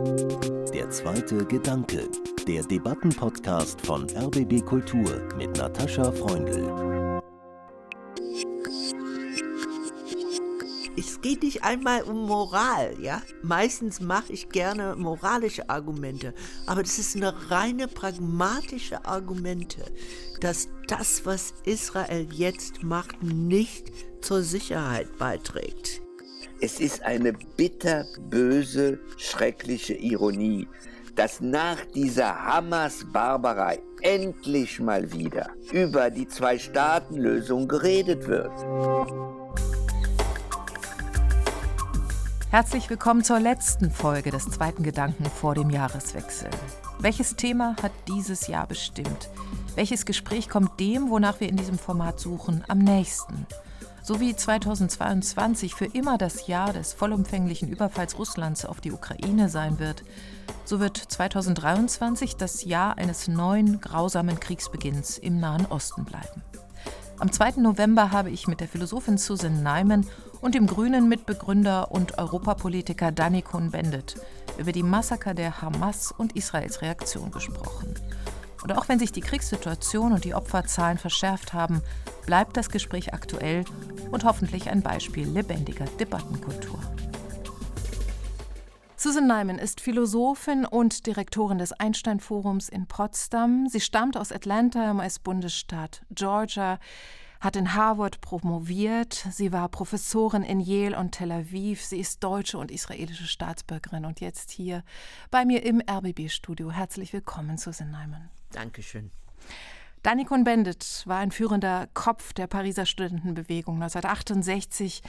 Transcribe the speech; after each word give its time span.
Der 0.00 0.88
zweite 0.88 1.44
Gedanke, 1.44 2.08
der 2.48 2.62
Debattenpodcast 2.62 3.82
von 3.82 4.06
RBB 4.08 4.64
Kultur 4.64 5.28
mit 5.36 5.58
Natascha 5.58 6.10
Freundl. 6.10 7.20
Es 10.96 11.20
geht 11.20 11.42
nicht 11.42 11.64
einmal 11.64 12.02
um 12.04 12.26
Moral, 12.26 12.96
ja? 12.98 13.20
Meistens 13.42 14.00
mache 14.00 14.32
ich 14.32 14.48
gerne 14.48 14.96
moralische 14.96 15.68
Argumente, 15.68 16.32
aber 16.64 16.82
das 16.82 16.98
ist 16.98 17.16
eine 17.16 17.34
reine 17.50 17.86
pragmatische 17.86 19.04
Argumente, 19.04 19.84
dass 20.40 20.68
das, 20.88 21.26
was 21.26 21.52
Israel 21.66 22.26
jetzt 22.32 22.82
macht, 22.82 23.22
nicht 23.22 23.92
zur 24.22 24.40
Sicherheit 24.40 25.18
beiträgt. 25.18 25.99
Es 26.62 26.78
ist 26.78 27.02
eine 27.02 27.32
bitterböse, 27.32 28.98
schreckliche 29.16 29.94
Ironie, 29.94 30.68
dass 31.16 31.40
nach 31.40 31.78
dieser 31.94 32.44
Hamas-Barbarei 32.44 33.78
endlich 34.02 34.78
mal 34.78 35.10
wieder 35.10 35.48
über 35.72 36.10
die 36.10 36.28
Zwei-Staaten-Lösung 36.28 37.66
geredet 37.66 38.28
wird. 38.28 38.52
Herzlich 42.50 42.90
willkommen 42.90 43.24
zur 43.24 43.40
letzten 43.40 43.90
Folge 43.90 44.30
des 44.30 44.50
zweiten 44.50 44.82
Gedanken 44.82 45.24
vor 45.24 45.54
dem 45.54 45.70
Jahreswechsel. 45.70 46.50
Welches 46.98 47.36
Thema 47.36 47.74
hat 47.82 47.92
dieses 48.06 48.48
Jahr 48.48 48.66
bestimmt? 48.66 49.30
Welches 49.76 50.04
Gespräch 50.04 50.50
kommt 50.50 50.78
dem, 50.78 51.08
wonach 51.08 51.40
wir 51.40 51.48
in 51.48 51.56
diesem 51.56 51.78
Format 51.78 52.20
suchen, 52.20 52.64
am 52.68 52.80
nächsten? 52.80 53.46
So 54.02 54.18
wie 54.18 54.34
2022 54.34 55.74
für 55.74 55.84
immer 55.84 56.16
das 56.16 56.46
Jahr 56.46 56.72
des 56.72 56.92
vollumfänglichen 56.94 57.68
Überfalls 57.68 58.18
Russlands 58.18 58.64
auf 58.64 58.80
die 58.80 58.92
Ukraine 58.92 59.48
sein 59.48 59.78
wird, 59.78 60.04
so 60.64 60.80
wird 60.80 60.96
2023 60.96 62.36
das 62.36 62.64
Jahr 62.64 62.96
eines 62.96 63.28
neuen 63.28 63.80
grausamen 63.80 64.40
Kriegsbeginns 64.40 65.18
im 65.18 65.38
Nahen 65.38 65.66
Osten 65.66 66.04
bleiben. 66.04 66.42
Am 67.18 67.30
2. 67.30 67.60
November 67.60 68.10
habe 68.10 68.30
ich 68.30 68.48
mit 68.48 68.60
der 68.60 68.68
Philosophin 68.68 69.18
Susan 69.18 69.62
Nyman 69.62 70.06
und 70.40 70.54
dem 70.54 70.66
grünen 70.66 71.06
Mitbegründer 71.06 71.92
und 71.92 72.16
Europapolitiker 72.16 73.12
Danny 73.12 73.42
Cohn-Bendit 73.42 74.16
über 74.56 74.72
die 74.72 74.82
Massaker 74.82 75.34
der 75.34 75.60
Hamas 75.60 76.12
und 76.16 76.34
Israels 76.34 76.80
Reaktion 76.80 77.30
gesprochen. 77.30 77.94
Und 78.62 78.76
auch 78.76 78.88
wenn 78.88 78.98
sich 78.98 79.12
die 79.12 79.20
Kriegssituation 79.20 80.12
und 80.12 80.24
die 80.24 80.34
Opferzahlen 80.34 80.98
verschärft 80.98 81.52
haben, 81.52 81.82
bleibt 82.26 82.56
das 82.56 82.68
Gespräch 82.68 83.14
aktuell 83.14 83.64
und 84.10 84.24
hoffentlich 84.24 84.68
ein 84.68 84.82
Beispiel 84.82 85.28
lebendiger 85.28 85.86
Debattenkultur. 85.98 86.78
Susan 89.02 89.26
Nyman 89.26 89.58
ist 89.58 89.80
Philosophin 89.80 90.66
und 90.66 91.06
Direktorin 91.06 91.56
des 91.56 91.72
Einstein-Forums 91.72 92.68
in 92.68 92.86
Potsdam. 92.86 93.66
Sie 93.66 93.80
stammt 93.80 94.18
aus 94.18 94.30
Atlanta 94.30 94.90
im 94.90 94.98
US-Bundesstaat 94.98 96.02
Georgia, 96.10 96.78
hat 97.40 97.56
in 97.56 97.72
Harvard 97.74 98.20
promoviert. 98.20 99.26
Sie 99.30 99.52
war 99.52 99.70
Professorin 99.70 100.42
in 100.42 100.60
Yale 100.60 100.98
und 100.98 101.12
Tel 101.12 101.32
Aviv. 101.32 101.82
Sie 101.82 101.98
ist 101.98 102.22
deutsche 102.22 102.58
und 102.58 102.70
israelische 102.70 103.26
Staatsbürgerin 103.26 104.04
und 104.04 104.20
jetzt 104.20 104.50
hier 104.50 104.84
bei 105.30 105.46
mir 105.46 105.64
im 105.64 105.80
RBB-Studio. 105.80 106.70
Herzlich 106.70 107.14
willkommen, 107.14 107.56
Susan 107.56 107.90
Nyman. 107.90 108.28
Dankeschön. 108.52 109.10
Danny 110.02 110.24
Cohn-Bendit 110.24 111.02
war 111.06 111.18
ein 111.18 111.30
führender 111.30 111.86
Kopf 111.92 112.32
der 112.32 112.46
Pariser 112.46 112.86
Studentenbewegung 112.86 113.74
1968. 113.74 115.02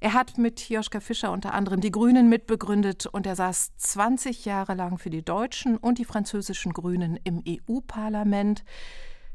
Er 0.00 0.12
hat 0.12 0.38
mit 0.38 0.68
Joschka 0.68 1.00
Fischer 1.00 1.32
unter 1.32 1.54
anderem 1.54 1.80
die 1.80 1.90
Grünen 1.90 2.28
mitbegründet 2.28 3.06
und 3.06 3.26
er 3.26 3.34
saß 3.34 3.76
20 3.76 4.44
Jahre 4.44 4.74
lang 4.74 4.98
für 4.98 5.10
die 5.10 5.24
deutschen 5.24 5.76
und 5.76 5.98
die 5.98 6.04
französischen 6.04 6.72
Grünen 6.72 7.18
im 7.24 7.42
EU-Parlament. 7.46 8.62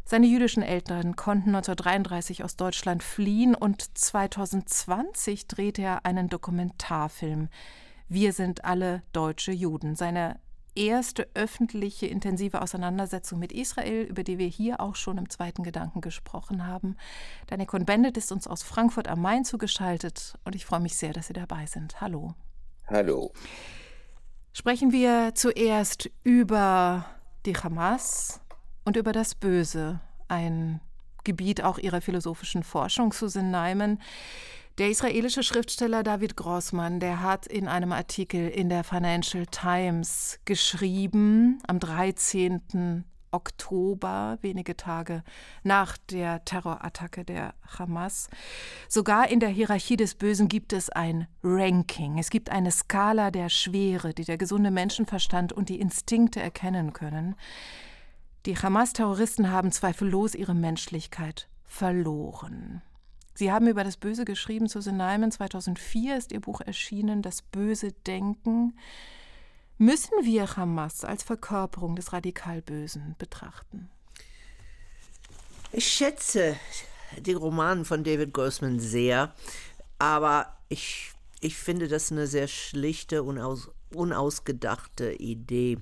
Seine 0.05 0.27
jüdischen 0.27 0.63
Eltern 0.63 1.17
konnten 1.17 1.49
1933 1.49 2.45
aus 2.45 2.55
Deutschland 2.55 3.03
fliehen 3.03 3.55
und 3.55 3.97
2020 3.97 5.47
drehte 5.47 5.81
er 5.81 6.05
einen 6.05 6.29
Dokumentarfilm. 6.29 7.49
Wir 8.07 8.31
sind 8.31 8.63
alle 8.63 9.01
deutsche 9.11 9.51
Juden. 9.51 9.95
Seine 9.95 10.39
erste 10.75 11.27
öffentliche 11.33 12.07
intensive 12.07 12.61
Auseinandersetzung 12.61 13.39
mit 13.39 13.51
Israel, 13.51 14.03
über 14.03 14.23
die 14.23 14.37
wir 14.37 14.47
hier 14.47 14.79
auch 14.79 14.95
schon 14.95 15.17
im 15.17 15.29
zweiten 15.29 15.63
Gedanken 15.63 16.01
gesprochen 16.01 16.67
haben. 16.67 16.95
Daniel 17.47 17.67
Cohn-Bendit 17.67 18.17
ist 18.17 18.31
uns 18.31 18.47
aus 18.47 18.63
Frankfurt 18.63 19.07
am 19.07 19.21
Main 19.21 19.45
zugeschaltet 19.45 20.35
und 20.43 20.55
ich 20.55 20.65
freue 20.65 20.79
mich 20.79 20.97
sehr, 20.97 21.13
dass 21.13 21.27
Sie 21.27 21.33
dabei 21.33 21.65
sind. 21.65 22.01
Hallo. 22.01 22.33
Hallo. 22.87 23.31
Sprechen 24.51 24.91
wir 24.91 25.31
zuerst 25.35 26.11
über 26.23 27.05
die 27.45 27.55
Hamas 27.55 28.41
und 28.85 28.97
über 28.97 29.11
das 29.11 29.35
Böse, 29.35 29.99
ein 30.27 30.79
Gebiet 31.23 31.63
auch 31.63 31.77
Ihrer 31.77 32.01
philosophischen 32.01 32.63
Forschung, 32.63 33.13
Susan 33.13 33.51
Nyman. 33.51 33.99
Der 34.79 34.89
israelische 34.89 35.43
Schriftsteller 35.43 36.01
David 36.01 36.35
Grossmann, 36.35 36.99
der 36.99 37.21
hat 37.21 37.45
in 37.45 37.67
einem 37.67 37.91
Artikel 37.91 38.49
in 38.49 38.69
der 38.69 38.83
Financial 38.83 39.45
Times 39.45 40.39
geschrieben, 40.45 41.61
am 41.67 41.79
13. 41.79 43.03
Oktober, 43.29 44.39
wenige 44.41 44.75
Tage 44.75 45.21
nach 45.61 45.99
der 46.09 46.43
Terrorattacke 46.43 47.23
der 47.23 47.53
Hamas. 47.77 48.29
Sogar 48.89 49.29
in 49.29 49.39
der 49.39 49.49
Hierarchie 49.49 49.95
des 49.95 50.15
Bösen 50.15 50.47
gibt 50.47 50.73
es 50.73 50.89
ein 50.89 51.27
Ranking. 51.43 52.17
Es 52.17 52.31
gibt 52.31 52.49
eine 52.49 52.71
Skala 52.71 53.29
der 53.29 53.49
Schwere, 53.49 54.15
die 54.15 54.25
der 54.25 54.39
gesunde 54.39 54.71
Menschenverstand 54.71 55.53
und 55.53 55.69
die 55.69 55.79
Instinkte 55.79 56.41
erkennen 56.41 56.93
können. 56.93 57.35
Die 58.47 58.57
Hamas-Terroristen 58.57 59.51
haben 59.51 59.71
zweifellos 59.71 60.33
ihre 60.33 60.55
Menschlichkeit 60.55 61.47
verloren. 61.63 62.81
Sie 63.35 63.51
haben 63.51 63.67
über 63.67 63.83
das 63.83 63.97
Böse 63.97 64.25
geschrieben, 64.25 64.67
Susan 64.67 64.97
Nyman. 64.97 65.31
2004 65.31 66.17
ist 66.17 66.31
Ihr 66.31 66.41
Buch 66.41 66.61
erschienen, 66.61 67.21
Das 67.21 67.41
böse 67.41 67.91
Denken. 67.91 68.77
Müssen 69.77 70.13
wir 70.23 70.55
Hamas 70.55 71.03
als 71.03 71.23
Verkörperung 71.23 71.95
des 71.95 72.13
Radikalbösen 72.13 73.15
betrachten? 73.17 73.89
Ich 75.71 75.87
schätze 75.87 76.55
den 77.17 77.37
Roman 77.37 77.83
von 77.83 78.03
David 78.03 78.33
Grossman 78.33 78.79
sehr, 78.79 79.33
aber 79.97 80.55
ich, 80.69 81.11
ich 81.41 81.57
finde 81.57 81.87
das 81.87 82.11
eine 82.11 82.27
sehr 82.27 82.47
schlichte, 82.47 83.23
unaus, 83.23 83.71
unausgedachte 83.93 85.13
Idee. 85.13 85.79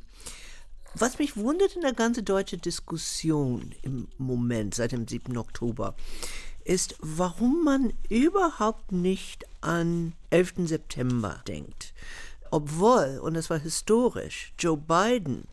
Was 0.95 1.19
mich 1.19 1.37
wundert 1.37 1.75
in 1.75 1.81
der 1.81 1.93
ganzen 1.93 2.25
deutschen 2.25 2.61
Diskussion 2.61 3.73
im 3.81 4.07
Moment 4.17 4.75
seit 4.75 4.91
dem 4.93 5.07
7. 5.07 5.37
Oktober, 5.37 5.95
ist, 6.65 6.95
warum 6.99 7.63
man 7.63 7.93
überhaupt 8.09 8.91
nicht 8.91 9.45
an 9.61 10.13
11. 10.29 10.53
September 10.67 11.41
denkt. 11.47 11.93
Obwohl, 12.49 13.19
und 13.21 13.35
es 13.35 13.49
war 13.49 13.59
historisch, 13.59 14.53
Joe 14.59 14.77
Biden 14.77 15.45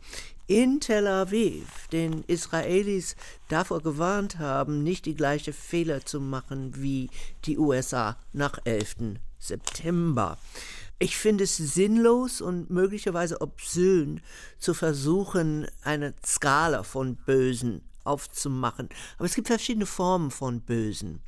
in 0.47 0.79
Tel 0.79 1.07
Aviv 1.07 1.87
den 1.91 2.23
Israelis 2.25 3.15
davor 3.49 3.81
gewarnt 3.81 4.39
haben, 4.39 4.83
nicht 4.83 5.05
die 5.05 5.15
gleiche 5.15 5.53
Fehler 5.53 6.05
zu 6.05 6.19
machen 6.19 6.73
wie 6.75 7.09
die 7.45 7.57
USA 7.57 8.17
nach 8.33 8.59
11. 8.65 9.19
September. 9.37 10.37
Ich 10.97 11.17
finde 11.17 11.45
es 11.45 11.55
sinnlos 11.55 12.41
und 12.41 12.69
möglicherweise 12.69 13.39
obszön 13.39 14.21
zu 14.57 14.73
versuchen, 14.73 15.67
eine 15.83 16.13
Skala 16.25 16.83
von 16.83 17.15
Bösen 17.15 17.81
aufzumachen. 18.03 18.89
Aber 19.17 19.25
es 19.25 19.35
gibt 19.35 19.47
verschiedene 19.47 19.85
Formen 19.85 20.31
von 20.31 20.61
Bösen. 20.61 21.21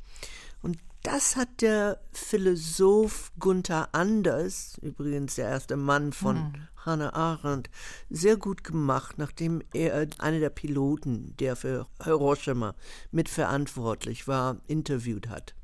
Und 0.62 0.78
das 1.02 1.34
hat 1.34 1.60
der 1.60 2.00
Philosoph 2.12 3.32
Gunther 3.38 3.88
Anders, 3.92 4.78
übrigens 4.82 5.34
der 5.34 5.48
erste 5.48 5.76
Mann 5.76 6.12
von 6.12 6.36
mhm. 6.36 6.68
Hannah 6.76 7.12
Arendt, 7.12 7.70
sehr 8.08 8.36
gut 8.36 8.62
gemacht, 8.62 9.18
nachdem 9.18 9.62
er 9.72 10.06
einen 10.18 10.40
der 10.40 10.50
Piloten, 10.50 11.36
der 11.38 11.56
für 11.56 11.86
Hiroshima 12.02 12.74
mitverantwortlich 13.10 14.28
war, 14.28 14.60
interviewt 14.68 15.28
hat. 15.28 15.54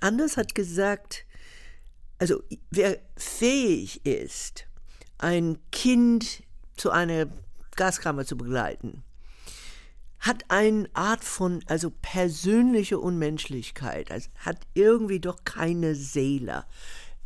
Anders 0.00 0.36
hat 0.36 0.54
gesagt, 0.54 1.26
also 2.18 2.42
wer 2.70 2.98
fähig 3.16 4.04
ist, 4.06 4.66
ein 5.18 5.58
Kind 5.70 6.42
zu 6.76 6.90
einer 6.90 7.26
Gaskammer 7.76 8.24
zu 8.24 8.36
begleiten, 8.36 9.02
hat 10.22 10.44
eine 10.48 10.88
Art 10.94 11.24
von, 11.24 11.64
also 11.66 11.90
persönliche 11.90 12.98
Unmenschlichkeit, 13.00 14.10
also 14.12 14.30
hat 14.38 14.60
irgendwie 14.72 15.18
doch 15.18 15.44
keine 15.44 15.96
Seele. 15.96 16.64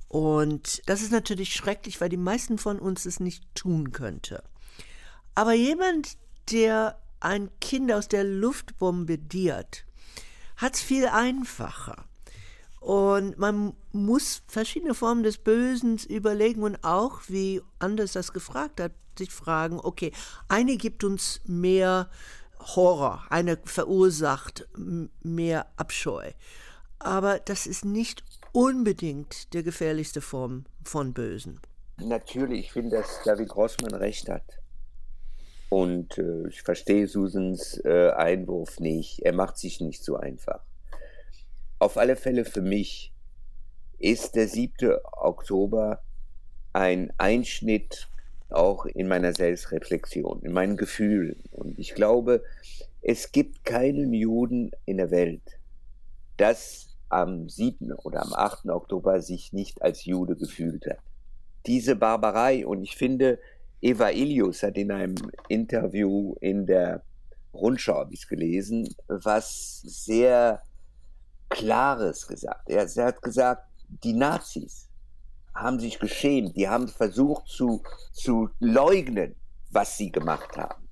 Und 0.09 0.83
das 0.87 1.03
ist 1.03 1.13
natürlich 1.13 1.55
schrecklich, 1.55 2.01
weil 2.01 2.09
die 2.09 2.17
meisten 2.17 2.57
von 2.57 2.79
uns 2.79 3.05
es 3.05 3.21
nicht 3.21 3.45
tun 3.55 3.93
könnte. 3.93 4.43
Aber 5.35 5.53
jemand, 5.53 6.17
der 6.51 6.99
ein 7.21 7.51
Kind 7.61 7.93
aus 7.93 8.09
der 8.09 8.25
Luft 8.25 8.79
bombardiert, 8.79 9.85
hat 10.57 10.75
es 10.75 10.81
viel 10.81 11.07
einfacher. 11.07 12.07
Und 12.81 13.37
man 13.37 13.75
muss 13.93 14.43
verschiedene 14.47 14.95
Formen 14.95 15.23
des 15.23 15.37
Bösen 15.37 15.99
überlegen 16.09 16.63
und 16.63 16.83
auch, 16.83 17.21
wie 17.29 17.61
Anders 17.79 18.13
das 18.13 18.33
gefragt 18.33 18.81
hat, 18.81 18.93
sich 19.19 19.33
fragen, 19.33 19.81
okay, 19.81 20.13
eine 20.49 20.77
gibt 20.77 21.05
uns 21.05 21.41
mehr 21.45 22.09
Horror, 22.75 23.25
eine 23.31 23.59
verursacht 23.65 24.67
mehr 25.23 25.67
Abscheu. 25.77 26.33
Aber 26.99 27.39
das 27.39 27.67
ist 27.67 27.85
nicht 27.85 28.25
unbedingt 28.53 29.53
der 29.55 29.63
gefährlichste 29.63 30.21
Form 30.21 30.65
von 30.83 31.13
Bösen. 31.13 31.61
Natürlich, 31.99 32.67
ich 32.67 32.73
finde, 32.73 32.97
dass 32.97 33.23
David 33.25 33.49
Grossmann 33.49 33.95
recht 33.95 34.29
hat. 34.29 34.59
Und 35.69 36.19
äh, 36.19 36.49
ich 36.49 36.63
verstehe 36.63 37.07
Susans 37.07 37.81
äh, 37.85 38.11
Einwurf 38.11 38.81
nicht. 38.81 39.21
Er 39.21 39.33
macht 39.33 39.59
sich 39.59 39.81
nicht 39.81 40.05
so 40.05 40.17
einfach. 40.17 40.61
Auf 41.79 41.97
alle 41.97 42.17
Fälle 42.17 42.45
für 42.45 42.63
mich 42.63 43.13
ist 43.99 44.37
der 44.37 44.49
7. 44.49 44.99
Oktober 45.13 46.03
ein 46.73 47.13
Einschnitt 47.19 48.09
auch 48.51 48.87
in 48.87 49.09
meiner 49.09 49.33
Selbstreflexion, 49.33 50.43
in 50.43 50.53
meinen 50.53 50.77
Gefühlen. 50.77 51.43
Und 51.51 51.79
ich 51.79 51.95
glaube, 51.95 52.43
es 53.03 53.33
gibt 53.33 53.65
keinen 53.65 54.13
Juden 54.13 54.71
in 54.85 54.97
der 54.99 55.11
Welt, 55.11 55.59
das 56.37 56.97
am 57.09 57.49
7. 57.49 57.93
oder 57.93 58.23
am 58.23 58.33
8. 58.33 58.69
Oktober 58.69 59.21
sich 59.21 59.53
nicht 59.53 59.83
als 59.83 60.05
Jude 60.05 60.37
gefühlt 60.37 60.87
hat. 60.87 60.99
Diese 61.67 61.97
Barbarei, 61.97 62.67
und 62.67 62.83
ich 62.83 62.97
finde, 62.97 63.39
Eva 63.81 64.11
Ilius 64.11 64.63
hat 64.63 64.77
in 64.77 64.91
einem 64.91 65.15
Interview 65.49 66.35
in 66.41 66.67
der 66.67 67.03
Rundschau, 67.55 67.95
habe 67.95 68.15
ich 68.15 68.29
gelesen, 68.29 68.95
was 69.09 69.83
sehr 69.83 70.63
Klares 71.49 72.27
gesagt. 72.27 72.69
Er 72.69 72.87
hat 72.87 73.23
gesagt, 73.23 73.65
die 74.03 74.13
Nazis 74.13 74.89
haben 75.57 75.81
sich 75.81 75.99
geschämt, 75.99 76.57
die 76.57 76.69
haben 76.69 76.89
versucht 76.89 77.49
zu, 77.49 77.83
zu 78.13 78.51
leugnen, 78.61 79.35
was 79.71 79.97
sie 79.97 80.13
gemacht 80.13 80.57
haben. 80.57 80.89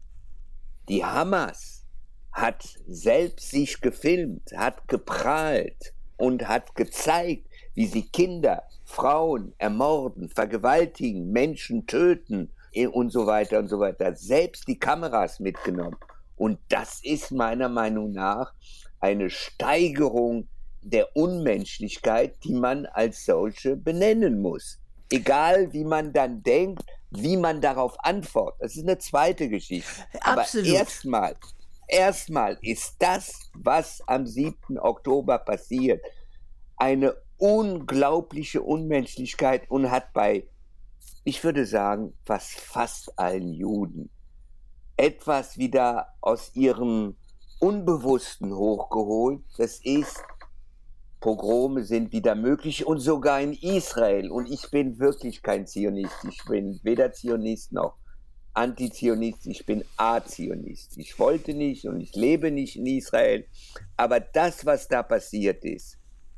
Die 0.89 1.05
Hamas 1.05 1.85
hat 2.33 2.65
selbst 2.87 3.51
sich 3.51 3.81
gefilmt, 3.81 4.53
hat 4.57 4.89
geprahlt 4.89 5.95
und 6.17 6.49
hat 6.49 6.75
gezeigt, 6.75 7.47
wie 7.75 7.87
sie 7.87 8.03
Kinder, 8.03 8.63
Frauen 8.85 9.55
ermorden, 9.59 10.29
vergewaltigen, 10.29 11.31
Menschen 11.31 11.87
töten 11.87 12.53
und 12.93 13.11
so 13.11 13.27
weiter 13.27 13.59
und 13.59 13.69
so 13.69 13.79
weiter. 13.79 14.15
Selbst 14.15 14.67
die 14.67 14.79
Kameras 14.79 15.41
mitgenommen. 15.41 15.97
Und 16.37 16.59
das 16.69 17.01
ist 17.05 17.31
meiner 17.31 17.69
Meinung 17.69 18.13
nach 18.13 18.53
eine 19.01 19.31
Steigerung 19.31 20.49
der 20.85 21.17
Unmenschlichkeit, 21.17 22.37
die 22.45 22.55
man 22.55 22.87
als 22.87 23.25
solche 23.25 23.77
benennen 23.77 24.41
muss. 24.41 24.79
Egal, 25.11 25.73
wie 25.73 25.85
man 25.85 26.13
dann 26.13 26.43
denkt, 26.43 26.85
wie 27.11 27.37
man 27.37 27.61
darauf 27.61 27.97
antwortet. 28.05 28.61
Das 28.61 28.77
ist 28.77 28.83
eine 28.83 28.99
zweite 28.99 29.49
Geschichte. 29.49 29.91
Absolut. 30.21 30.69
Aber 30.69 30.77
erstmal, 30.77 31.37
erstmal 31.89 32.59
ist 32.63 32.97
das, 32.99 33.51
was 33.55 34.03
am 34.07 34.27
7. 34.27 34.79
Oktober 34.79 35.39
passiert, 35.39 36.03
eine 36.77 37.15
unglaubliche 37.39 38.63
Unmenschlichkeit 38.63 39.71
und 39.71 39.91
hat 39.91 40.13
bei, 40.13 40.47
ich 41.25 41.43
würde 41.45 41.67
sagen, 41.67 42.15
fast 42.25 42.61
fast 42.61 43.19
allen 43.19 43.53
Juden 43.53 44.11
etwas 44.97 45.59
wieder 45.59 46.09
aus 46.21 46.55
ihrem 46.55 47.17
Unbewussten 47.59 48.55
hochgeholt. 48.55 49.43
Das 49.57 49.81
ist, 49.83 50.23
Pogrome 51.25 51.85
sind 51.85 52.13
wieder 52.13 52.35
möglich 52.35 52.87
und 52.87 53.01
sogar 53.01 53.41
in 53.41 53.55
Israel. 53.55 54.31
Und 54.31 54.45
ich 54.51 54.71
bin 54.71 54.99
wirklich 54.99 55.43
kein 55.43 55.67
Zionist. 55.67 56.23
Ich 56.29 56.45
bin 56.45 56.79
weder 56.83 57.15
Zionist 57.15 57.73
noch 57.73 57.97
Antizionist, 58.53 59.47
ich 59.47 59.65
bin 59.65 59.87
Azionist. 59.97 60.99
Ich 60.99 61.19
wollte 61.19 61.55
nicht 61.55 61.87
und 61.87 62.03
ich 62.03 62.15
lebe 62.15 62.51
nicht 62.51 62.77
in 62.77 62.85
Israel. 62.85 63.47
Aber 63.97 64.21
das, 64.21 64.67
was 64.67 64.87
da 64.87 65.03
passiert 65.03 65.65
ist, 65.65 65.97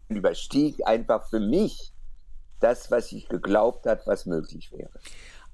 überstieg 0.09 0.77
einfach 0.87 1.29
für 1.31 1.41
mich 1.41 1.93
das, 2.61 2.88
was 2.88 3.11
ich 3.11 3.29
geglaubt 3.29 3.87
hat, 3.87 4.06
was 4.06 4.25
möglich 4.25 4.71
wäre. 4.71 4.93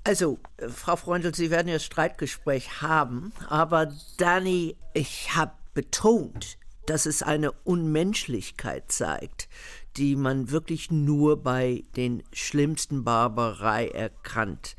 Also, 0.04 0.40
äh, 0.58 0.68
Frau 0.68 0.96
Freundl, 0.96 1.34
Sie 1.34 1.50
werden 1.50 1.68
ja 1.68 1.78
Streitgespräch 1.78 2.82
haben, 2.82 3.32
aber 3.48 3.94
Dani, 4.18 4.76
ich 4.92 5.34
habe 5.34 5.52
betont, 5.72 6.58
dass 6.86 7.06
es 7.06 7.22
eine 7.22 7.52
Unmenschlichkeit 7.52 8.90
zeigt, 8.90 9.48
die 9.96 10.16
man 10.16 10.50
wirklich 10.50 10.90
nur 10.90 11.42
bei 11.42 11.84
den 11.96 12.22
schlimmsten 12.32 13.04
Barbarei 13.04 13.88
erkannt. 13.88 14.76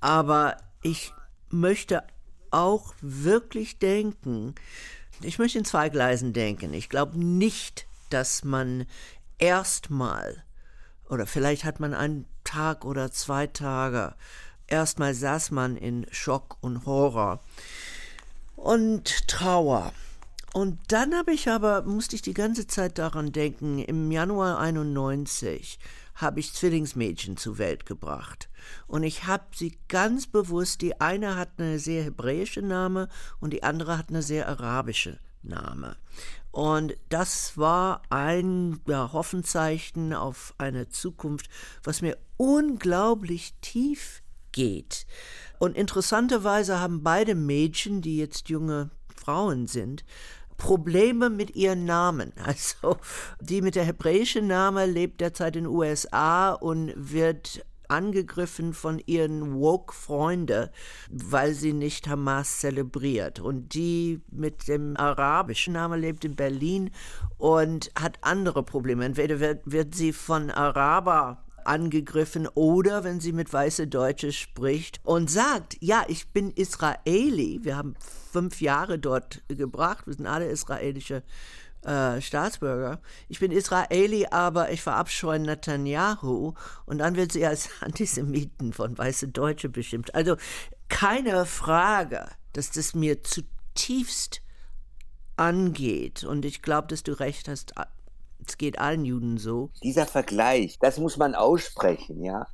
Aber 0.00 0.56
ich 0.82 1.12
möchte 1.50 2.02
auch 2.50 2.94
wirklich 3.00 3.78
denken, 3.78 4.54
ich 5.22 5.38
möchte 5.38 5.58
in 5.58 5.64
zwei 5.64 5.88
Gleisen 5.88 6.32
denken. 6.32 6.74
Ich 6.74 6.88
glaube 6.88 7.18
nicht, 7.18 7.86
dass 8.10 8.44
man 8.44 8.86
erstmal, 9.38 10.44
oder 11.08 11.26
vielleicht 11.26 11.64
hat 11.64 11.80
man 11.80 11.94
einen 11.94 12.26
Tag 12.44 12.84
oder 12.84 13.10
zwei 13.10 13.46
Tage, 13.46 14.14
erstmal 14.66 15.14
saß 15.14 15.50
man 15.50 15.76
in 15.76 16.06
Schock 16.10 16.58
und 16.60 16.86
Horror 16.86 17.40
und 18.56 19.26
Trauer. 19.28 19.92
Und 20.56 20.78
dann 20.88 21.14
habe 21.14 21.32
ich 21.32 21.50
aber, 21.50 21.82
musste 21.82 22.16
ich 22.16 22.22
die 22.22 22.32
ganze 22.32 22.66
Zeit 22.66 22.96
daran 22.96 23.30
denken, 23.30 23.78
im 23.78 24.10
Januar 24.10 24.58
91 24.58 25.78
habe 26.14 26.40
ich 26.40 26.54
Zwillingsmädchen 26.54 27.36
zur 27.36 27.58
Welt 27.58 27.84
gebracht. 27.84 28.48
Und 28.86 29.02
ich 29.02 29.26
habe 29.26 29.44
sie 29.54 29.76
ganz 29.88 30.26
bewusst, 30.26 30.80
die 30.80 30.98
eine 30.98 31.36
hat 31.36 31.50
eine 31.58 31.78
sehr 31.78 32.04
hebräische 32.04 32.62
Name 32.62 33.10
und 33.38 33.52
die 33.52 33.64
andere 33.64 33.98
hat 33.98 34.08
eine 34.08 34.22
sehr 34.22 34.48
arabische 34.48 35.18
Name. 35.42 35.98
Und 36.52 36.96
das 37.10 37.58
war 37.58 38.00
ein 38.08 38.80
ja, 38.88 39.12
Hoffenzeichen 39.12 40.14
auf 40.14 40.54
eine 40.56 40.88
Zukunft, 40.88 41.50
was 41.84 42.00
mir 42.00 42.16
unglaublich 42.38 43.52
tief 43.60 44.22
geht. 44.52 45.06
Und 45.58 45.76
interessanterweise 45.76 46.80
haben 46.80 47.02
beide 47.02 47.34
Mädchen, 47.34 48.00
die 48.00 48.16
jetzt 48.16 48.48
junge 48.48 48.88
Frauen 49.14 49.66
sind, 49.66 50.04
Probleme 50.56 51.30
mit 51.30 51.56
ihren 51.56 51.84
Namen. 51.84 52.32
Also 52.46 52.96
die 53.40 53.60
mit 53.60 53.74
der 53.74 53.84
hebräischen 53.84 54.46
Name 54.46 54.86
lebt 54.86 55.20
derzeit 55.20 55.56
in 55.56 55.64
den 55.64 55.72
USA 55.72 56.52
und 56.52 56.92
wird 56.96 57.64
angegriffen 57.88 58.72
von 58.72 59.00
ihren 59.06 59.54
Woke-Freunden, 59.54 60.70
weil 61.10 61.54
sie 61.54 61.72
nicht 61.72 62.08
Hamas 62.08 62.60
zelebriert. 62.60 63.40
Und 63.40 63.74
die 63.74 64.20
mit 64.30 64.68
dem 64.68 64.96
arabischen 64.96 65.74
Namen 65.74 66.00
lebt 66.00 66.24
in 66.24 66.36
Berlin 66.36 66.90
und 67.38 67.90
hat 67.98 68.18
andere 68.22 68.62
Probleme. 68.62 69.04
Entweder 69.04 69.40
wird, 69.40 69.60
wird 69.64 69.94
sie 69.94 70.12
von 70.12 70.50
Araber 70.50 71.45
angegriffen 71.66 72.48
oder 72.48 73.04
wenn 73.04 73.20
sie 73.20 73.32
mit 73.32 73.52
weiße 73.52 73.86
Deutsche 73.86 74.32
spricht 74.32 75.00
und 75.04 75.30
sagt, 75.30 75.76
ja, 75.80 76.04
ich 76.08 76.28
bin 76.28 76.50
Israeli. 76.50 77.60
Wir 77.62 77.76
haben 77.76 77.94
fünf 78.32 78.60
Jahre 78.60 78.98
dort 78.98 79.42
gebracht. 79.48 80.06
Wir 80.06 80.14
sind 80.14 80.26
alle 80.26 80.46
israelische 80.46 81.22
äh, 81.82 82.20
Staatsbürger. 82.20 83.00
Ich 83.28 83.40
bin 83.40 83.52
Israeli, 83.52 84.26
aber 84.30 84.70
ich 84.70 84.82
verabscheue 84.82 85.38
Netanyahu. 85.38 86.54
Und 86.84 86.98
dann 86.98 87.16
wird 87.16 87.32
sie 87.32 87.46
als 87.46 87.68
Antisemiten 87.80 88.72
von 88.72 88.96
weiße 88.96 89.28
Deutsche 89.28 89.68
bestimmt. 89.68 90.14
Also 90.14 90.36
keine 90.88 91.46
Frage, 91.46 92.28
dass 92.52 92.70
das 92.70 92.94
mir 92.94 93.22
zutiefst 93.22 94.42
angeht. 95.36 96.24
Und 96.24 96.44
ich 96.44 96.62
glaube, 96.62 96.88
dass 96.88 97.02
du 97.02 97.12
recht 97.12 97.48
hast. 97.48 97.74
Es 98.44 98.58
geht 98.58 98.78
allen 98.78 99.04
Juden 99.04 99.38
so. 99.38 99.70
Dieser 99.82 100.06
Vergleich, 100.06 100.78
das 100.80 100.98
muss 100.98 101.16
man 101.16 101.34
aussprechen, 101.34 102.22
ja. 102.22 102.46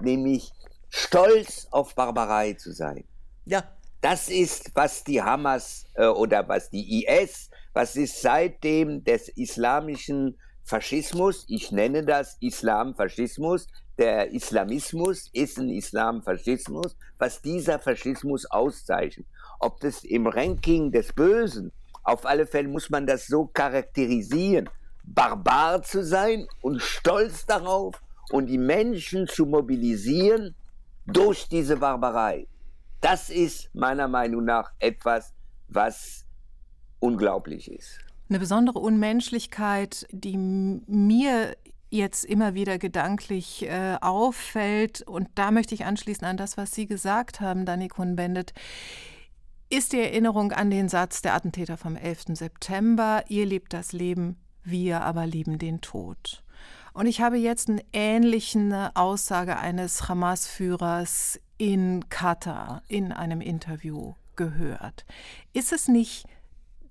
Nämlich 0.00 0.52
stolz 0.88 1.68
auf 1.70 1.94
Barbarei 1.94 2.54
zu 2.54 2.72
sein. 2.72 3.04
Ja. 3.44 3.64
Das 4.00 4.28
ist, 4.28 4.72
was 4.74 5.04
die 5.04 5.22
Hamas 5.22 5.84
äh, 5.94 6.06
oder 6.06 6.48
was 6.48 6.70
die 6.70 7.04
IS 7.04 7.50
was 7.74 7.96
ist 7.96 8.20
seitdem 8.20 9.02
des 9.04 9.28
islamischen 9.30 10.38
Faschismus, 10.64 11.44
ich 11.48 11.72
nenne 11.72 12.04
das 12.04 12.36
Islamfaschismus, 12.40 13.66
der 13.98 14.30
Islamismus 14.30 15.30
ist 15.32 15.58
ein 15.58 15.70
Islamfaschismus, 15.70 16.96
was 17.18 17.42
dieser 17.42 17.78
Faschismus 17.78 18.46
auszeichnet. 18.46 19.26
Ob 19.58 19.80
das 19.80 20.04
im 20.04 20.26
Ranking 20.26 20.92
des 20.92 21.12
Bösen, 21.12 21.72
auf 22.04 22.26
alle 22.26 22.46
Fälle 22.46 22.68
muss 22.68 22.90
man 22.90 23.06
das 23.06 23.26
so 23.26 23.46
charakterisieren, 23.46 24.68
barbar 25.04 25.82
zu 25.82 26.04
sein 26.04 26.46
und 26.60 26.80
stolz 26.80 27.46
darauf 27.46 28.00
und 28.30 28.46
die 28.46 28.58
Menschen 28.58 29.26
zu 29.26 29.46
mobilisieren 29.46 30.54
durch 31.06 31.48
diese 31.48 31.76
Barbarei. 31.76 32.46
Das 33.00 33.30
ist 33.30 33.74
meiner 33.74 34.08
Meinung 34.08 34.44
nach 34.44 34.72
etwas, 34.78 35.34
was 35.68 36.24
unglaublich 37.00 37.70
ist. 37.70 37.98
Eine 38.28 38.38
besondere 38.38 38.78
Unmenschlichkeit, 38.78 40.06
die 40.12 40.36
mir 40.36 41.56
jetzt 41.90 42.24
immer 42.24 42.54
wieder 42.54 42.78
gedanklich 42.78 43.66
äh, 43.68 43.96
auffällt, 44.00 45.02
und 45.02 45.28
da 45.34 45.50
möchte 45.50 45.74
ich 45.74 45.84
anschließen 45.84 46.26
an 46.26 46.38
das, 46.38 46.56
was 46.56 46.72
Sie 46.72 46.86
gesagt 46.86 47.40
haben, 47.40 47.66
Dani 47.66 47.88
Kuhn-Bendit, 47.88 48.54
ist 49.68 49.92
die 49.92 50.00
Erinnerung 50.00 50.52
an 50.52 50.70
den 50.70 50.88
Satz 50.88 51.22
der 51.22 51.34
Attentäter 51.34 51.76
vom 51.76 51.96
11. 51.96 52.24
September, 52.34 53.24
ihr 53.28 53.44
lebt 53.44 53.72
das 53.72 53.92
Leben, 53.92 54.36
wir 54.64 55.02
aber 55.02 55.26
lieben 55.26 55.58
den 55.58 55.80
Tod. 55.80 56.42
Und 56.92 57.06
ich 57.06 57.20
habe 57.20 57.38
jetzt 57.38 57.70
eine 57.70 57.82
ähnliche 57.92 58.90
Aussage 58.94 59.56
eines 59.56 60.08
Hamas-Führers 60.08 61.40
in 61.56 62.08
Katar 62.08 62.82
in 62.88 63.12
einem 63.12 63.40
Interview 63.40 64.14
gehört. 64.36 65.04
Ist 65.52 65.72
es 65.72 65.88
nicht 65.88 66.26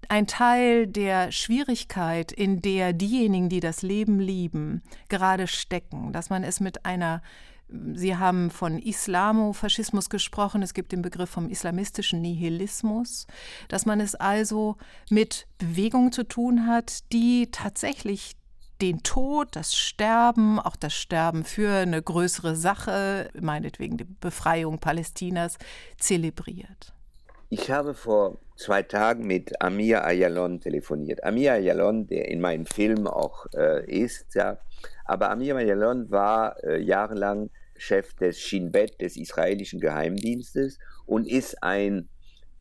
ein 0.10 0.28
Teil 0.28 0.88
der 0.88 1.32
Schwierigkeit, 1.32 2.32
in 2.32 2.62
der 2.62 2.94
diejenigen, 2.94 3.50
die 3.50 3.60
das 3.60 3.82
Leben 3.82 4.20
lieben, 4.20 4.82
gerade 5.10 5.48
stecken, 5.48 6.12
dass 6.12 6.30
man 6.30 6.44
es 6.44 6.60
mit 6.60 6.86
einer 6.86 7.22
Sie 7.94 8.18
haben 8.18 8.52
von 8.52 8.80
Islamofaschismus 8.80 10.10
gesprochen. 10.10 10.62
Es 10.62 10.74
gibt 10.74 10.92
den 10.92 11.02
Begriff 11.02 11.30
vom 11.30 11.50
islamistischen 11.50 12.22
Nihilismus, 12.22 13.28
dass 13.70 13.86
man 13.86 14.02
es 14.02 14.16
also 14.16 14.78
mit 15.10 15.48
Bewegungen 15.58 16.12
zu 16.12 16.24
tun 16.24 16.68
hat, 16.68 17.12
die 17.14 17.50
tatsächlich 17.52 18.36
den 18.82 19.04
Tod, 19.04 19.50
das 19.56 19.76
Sterben, 19.76 20.60
auch 20.60 20.76
das 20.76 20.94
Sterben 20.94 21.46
für 21.46 21.72
eine 21.72 22.02
größere 22.02 22.56
Sache, 22.56 23.30
meinetwegen 23.40 23.98
die 23.98 24.06
Befreiung 24.06 24.80
Palästinas, 24.80 25.58
zelebriert. 25.98 26.94
Ich 27.50 27.70
habe 27.70 27.94
vor 27.94 28.38
zwei 28.62 28.84
Tagen 28.84 29.26
mit 29.26 29.62
Amir 29.62 30.06
Ayalon 30.06 30.62
telefoniert. 30.62 31.24
Amir 31.24 31.54
Ayalon, 31.54 32.08
der 32.08 32.30
in 32.30 32.40
meinem 32.42 32.66
Film 32.66 33.08
auch 33.08 33.46
äh, 33.56 33.86
ist, 33.86 34.36
ja. 34.36 34.60
Aber 35.06 35.30
Amir 35.32 35.56
Ayalon 35.56 36.10
war 36.12 36.64
äh, 36.64 36.80
jahrelang 36.80 37.50
Chef 37.76 38.14
des 38.14 38.40
Shin 38.40 38.72
Bet, 38.72 39.02
des 39.02 39.18
israelischen 39.18 39.80
Geheimdienstes, 39.80 40.78
und 41.06 41.28
ist 41.28 41.64
ein 41.64 42.08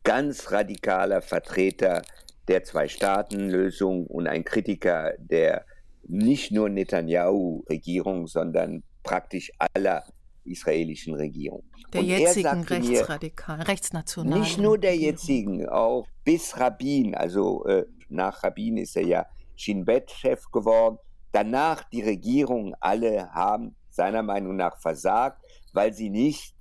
ganz 0.02 0.50
radikaler 0.50 1.20
Vertreter 1.20 2.02
der 2.48 2.64
Zwei-Staaten-Lösung 2.64 4.06
und 4.06 4.26
ein 4.26 4.44
Kritiker 4.44 5.12
der 5.18 5.64
nicht 6.02 6.50
nur 6.50 6.68
Netanyahu-Regierung, 6.68 8.26
sondern 8.26 8.82
praktisch 9.02 9.52
aller 9.74 10.04
israelischen 10.44 11.14
Regierung. 11.14 11.64
Der 11.92 12.00
und 12.00 12.06
jetzigen 12.06 12.62
Rechtsradikalen, 12.62 13.62
Rechtsnationalen. 13.62 14.40
Nicht 14.42 14.58
nur 14.58 14.78
der 14.78 14.96
jetzigen, 14.96 15.68
auch 15.68 16.06
bis 16.24 16.58
Rabin, 16.58 17.14
also 17.14 17.64
äh, 17.66 17.84
nach 18.08 18.42
Rabin 18.42 18.76
ist 18.76 18.96
er 18.96 19.06
ja 19.06 19.26
Shin 19.56 19.84
Bet-Chef 19.84 20.50
geworden. 20.50 20.98
Danach 21.32 21.84
die 21.90 22.02
Regierung, 22.02 22.74
alle 22.80 23.30
haben 23.32 23.76
seiner 23.90 24.22
Meinung 24.22 24.56
nach 24.56 24.80
versagt, 24.80 25.44
weil 25.72 25.92
sie 25.92 26.10
nicht 26.10 26.54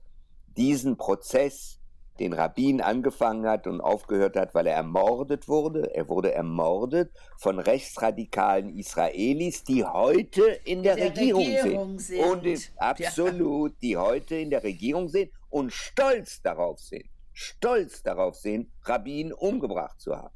diesen 0.58 0.98
Prozess 0.98 1.79
den 2.20 2.34
Rabbin 2.34 2.82
angefangen 2.82 3.48
hat 3.48 3.68
und 3.68 3.82
aufgehört 3.82 4.36
hat, 4.36 4.54
weil 4.54 4.68
er 4.68 4.76
ermordet 4.76 5.48
wurde. 5.48 5.94
Er 5.96 6.10
wurde 6.10 6.34
ermordet 6.34 7.12
von 7.38 7.60
rechtsradikalen 7.60 8.70
Israelis, 8.70 9.64
die 9.64 9.86
heute 9.86 10.44
in 10.66 10.84
der, 10.84 10.96
der 10.96 11.12
Regierung, 11.12 11.44
Regierung, 11.44 12.00
sind. 12.00 12.18
sind. 12.18 12.32
Und 12.32 12.46
ist, 12.46 12.72
absolut, 12.78 13.72
ja. 13.72 13.78
die 13.82 13.98
heute 13.98 14.36
in 14.36 14.50
der 14.50 14.64
Regierung 14.64 15.08
sind 15.08 15.32
und 15.50 15.72
stolz 15.72 16.42
darauf 16.42 16.80
sind, 16.80 17.06
stolz 17.34 18.04
darauf 18.04 18.36
sind, 18.36 18.70
Rabbin 18.84 19.34
umgebracht 19.34 20.00
zu 20.00 20.16
haben. 20.16 20.36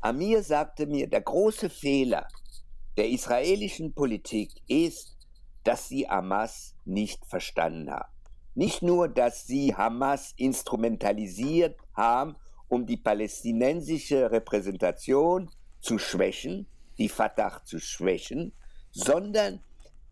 Amir 0.00 0.42
sagte 0.42 0.86
mir, 0.86 1.08
der 1.08 1.22
große 1.22 1.70
Fehler 1.70 2.28
der 2.96 3.08
israelischen 3.08 3.94
Politik 3.94 4.50
ist, 4.68 5.16
dass 5.64 5.88
sie 5.88 6.08
Hamas 6.08 6.74
nicht 6.84 7.24
verstanden 7.26 7.90
haben. 7.90 8.13
Nicht 8.54 8.82
nur, 8.82 9.08
dass 9.08 9.46
sie 9.46 9.74
Hamas 9.74 10.32
instrumentalisiert 10.36 11.76
haben, 11.94 12.36
um 12.68 12.86
die 12.86 12.96
palästinensische 12.96 14.30
Repräsentation 14.30 15.50
zu 15.80 15.98
schwächen, 15.98 16.66
die 16.98 17.08
Fatah 17.08 17.62
zu 17.64 17.78
schwächen, 17.78 18.52
sondern 18.90 19.60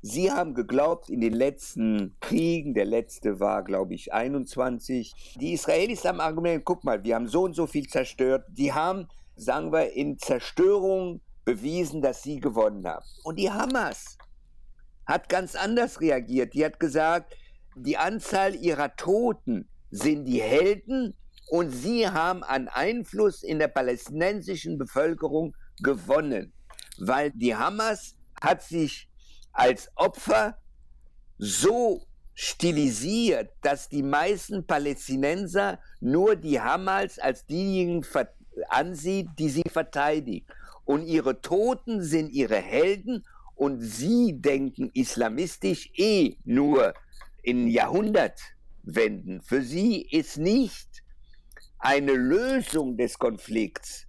sie 0.00 0.30
haben 0.30 0.54
geglaubt 0.54 1.08
in 1.08 1.20
den 1.20 1.32
letzten 1.32 2.16
Kriegen, 2.20 2.74
der 2.74 2.84
letzte 2.84 3.40
war, 3.40 3.62
glaube 3.62 3.94
ich, 3.94 4.12
21, 4.12 5.36
die 5.40 5.52
Israelis 5.52 6.04
haben 6.04 6.20
argumentiert, 6.20 6.64
guck 6.64 6.84
mal, 6.84 7.02
wir 7.04 7.14
haben 7.14 7.28
so 7.28 7.44
und 7.44 7.54
so 7.54 7.66
viel 7.66 7.86
zerstört, 7.88 8.44
die 8.48 8.72
haben, 8.72 9.08
sagen 9.36 9.72
wir, 9.72 9.92
in 9.92 10.18
Zerstörung 10.18 11.20
bewiesen, 11.44 12.02
dass 12.02 12.22
sie 12.22 12.40
gewonnen 12.40 12.86
haben. 12.86 13.04
Und 13.24 13.38
die 13.38 13.50
Hamas 13.50 14.18
hat 15.06 15.28
ganz 15.28 15.54
anders 15.54 16.00
reagiert. 16.00 16.54
Die 16.54 16.64
hat 16.64 16.78
gesagt, 16.78 17.34
die 17.74 17.96
Anzahl 17.96 18.54
ihrer 18.54 18.96
Toten 18.96 19.68
sind 19.90 20.24
die 20.24 20.40
Helden 20.40 21.14
und 21.48 21.70
sie 21.70 22.08
haben 22.08 22.42
an 22.42 22.68
Einfluss 22.68 23.42
in 23.42 23.58
der 23.58 23.68
palästinensischen 23.68 24.78
Bevölkerung 24.78 25.54
gewonnen, 25.82 26.52
weil 26.98 27.30
die 27.32 27.54
Hamas 27.54 28.16
hat 28.40 28.62
sich 28.62 29.08
als 29.52 29.90
Opfer 29.96 30.56
so 31.38 32.06
stilisiert, 32.34 33.50
dass 33.60 33.88
die 33.88 34.02
meisten 34.02 34.66
Palästinenser 34.66 35.78
nur 36.00 36.36
die 36.36 36.60
Hamas 36.60 37.18
als 37.18 37.44
diejenigen 37.46 38.06
ansieht, 38.68 39.28
die 39.38 39.50
sie 39.50 39.64
verteidigen. 39.68 40.46
Und 40.84 41.06
ihre 41.06 41.40
Toten 41.40 42.02
sind 42.02 42.30
ihre 42.30 42.56
Helden 42.56 43.24
und 43.54 43.80
sie 43.80 44.40
denken 44.40 44.90
islamistisch 44.94 45.90
eh 45.96 46.36
nur 46.44 46.94
in 47.42 47.68
Jahrhundertwenden. 47.68 49.42
Für 49.42 49.62
sie 49.62 50.02
ist 50.02 50.38
nicht 50.38 51.02
eine 51.78 52.12
Lösung 52.12 52.96
des 52.96 53.18
Konflikts 53.18 54.06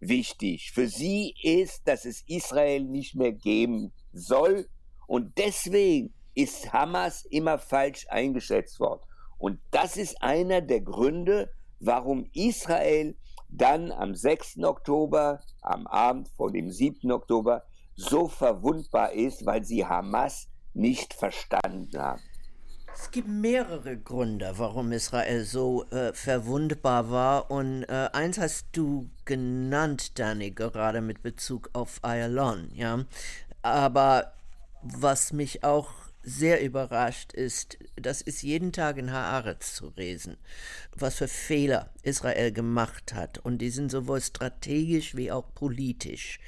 wichtig. 0.00 0.72
Für 0.72 0.88
sie 0.88 1.34
ist, 1.42 1.88
dass 1.88 2.04
es 2.04 2.22
Israel 2.26 2.84
nicht 2.84 3.14
mehr 3.14 3.32
geben 3.32 3.92
soll. 4.12 4.68
Und 5.06 5.38
deswegen 5.38 6.12
ist 6.34 6.72
Hamas 6.72 7.24
immer 7.24 7.58
falsch 7.58 8.06
eingeschätzt 8.10 8.78
worden. 8.78 9.02
Und 9.38 9.58
das 9.70 9.96
ist 9.96 10.22
einer 10.22 10.60
der 10.60 10.82
Gründe, 10.82 11.50
warum 11.80 12.28
Israel 12.34 13.16
dann 13.48 13.92
am 13.92 14.14
6. 14.14 14.58
Oktober, 14.64 15.40
am 15.62 15.86
Abend 15.86 16.28
vor 16.28 16.52
dem 16.52 16.70
7. 16.70 17.10
Oktober, 17.10 17.64
so 17.94 18.28
verwundbar 18.28 19.12
ist, 19.12 19.46
weil 19.46 19.64
sie 19.64 19.86
Hamas 19.86 20.48
nicht 20.74 21.14
verstanden 21.14 21.98
haben. 21.98 22.22
Es 22.98 23.10
gibt 23.10 23.28
mehrere 23.28 23.98
Gründe, 23.98 24.54
warum 24.56 24.90
Israel 24.90 25.44
so 25.44 25.84
äh, 25.90 26.14
verwundbar 26.14 27.10
war. 27.10 27.50
Und 27.50 27.84
äh, 27.84 28.08
eins 28.12 28.38
hast 28.38 28.68
du 28.72 29.10
genannt, 29.26 30.18
Danny, 30.18 30.50
gerade 30.50 31.02
mit 31.02 31.22
Bezug 31.22 31.68
auf 31.74 31.98
Ayalon. 32.02 32.70
Ja? 32.74 33.04
Aber 33.60 34.32
was 34.82 35.32
mich 35.34 35.62
auch 35.62 35.90
sehr 36.22 36.62
überrascht 36.62 37.34
ist, 37.34 37.78
das 37.96 38.22
ist 38.22 38.42
jeden 38.42 38.72
Tag 38.72 38.96
in 38.96 39.12
Haaretz 39.12 39.74
zu 39.74 39.92
lesen, 39.94 40.38
was 40.94 41.16
für 41.16 41.28
Fehler 41.28 41.90
Israel 42.02 42.50
gemacht 42.50 43.12
hat. 43.12 43.38
Und 43.38 43.58
die 43.58 43.70
sind 43.70 43.90
sowohl 43.90 44.22
strategisch 44.22 45.14
wie 45.14 45.30
auch 45.30 45.54
politisch. 45.54 46.40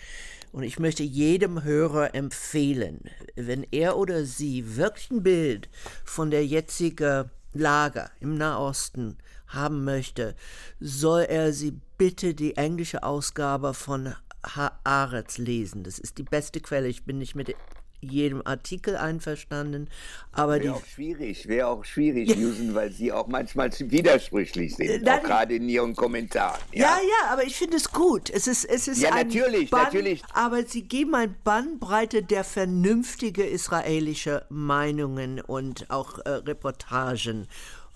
Und 0.53 0.63
ich 0.63 0.79
möchte 0.79 1.03
jedem 1.03 1.63
Hörer 1.63 2.15
empfehlen, 2.15 3.03
wenn 3.37 3.67
er 3.71 3.97
oder 3.97 4.25
sie 4.25 4.77
wirklich 4.77 5.11
ein 5.11 5.23
Bild 5.23 5.69
von 6.05 6.31
der 6.31 6.47
jetzigen 6.47 7.31
Lage 7.53 8.11
im 8.21 8.37
Nahosten 8.37 9.19
haben 9.49 9.85
möchte, 9.85 10.35
soll 10.81 11.23
er 11.23 11.53
sie 11.53 11.79
bitte 11.97 12.35
die 12.35 12.57
englische 12.57 13.03
Ausgabe 13.03 13.75
von 13.75 14.15
Haaretz 14.45 15.39
lesen. 15.39 15.83
Das 15.83 15.99
ist 15.99 16.19
die 16.19 16.23
beste 16.23 16.61
Quelle. 16.61 16.89
Ich 16.89 17.05
bin 17.05 17.19
nicht 17.19 17.35
mit 17.35 17.55
jedem 18.01 18.43
Artikel 18.47 18.97
einverstanden, 18.97 19.89
aber 20.33 20.61
wäre 20.63 20.75
auch 20.75 20.85
schwierig, 20.85 21.49
wäre 21.49 21.69
auch 21.69 21.85
schwierig, 21.85 22.31
Susan, 22.37 22.75
weil 22.75 22.93
sie 22.93 23.13
auch 23.13 23.27
manchmal 23.27 23.71
widersprüchlich 23.73 24.77
sind, 24.77 25.03
Nein, 25.03 25.19
auch 25.19 25.23
gerade 25.23 25.57
in 25.57 25.69
ihren 25.69 25.95
Kommentaren. 25.95 26.61
Ja, 26.73 26.83
ja, 26.83 26.97
ja 26.97 27.33
aber 27.33 27.45
ich 27.45 27.57
finde 27.57 27.77
es 27.77 27.91
gut. 27.91 28.31
Es 28.31 28.47
ist, 28.47 28.65
es 28.65 28.89
ist 28.89 29.03
ja, 29.03 29.11
natürlich, 29.11 29.71
Bann, 29.71 29.85
natürlich. 29.85 30.23
Aber 30.33 30.65
sie 30.65 30.83
geben 30.83 31.15
ein 31.15 31.35
Bannbreite 31.45 32.23
der 32.23 32.45
vernünftige 32.45 33.45
israelische 33.45 34.45
Meinungen 34.49 35.41
und 35.41 35.91
auch 35.91 36.19
äh, 36.21 36.31
Reportagen. 36.31 37.49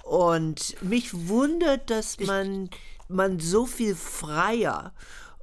Und 0.03 0.83
mich 0.83 1.29
wundert, 1.29 1.91
dass 1.91 2.19
man, 2.19 2.71
man 3.09 3.39
so 3.39 3.67
viel 3.67 3.95
freier 3.95 4.93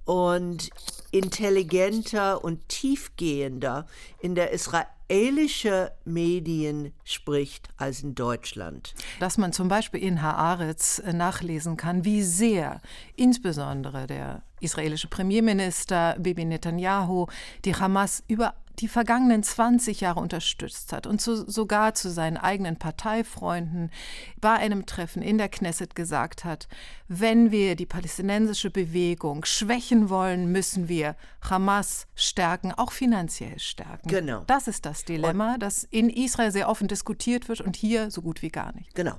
und 0.10 0.72
intelligenter 1.12 2.44
und 2.44 2.68
tiefgehender 2.68 3.86
in 4.20 4.34
der 4.34 4.50
israelische 4.50 5.92
Medien 6.04 6.94
spricht 7.04 7.70
als 7.78 8.01
in 8.01 8.16
Deutschland. 8.16 8.96
Dass 9.20 9.38
man 9.38 9.54
zum 9.54 9.68
Beispiel 9.68 10.01
in 10.01 10.24
Haaretz 10.24 11.00
nachlesen 11.13 11.78
kann, 11.78 12.06
wie 12.06 12.24
sehr 12.24 12.82
insbesondere 13.18 14.08
der 14.08 14.42
israelische 14.62 15.10
Premierminister 15.10 16.16
Bibi 16.18 16.44
Netanyahu 16.44 17.28
die 17.63 17.75
Hamas 17.75 18.24
über 18.28 18.56
die 18.80 18.88
vergangenen 18.88 19.44
20 19.44 20.02
Jahre 20.02 20.20
unterstützt 20.20 20.94
hat 20.94 21.06
und 21.08 21.22
zu, 21.22 21.50
sogar 21.50 21.94
zu 21.94 22.10
seinen 22.10 22.38
eigenen 22.38 22.78
Parteifreunden 22.78 23.92
bei 24.40 24.54
einem 24.54 24.86
Treffen 24.86 25.22
in 25.22 25.38
der 25.38 25.50
Knesset 25.50 25.96
gesagt 25.96 26.46
hat, 26.46 26.68
wenn 27.08 27.52
wir 27.52 27.76
die 27.76 27.86
palästinensische 27.86 28.72
Bewegung 28.72 29.46
schwächen 29.46 30.10
wollen, 30.10 30.52
müssen 30.52 30.88
wir 30.88 31.16
Hamas 31.42 32.08
stärken, 32.16 32.72
auch 32.72 32.92
finanziell 32.92 33.60
stärken. 33.60 34.08
Genau. 34.08 34.44
Das 34.48 34.68
ist 34.68 34.86
das 34.86 35.06
Dilemma, 35.06 35.56
und 35.56 35.64
das 35.64 35.84
in 35.84 36.10
Israel 36.10 36.52
sehr 36.52 36.70
offen 36.70 36.88
diskutiert 36.88 37.50
wird 37.50 37.62
und 37.62 37.76
hier 37.76 38.12
so 38.12 38.22
gut 38.22 38.42
wie 38.42 38.50
gar 38.50 38.74
nicht. 38.74 38.96
Genau. 38.96 39.16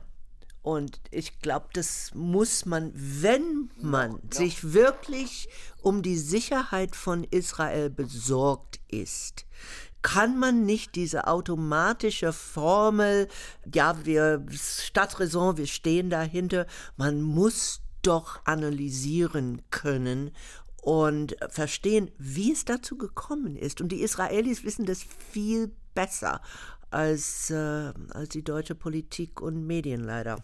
Und 0.63 1.01
ich 1.11 1.41
glaube, 1.41 1.69
das 1.73 2.11
muss 2.15 2.67
man, 2.67 2.93
wenn 2.95 3.71
man 3.81 4.13
ja, 4.13 4.19
sich 4.31 4.73
wirklich 4.73 5.49
um 5.81 6.03
die 6.03 6.19
Sicherheit 6.19 6.95
von 6.95 7.25
Israel 7.25 7.89
besorgt 7.89 8.79
ist, 8.89 9.47
kann 10.03 10.39
man 10.39 10.65
nicht 10.65 10.95
diese 10.97 11.27
automatische 11.27 12.33
Formel, 12.33 13.29
ja, 13.75 14.05
wir, 14.05 14.45
Stadträson, 14.51 15.57
wir 15.57 15.67
stehen 15.67 16.11
dahinter, 16.11 16.67
man 16.97 17.23
muss 17.23 17.81
doch 18.03 18.41
analysieren 18.45 19.63
können 19.71 20.31
und 20.83 21.37
verstehen, 21.51 22.11
wie 22.19 22.53
es 22.53 22.65
dazu 22.65 22.97
gekommen 22.97 23.57
ist. 23.57 23.81
Und 23.81 23.93
die 23.93 24.03
Israelis 24.03 24.65
wissen 24.65 24.87
das 24.87 25.05
viel 25.31 25.71
besser 25.95 26.41
als, 26.91 27.51
äh, 27.51 27.93
als 28.11 28.31
die 28.31 28.43
deutsche 28.43 28.75
Politik 28.75 29.41
und 29.41 29.67
Medien 29.67 30.05
leider. 30.05 30.39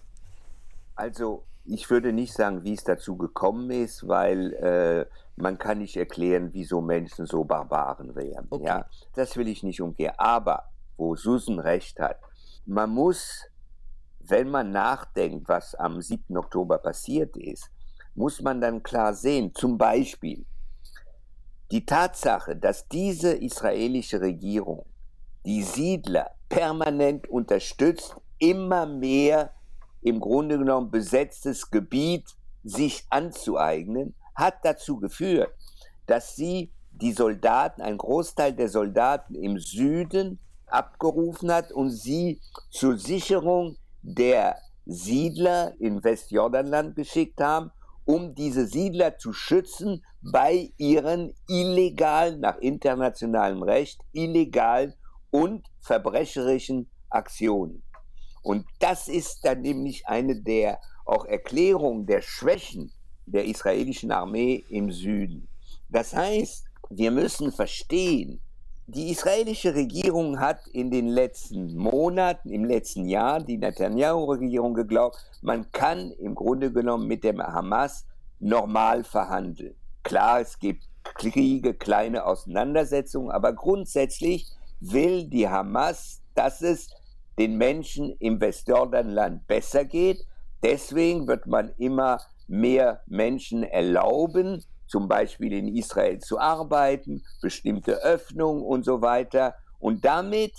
Also 0.94 1.44
ich 1.64 1.90
würde 1.90 2.12
nicht 2.12 2.32
sagen, 2.32 2.64
wie 2.64 2.74
es 2.74 2.84
dazu 2.84 3.16
gekommen 3.16 3.70
ist, 3.70 4.06
weil 4.06 4.52
äh, 4.54 5.06
man 5.36 5.58
kann 5.58 5.78
nicht 5.78 5.96
erklären, 5.96 6.50
wieso 6.52 6.80
Menschen 6.80 7.26
so 7.26 7.44
Barbaren 7.44 8.14
wären. 8.14 8.46
Okay. 8.50 8.64
Ja, 8.64 8.86
das 9.14 9.36
will 9.36 9.48
ich 9.48 9.62
nicht 9.62 9.80
umgehen. 9.80 10.12
Aber 10.16 10.64
wo 10.96 11.16
Susan 11.16 11.58
recht 11.58 11.98
hat, 12.00 12.18
man 12.64 12.90
muss, 12.90 13.44
wenn 14.20 14.48
man 14.48 14.70
nachdenkt, 14.70 15.48
was 15.48 15.74
am 15.74 16.00
7. 16.00 16.36
Oktober 16.36 16.78
passiert 16.78 17.36
ist, 17.36 17.70
muss 18.14 18.40
man 18.40 18.60
dann 18.60 18.82
klar 18.82 19.12
sehen, 19.12 19.54
zum 19.54 19.76
Beispiel 19.76 20.46
die 21.70 21.84
Tatsache, 21.84 22.56
dass 22.56 22.88
diese 22.88 23.32
israelische 23.32 24.20
Regierung 24.20 24.86
die 25.44 25.62
Siedler 25.62 26.35
permanent 26.48 27.28
unterstützt, 27.28 28.16
immer 28.38 28.86
mehr 28.86 29.52
im 30.02 30.20
Grunde 30.20 30.58
genommen 30.58 30.90
besetztes 30.90 31.70
Gebiet 31.70 32.24
sich 32.62 33.04
anzueignen, 33.10 34.14
hat 34.34 34.56
dazu 34.62 34.98
geführt, 34.98 35.50
dass 36.06 36.36
sie 36.36 36.70
die 36.90 37.12
Soldaten, 37.12 37.82
ein 37.82 37.98
Großteil 37.98 38.52
der 38.52 38.68
Soldaten 38.68 39.34
im 39.34 39.58
Süden 39.58 40.38
abgerufen 40.66 41.52
hat 41.52 41.72
und 41.72 41.90
sie 41.90 42.40
zur 42.70 42.98
Sicherung 42.98 43.76
der 44.02 44.56
Siedler 44.84 45.74
in 45.80 46.02
Westjordanland 46.02 46.96
geschickt 46.96 47.40
haben, 47.40 47.70
um 48.04 48.34
diese 48.34 48.66
Siedler 48.66 49.18
zu 49.18 49.32
schützen 49.32 50.04
bei 50.22 50.70
ihren 50.76 51.34
illegalen, 51.48 52.40
nach 52.40 52.58
internationalem 52.58 53.62
Recht, 53.62 54.00
illegalen 54.12 54.94
und 55.30 55.64
verbrecherischen 55.86 56.88
Aktionen. 57.08 57.82
Und 58.42 58.66
das 58.80 59.08
ist 59.08 59.44
dann 59.44 59.62
nämlich 59.62 60.06
eine 60.06 60.40
der 60.40 60.80
auch 61.04 61.24
Erklärungen 61.24 62.06
der 62.06 62.20
Schwächen 62.20 62.92
der 63.26 63.44
israelischen 63.44 64.10
Armee 64.10 64.64
im 64.68 64.90
Süden. 64.90 65.48
Das 65.88 66.14
heißt, 66.14 66.64
wir 66.90 67.10
müssen 67.10 67.52
verstehen, 67.52 68.40
die 68.88 69.10
israelische 69.10 69.74
Regierung 69.74 70.38
hat 70.38 70.66
in 70.68 70.90
den 70.90 71.08
letzten 71.08 71.76
Monaten, 71.76 72.50
im 72.50 72.64
letzten 72.64 73.08
Jahr, 73.08 73.40
die 73.40 73.58
Netanyahu-Regierung 73.58 74.74
geglaubt, 74.74 75.18
man 75.42 75.70
kann 75.72 76.12
im 76.12 76.36
Grunde 76.36 76.72
genommen 76.72 77.08
mit 77.08 77.24
dem 77.24 77.42
Hamas 77.42 78.06
normal 78.38 79.02
verhandeln. 79.02 79.74
Klar, 80.04 80.40
es 80.40 80.58
gibt 80.60 80.84
Kriege, 81.02 81.74
kleine 81.74 82.24
Auseinandersetzungen, 82.24 83.30
aber 83.30 83.52
grundsätzlich 83.52 84.46
will 84.80 85.28
die 85.28 85.48
Hamas, 85.48 86.22
dass 86.34 86.62
es 86.62 86.88
den 87.38 87.56
Menschen 87.56 88.14
im 88.18 88.40
Westjordanland 88.40 89.46
besser 89.46 89.84
geht. 89.84 90.24
Deswegen 90.62 91.26
wird 91.26 91.46
man 91.46 91.70
immer 91.76 92.20
mehr 92.46 93.02
Menschen 93.06 93.62
erlauben, 93.62 94.64
zum 94.86 95.08
Beispiel 95.08 95.52
in 95.52 95.74
Israel 95.74 96.18
zu 96.18 96.38
arbeiten, 96.38 97.22
bestimmte 97.42 98.02
Öffnungen 98.02 98.62
und 98.62 98.84
so 98.84 99.02
weiter. 99.02 99.54
Und 99.78 100.04
damit 100.04 100.52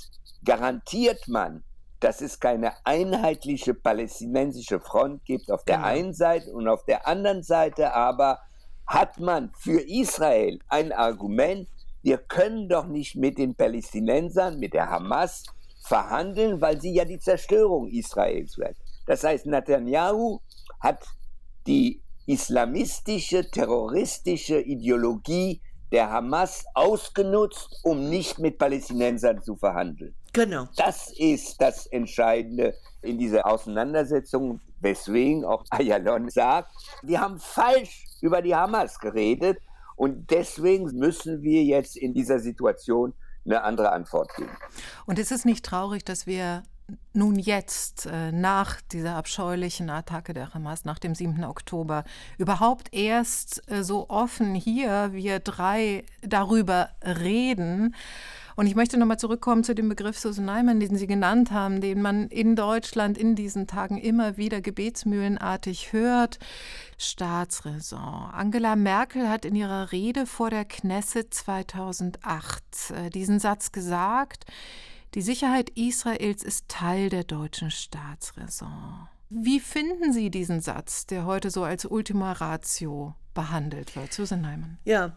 garantiert 0.44 1.28
man, 1.28 1.64
dass 2.00 2.22
es 2.22 2.40
keine 2.40 2.74
einheitliche 2.86 3.74
palästinensische 3.74 4.80
Front 4.80 5.26
gibt 5.26 5.52
auf 5.52 5.64
der 5.64 5.78
genau. 5.78 5.88
einen 5.88 6.14
Seite 6.14 6.52
und 6.52 6.68
auf 6.68 6.86
der 6.86 7.08
anderen 7.08 7.42
Seite 7.42 7.94
aber 7.94 8.40
hat 8.86 9.20
man 9.20 9.52
für 9.58 9.82
Israel 9.82 10.60
ein 10.70 10.92
Argument, 10.92 11.68
wir 12.02 12.18
können 12.18 12.70
doch 12.70 12.88
nicht 12.88 13.16
mit 13.16 13.38
den 13.38 13.56
Palästinensern, 13.56 14.60
mit 14.60 14.74
der 14.74 14.90
Hamas 14.90 15.44
verhandeln, 15.84 16.62
weil 16.62 16.80
sie 16.80 16.94
ja 16.94 17.06
die 17.06 17.20
Zerstörung 17.20 17.88
Israels 17.88 18.58
wird. 18.58 18.76
Das 19.06 19.24
heißt, 19.24 19.46
Netanyahu 19.46 20.40
hat 20.80 21.06
die 21.66 22.02
islamistische, 22.26 23.50
terroristische 23.50 24.60
Ideologie 24.60 25.62
der 25.92 26.10
Hamas 26.10 26.66
ausgenutzt, 26.74 27.80
um 27.84 28.10
nicht 28.10 28.40
mit 28.40 28.58
Palästinensern 28.58 29.42
zu 29.42 29.56
verhandeln. 29.56 30.14
Genau. 30.34 30.68
Das 30.76 31.12
ist 31.18 31.62
das 31.62 31.88
Entscheidende 31.88 32.76
in 33.02 33.18
dieser 33.18 33.48
Auseinandersetzung, 33.48 34.60
weswegen 34.82 35.46
auch 35.46 35.64
Ayalon 35.70 36.30
sagt, 36.30 36.72
wir 37.02 37.22
haben 37.22 37.40
falsch 37.40 38.06
über 38.22 38.42
die 38.42 38.54
Hamas 38.54 39.00
geredet 39.00 39.58
und 39.98 40.30
deswegen 40.32 40.86
müssen 40.98 41.42
wir 41.42 41.64
jetzt 41.64 41.98
in 41.98 42.14
dieser 42.14 42.40
Situation 42.40 43.14
eine 43.46 43.64
andere 43.64 43.92
Antwort 43.92 44.34
geben. 44.36 44.56
Und 45.06 45.20
ist 45.20 45.32
es 45.32 45.44
nicht 45.44 45.66
traurig, 45.66 46.06
dass 46.06 46.28
wir 46.28 46.64
nun 47.14 47.38
jetzt, 47.38 48.06
äh, 48.06 48.32
nach 48.32 48.80
dieser 48.80 49.16
abscheulichen 49.16 49.90
Attacke 49.90 50.34
der 50.34 50.54
Hamas, 50.54 50.86
nach 50.86 51.00
dem 51.00 51.16
7. 51.16 51.44
Oktober, 51.44 52.04
überhaupt 52.38 52.94
erst 52.94 53.70
äh, 53.70 53.84
so 53.84 54.10
offen 54.10 54.56
hier, 54.56 55.10
wir 55.12 55.40
drei, 55.40 56.06
darüber 56.22 56.90
reden? 57.04 57.96
Und 58.58 58.66
ich 58.66 58.74
möchte 58.74 58.98
nochmal 58.98 59.20
zurückkommen 59.20 59.64
zu 59.64 59.76
dem 59.76 59.88
Begriff 59.88 60.18
Susan 60.18 60.46
Neiman, 60.46 60.80
den 60.80 60.96
Sie 60.96 61.06
genannt 61.06 61.52
haben, 61.52 61.80
den 61.80 62.02
man 62.02 62.28
in 62.30 62.56
Deutschland 62.56 63.16
in 63.16 63.36
diesen 63.36 63.68
Tagen 63.68 64.00
immer 64.00 64.36
wieder 64.36 64.62
gebetsmühlenartig 64.62 65.94
hört. 65.94 66.40
Staatsräson. 66.98 68.00
Angela 68.00 68.76
Merkel 68.76 69.30
hat 69.30 69.46
in 69.46 69.54
ihrer 69.54 69.92
Rede 69.92 70.26
vor 70.26 70.50
der 70.50 70.66
Knesset 70.66 71.32
2008 71.36 72.64
äh, 72.96 73.10
diesen 73.12 73.38
Satz 73.38 73.72
gesagt, 73.72 74.46
die 75.14 75.22
Sicherheit 75.22 75.70
Israels 75.76 76.44
ist 76.44 76.68
Teil 76.68 77.10
der 77.10 77.26
deutschen 77.26 77.70
Staatsräson. 77.70 79.08
Wie 79.30 79.60
finden 79.60 80.14
Sie 80.14 80.32
diesen 80.32 80.62
Satz, 80.62 81.06
der 81.06 81.28
heute 81.28 81.52
so 81.52 81.64
als 81.64 81.86
Ultima 81.86 82.32
Ratio 82.32 83.14
behandelt 83.36 83.96
wird, 83.96 84.14
Susan 84.14 84.42
Neiman? 84.42 84.80
Ja, 84.84 85.16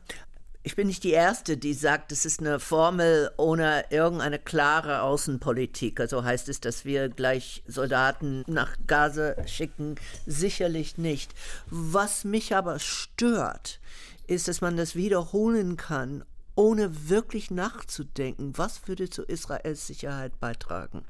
ich 0.62 0.76
bin 0.76 0.88
nicht 0.88 1.04
die 1.04 1.12
Erste, 1.12 1.56
die 1.56 1.72
sagt, 1.72 2.12
es 2.12 2.26
ist 2.26 2.40
eine 2.40 2.60
Formel 2.60 3.30
ohne 3.38 3.86
irgendeine 3.90 4.38
klare 4.38 5.02
Außenpolitik. 5.02 6.00
Also 6.00 6.22
heißt 6.22 6.50
es, 6.50 6.60
dass 6.60 6.84
wir 6.84 7.08
gleich 7.08 7.62
Soldaten 7.66 8.44
nach 8.46 8.76
Gaza 8.86 9.46
schicken? 9.48 9.94
Sicherlich 10.26 10.98
nicht. 10.98 11.34
Was 11.70 12.24
mich 12.24 12.54
aber 12.54 12.78
stört, 12.78 13.80
ist, 14.26 14.48
dass 14.48 14.60
man 14.60 14.76
das 14.76 14.94
wiederholen 14.94 15.78
kann, 15.78 16.24
ohne 16.54 17.08
wirklich 17.08 17.50
nachzudenken, 17.50 18.52
was 18.56 18.86
würde 18.86 19.08
zu 19.08 19.22
Israels 19.22 19.86
Sicherheit 19.86 20.38
beitragen. 20.40 21.04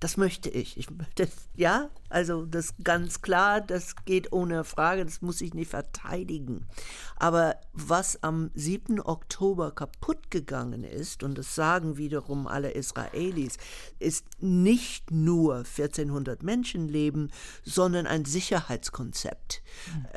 Das 0.00 0.16
möchte 0.16 0.50
ich. 0.50 0.76
ich 0.76 0.86
das, 1.16 1.28
ja, 1.54 1.90
also 2.08 2.46
das 2.46 2.74
ganz 2.82 3.22
klar, 3.22 3.60
das 3.60 3.96
geht 4.04 4.32
ohne 4.32 4.64
Frage, 4.64 5.04
das 5.04 5.22
muss 5.22 5.40
ich 5.40 5.54
nicht 5.54 5.70
verteidigen. 5.70 6.66
Aber 7.16 7.56
was 7.72 8.22
am 8.22 8.50
7. 8.54 9.00
Oktober 9.00 9.72
kaputt 9.72 10.30
gegangen 10.30 10.84
ist, 10.84 11.22
und 11.22 11.38
das 11.38 11.54
sagen 11.54 11.96
wiederum 11.96 12.46
alle 12.46 12.72
Israelis, 12.72 13.56
ist 13.98 14.26
nicht 14.40 15.10
nur 15.10 15.58
1400 15.58 16.42
Menschenleben, 16.42 17.32
sondern 17.64 18.06
ein 18.06 18.24
Sicherheitskonzept. 18.24 19.62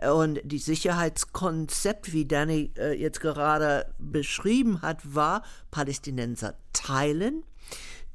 Mhm. 0.03 0.11
Und 0.11 0.39
die 0.43 0.59
Sicherheitskonzept, 0.59 2.13
wie 2.13 2.25
Danny 2.25 2.71
äh, 2.77 2.93
jetzt 2.93 3.21
gerade 3.21 3.93
beschrieben 3.97 4.81
hat, 4.81 5.15
war 5.15 5.43
Palästinenser 5.71 6.55
teilen, 6.73 7.43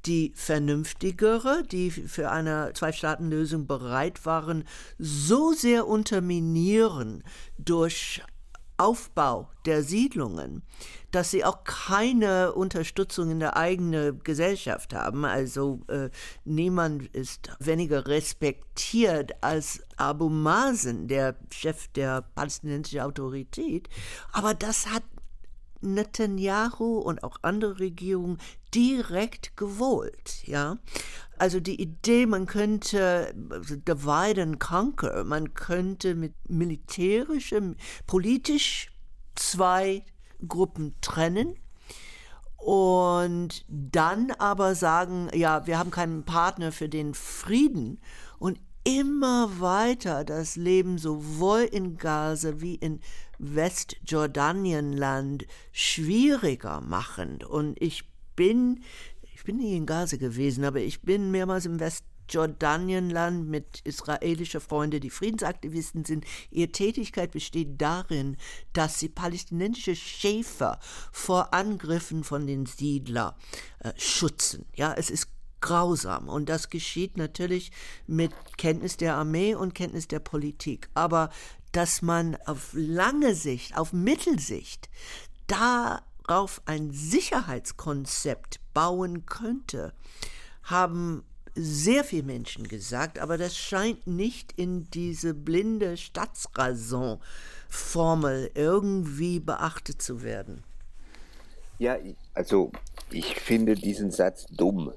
die 0.06 0.32
vernünftigere, 0.34 1.62
die 1.70 1.90
für 1.90 2.30
eine 2.30 2.72
Zwei-Staaten-Lösung 2.74 3.66
bereit 3.66 4.24
waren, 4.26 4.64
so 4.98 5.52
sehr 5.52 5.86
unterminieren 5.86 7.22
durch 7.58 8.22
Aufbau 8.82 9.48
der 9.64 9.84
Siedlungen, 9.84 10.62
dass 11.12 11.30
sie 11.30 11.44
auch 11.44 11.62
keine 11.62 12.52
Unterstützung 12.52 13.30
in 13.30 13.38
der 13.38 13.56
eigenen 13.56 14.22
Gesellschaft 14.24 14.92
haben. 14.92 15.24
Also 15.24 15.82
äh, 15.86 16.10
niemand 16.44 17.06
ist 17.14 17.50
weniger 17.60 18.08
respektiert 18.08 19.32
als 19.40 19.82
Abu 19.96 20.28
Mazen, 20.28 21.06
der 21.06 21.36
Chef 21.52 21.88
der 21.88 22.22
palästinensischen 22.34 23.00
Autorität. 23.00 23.88
Aber 24.32 24.52
das 24.52 24.88
hat 24.88 25.04
Netanyahu 25.82 26.98
und 26.98 27.22
auch 27.24 27.36
andere 27.42 27.78
Regierungen 27.78 28.38
direkt 28.74 29.56
gewollt, 29.56 30.42
ja. 30.46 30.78
Also 31.38 31.60
die 31.60 31.80
Idee, 31.80 32.26
man 32.26 32.46
könnte 32.46 33.34
also 33.50 33.76
divide 33.76 34.42
and 34.42 34.60
conquer, 34.60 35.24
man 35.24 35.54
könnte 35.54 36.14
mit 36.14 36.34
militärischem, 36.48 37.76
politisch 38.06 38.90
zwei 39.34 40.04
Gruppen 40.46 40.94
trennen 41.00 41.56
und 42.56 43.64
dann 43.68 44.30
aber 44.38 44.74
sagen, 44.74 45.28
ja, 45.34 45.66
wir 45.66 45.78
haben 45.78 45.90
keinen 45.90 46.24
Partner 46.24 46.70
für 46.70 46.88
den 46.88 47.14
Frieden 47.14 48.00
und 48.38 48.60
immer 48.84 49.60
weiter 49.60 50.24
das 50.24 50.56
Leben 50.56 50.98
sowohl 50.98 51.62
in 51.62 51.96
Gaza 51.96 52.60
wie 52.60 52.74
in 52.74 53.00
Westjordanienland 53.42 55.46
schwieriger 55.72 56.80
machen. 56.80 57.42
Und 57.42 57.80
ich 57.82 58.04
bin, 58.36 58.84
ich 59.34 59.44
bin 59.44 59.56
nie 59.56 59.76
in 59.76 59.84
Gaza 59.84 60.16
gewesen, 60.16 60.64
aber 60.64 60.80
ich 60.80 61.02
bin 61.02 61.32
mehrmals 61.32 61.66
im 61.66 61.80
Westjordanienland 61.80 63.48
mit 63.48 63.80
israelischen 63.80 64.60
Freunden, 64.60 65.00
die 65.00 65.10
Friedensaktivisten 65.10 66.04
sind. 66.04 66.24
Ihre 66.50 66.70
Tätigkeit 66.70 67.32
besteht 67.32 67.82
darin, 67.82 68.36
dass 68.72 69.00
sie 69.00 69.08
palästinensische 69.08 69.96
Schäfer 69.96 70.78
vor 71.10 71.52
Angriffen 71.52 72.22
von 72.22 72.46
den 72.46 72.66
Siedlern 72.66 73.34
äh, 73.80 73.90
schützen. 73.96 74.66
Ja, 74.76 74.94
es 74.94 75.10
ist 75.10 75.31
grausam. 75.62 76.28
Und 76.28 76.50
das 76.50 76.68
geschieht 76.68 77.16
natürlich 77.16 77.72
mit 78.06 78.32
Kenntnis 78.58 78.98
der 78.98 79.14
Armee 79.14 79.54
und 79.54 79.74
Kenntnis 79.74 80.08
der 80.08 80.20
Politik. 80.20 80.90
Aber 80.92 81.30
dass 81.72 82.02
man 82.02 82.36
auf 82.44 82.68
lange 82.74 83.34
Sicht, 83.34 83.78
auf 83.78 83.94
Mittelsicht, 83.94 84.90
darauf 85.46 86.60
ein 86.66 86.90
Sicherheitskonzept 86.90 88.60
bauen 88.74 89.24
könnte, 89.24 89.94
haben 90.64 91.24
sehr 91.54 92.04
viele 92.04 92.24
Menschen 92.24 92.68
gesagt, 92.68 93.18
aber 93.18 93.36
das 93.36 93.56
scheint 93.56 94.06
nicht 94.06 94.52
in 94.52 94.88
diese 94.90 95.34
blinde 95.34 95.96
Staatsraison-Formel 95.96 98.52
irgendwie 98.54 99.40
beachtet 99.40 100.00
zu 100.00 100.22
werden. 100.22 100.62
Ja, 101.78 101.96
also 102.34 102.70
ich 103.10 103.40
finde 103.40 103.74
diesen 103.74 104.10
Satz 104.10 104.46
dumm. 104.50 104.92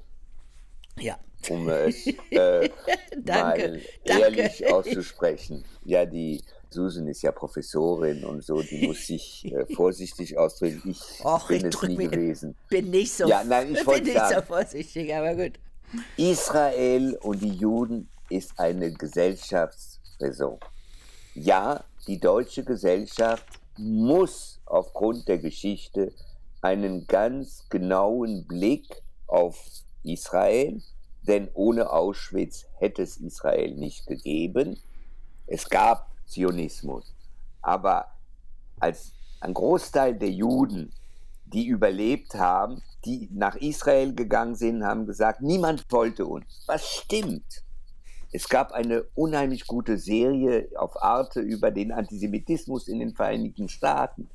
Ja. 0.98 1.18
Um 1.48 1.68
es 1.68 2.06
äh, 2.30 2.70
mal 3.24 3.80
ehrlich 4.04 4.58
danke. 4.58 4.74
auszusprechen. 4.74 5.64
Ja, 5.84 6.04
die 6.04 6.42
Susan 6.70 7.06
ist 7.08 7.22
ja 7.22 7.32
Professorin 7.32 8.24
und 8.24 8.44
so, 8.44 8.60
die 8.60 8.86
muss 8.86 9.06
sich 9.06 9.44
äh, 9.52 9.66
vorsichtig 9.74 10.36
ausdrücken. 10.36 10.90
Ich 10.90 11.24
Och, 11.24 11.48
bin 11.48 11.66
ich 11.66 11.74
es 11.74 11.82
nie 11.82 12.08
gewesen. 12.08 12.56
Bin 12.68 12.90
nicht 12.90 13.12
so, 13.12 13.28
ja, 13.28 13.44
nein, 13.44 13.74
ich 13.74 13.84
bin 13.86 14.02
nicht 14.02 14.14
sagen, 14.14 14.34
so 14.34 14.42
vorsichtig, 14.42 15.14
aber 15.14 15.34
gut. 15.34 15.58
Israel 16.16 17.16
und 17.22 17.40
die 17.40 17.54
Juden 17.54 18.08
ist 18.28 18.58
eine 18.58 18.92
Gesellschaftsräson. 18.92 20.58
Ja, 21.34 21.84
die 22.06 22.18
deutsche 22.18 22.64
Gesellschaft 22.64 23.46
muss 23.76 24.60
aufgrund 24.66 25.28
der 25.28 25.38
Geschichte 25.38 26.12
einen 26.60 27.06
ganz 27.06 27.68
genauen 27.68 28.46
Blick 28.46 28.86
auf 29.28 29.56
Israel, 30.06 30.80
denn 31.22 31.48
ohne 31.54 31.90
Auschwitz 31.90 32.66
hätte 32.78 33.02
es 33.02 33.16
Israel 33.16 33.74
nicht 33.74 34.06
gegeben. 34.06 34.78
Es 35.46 35.68
gab 35.68 36.10
Zionismus. 36.26 37.14
Aber 37.62 38.06
als 38.78 39.12
ein 39.40 39.54
Großteil 39.54 40.16
der 40.16 40.30
Juden, 40.30 40.92
die 41.46 41.66
überlebt 41.66 42.34
haben, 42.34 42.82
die 43.04 43.28
nach 43.32 43.56
Israel 43.56 44.14
gegangen 44.14 44.56
sind, 44.56 44.84
haben 44.84 45.06
gesagt, 45.06 45.40
niemand 45.40 45.84
wollte 45.90 46.26
uns. 46.26 46.44
Was 46.66 46.88
stimmt? 46.88 47.62
Es 48.32 48.48
gab 48.48 48.72
eine 48.72 49.04
unheimlich 49.14 49.66
gute 49.66 49.98
Serie 49.98 50.68
auf 50.76 51.00
Arte 51.00 51.40
über 51.40 51.70
den 51.70 51.92
Antisemitismus 51.92 52.88
in 52.88 52.98
den 52.98 53.14
Vereinigten 53.14 53.68
Staaten. 53.68 54.28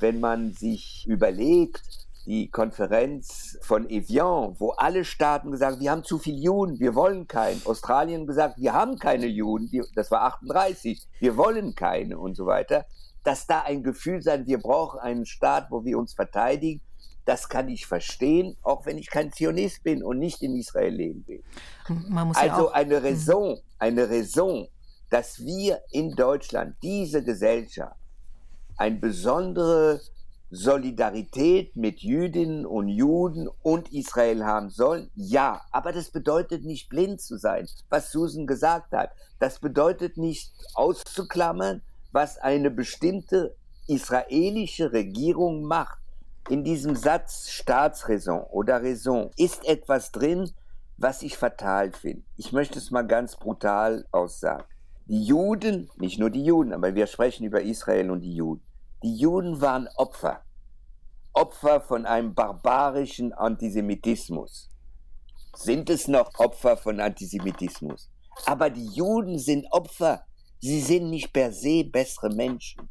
Wenn 0.00 0.20
man 0.20 0.52
sich 0.52 1.06
überlegt, 1.06 2.07
die 2.28 2.50
Konferenz 2.50 3.58
von 3.62 3.88
Evian, 3.88 4.54
wo 4.58 4.72
alle 4.72 5.06
Staaten 5.06 5.50
gesagt, 5.50 5.80
wir 5.80 5.90
haben 5.90 6.04
zu 6.04 6.18
viele 6.18 6.36
Juden, 6.36 6.78
wir 6.78 6.94
wollen 6.94 7.26
keinen. 7.26 7.64
Australien 7.64 8.26
gesagt, 8.26 8.58
wir 8.58 8.74
haben 8.74 8.98
keine 8.98 9.26
Juden, 9.26 9.70
das 9.94 10.10
war 10.10 10.24
38, 10.24 11.08
wir 11.20 11.38
wollen 11.38 11.74
keine 11.74 12.18
und 12.18 12.36
so 12.36 12.44
weiter. 12.44 12.84
Dass 13.24 13.46
da 13.46 13.62
ein 13.62 13.82
Gefühl 13.82 14.20
sein, 14.20 14.46
wir 14.46 14.58
brauchen 14.58 15.00
einen 15.00 15.24
Staat, 15.24 15.70
wo 15.70 15.86
wir 15.86 15.98
uns 15.98 16.12
verteidigen, 16.12 16.82
das 17.24 17.48
kann 17.48 17.70
ich 17.70 17.86
verstehen, 17.86 18.58
auch 18.62 18.84
wenn 18.84 18.98
ich 18.98 19.08
kein 19.08 19.32
Zionist 19.32 19.82
bin 19.82 20.02
und 20.02 20.18
nicht 20.18 20.42
in 20.42 20.54
Israel 20.54 20.94
leben 20.94 21.24
will. 21.26 21.42
also 22.34 22.66
ja 22.66 22.72
eine 22.72 23.02
Raison, 23.02 23.58
eine 23.78 24.10
Raison, 24.10 24.68
dass 25.08 25.38
wir 25.38 25.80
in 25.92 26.14
Deutschland 26.14 26.76
diese 26.82 27.24
Gesellschaft 27.24 27.96
ein 28.76 29.00
besondere 29.00 30.02
Solidarität 30.50 31.76
mit 31.76 32.00
Jüdinnen 32.00 32.64
und 32.64 32.88
Juden 32.88 33.48
und 33.62 33.92
Israel 33.92 34.44
haben 34.44 34.70
sollen? 34.70 35.10
Ja, 35.14 35.62
aber 35.72 35.92
das 35.92 36.10
bedeutet 36.10 36.64
nicht 36.64 36.88
blind 36.88 37.20
zu 37.20 37.36
sein, 37.36 37.68
was 37.90 38.10
Susan 38.10 38.46
gesagt 38.46 38.92
hat. 38.92 39.10
Das 39.38 39.58
bedeutet 39.58 40.16
nicht 40.16 40.52
auszuklammern, 40.74 41.82
was 42.12 42.38
eine 42.38 42.70
bestimmte 42.70 43.56
israelische 43.86 44.92
Regierung 44.92 45.64
macht. 45.64 45.98
In 46.48 46.64
diesem 46.64 46.96
Satz 46.96 47.50
Staatsräson 47.50 48.40
oder 48.40 48.82
Raison 48.82 49.30
ist 49.36 49.66
etwas 49.66 50.12
drin, 50.12 50.50
was 50.96 51.22
ich 51.22 51.36
fatal 51.36 51.92
finde. 51.92 52.22
Ich 52.38 52.52
möchte 52.52 52.78
es 52.78 52.90
mal 52.90 53.06
ganz 53.06 53.36
brutal 53.36 54.06
aussagen. 54.12 54.64
Die 55.06 55.24
Juden, 55.24 55.90
nicht 55.96 56.18
nur 56.18 56.30
die 56.30 56.44
Juden, 56.44 56.72
aber 56.72 56.94
wir 56.94 57.06
sprechen 57.06 57.44
über 57.44 57.60
Israel 57.60 58.10
und 58.10 58.22
die 58.22 58.34
Juden 58.34 58.62
die 59.02 59.16
Juden 59.16 59.60
waren 59.60 59.88
Opfer. 59.96 60.42
Opfer 61.32 61.80
von 61.80 62.06
einem 62.06 62.34
barbarischen 62.34 63.32
Antisemitismus. 63.32 64.68
Sind 65.54 65.90
es 65.90 66.08
noch 66.08 66.38
Opfer 66.38 66.76
von 66.76 67.00
Antisemitismus? 67.00 68.10
Aber 68.46 68.70
die 68.70 68.86
Juden 68.86 69.38
sind 69.38 69.66
Opfer. 69.70 70.24
Sie 70.60 70.80
sind 70.80 71.10
nicht 71.10 71.32
per 71.32 71.52
se 71.52 71.84
bessere 71.84 72.30
Menschen. 72.30 72.88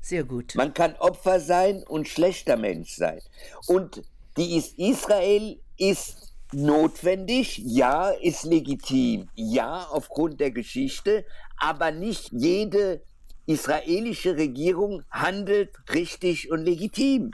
Sehr 0.00 0.24
gut. 0.24 0.54
Man 0.54 0.74
kann 0.74 0.94
Opfer 0.96 1.40
sein 1.40 1.84
und 1.88 2.08
schlechter 2.08 2.56
Mensch 2.56 2.94
sein. 2.96 3.20
Und 3.66 4.02
die 4.36 4.56
ist, 4.56 4.78
Israel 4.78 5.60
ist 5.76 6.34
notwendig, 6.52 7.58
ja, 7.58 8.10
ist 8.10 8.44
legitim, 8.44 9.28
ja, 9.34 9.86
aufgrund 9.90 10.40
der 10.40 10.50
Geschichte, 10.50 11.24
aber 11.58 11.90
nicht 11.90 12.30
jede 12.32 13.02
israelische 13.46 14.36
Regierung 14.36 15.02
handelt 15.10 15.70
richtig 15.92 16.50
und 16.50 16.64
legitim. 16.64 17.32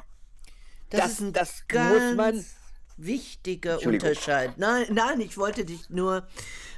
Das, 0.90 1.00
das 1.00 1.12
ist 1.12 1.20
ein 1.20 1.32
das 1.32 1.66
ganz 1.68 1.92
muss 1.92 2.16
man 2.16 2.44
wichtiger 2.98 3.84
Unterschied. 3.84 4.52
Nein, 4.56 4.86
nein, 4.90 5.20
ich 5.20 5.38
wollte 5.38 5.64
dich 5.64 5.88
nur 5.90 6.26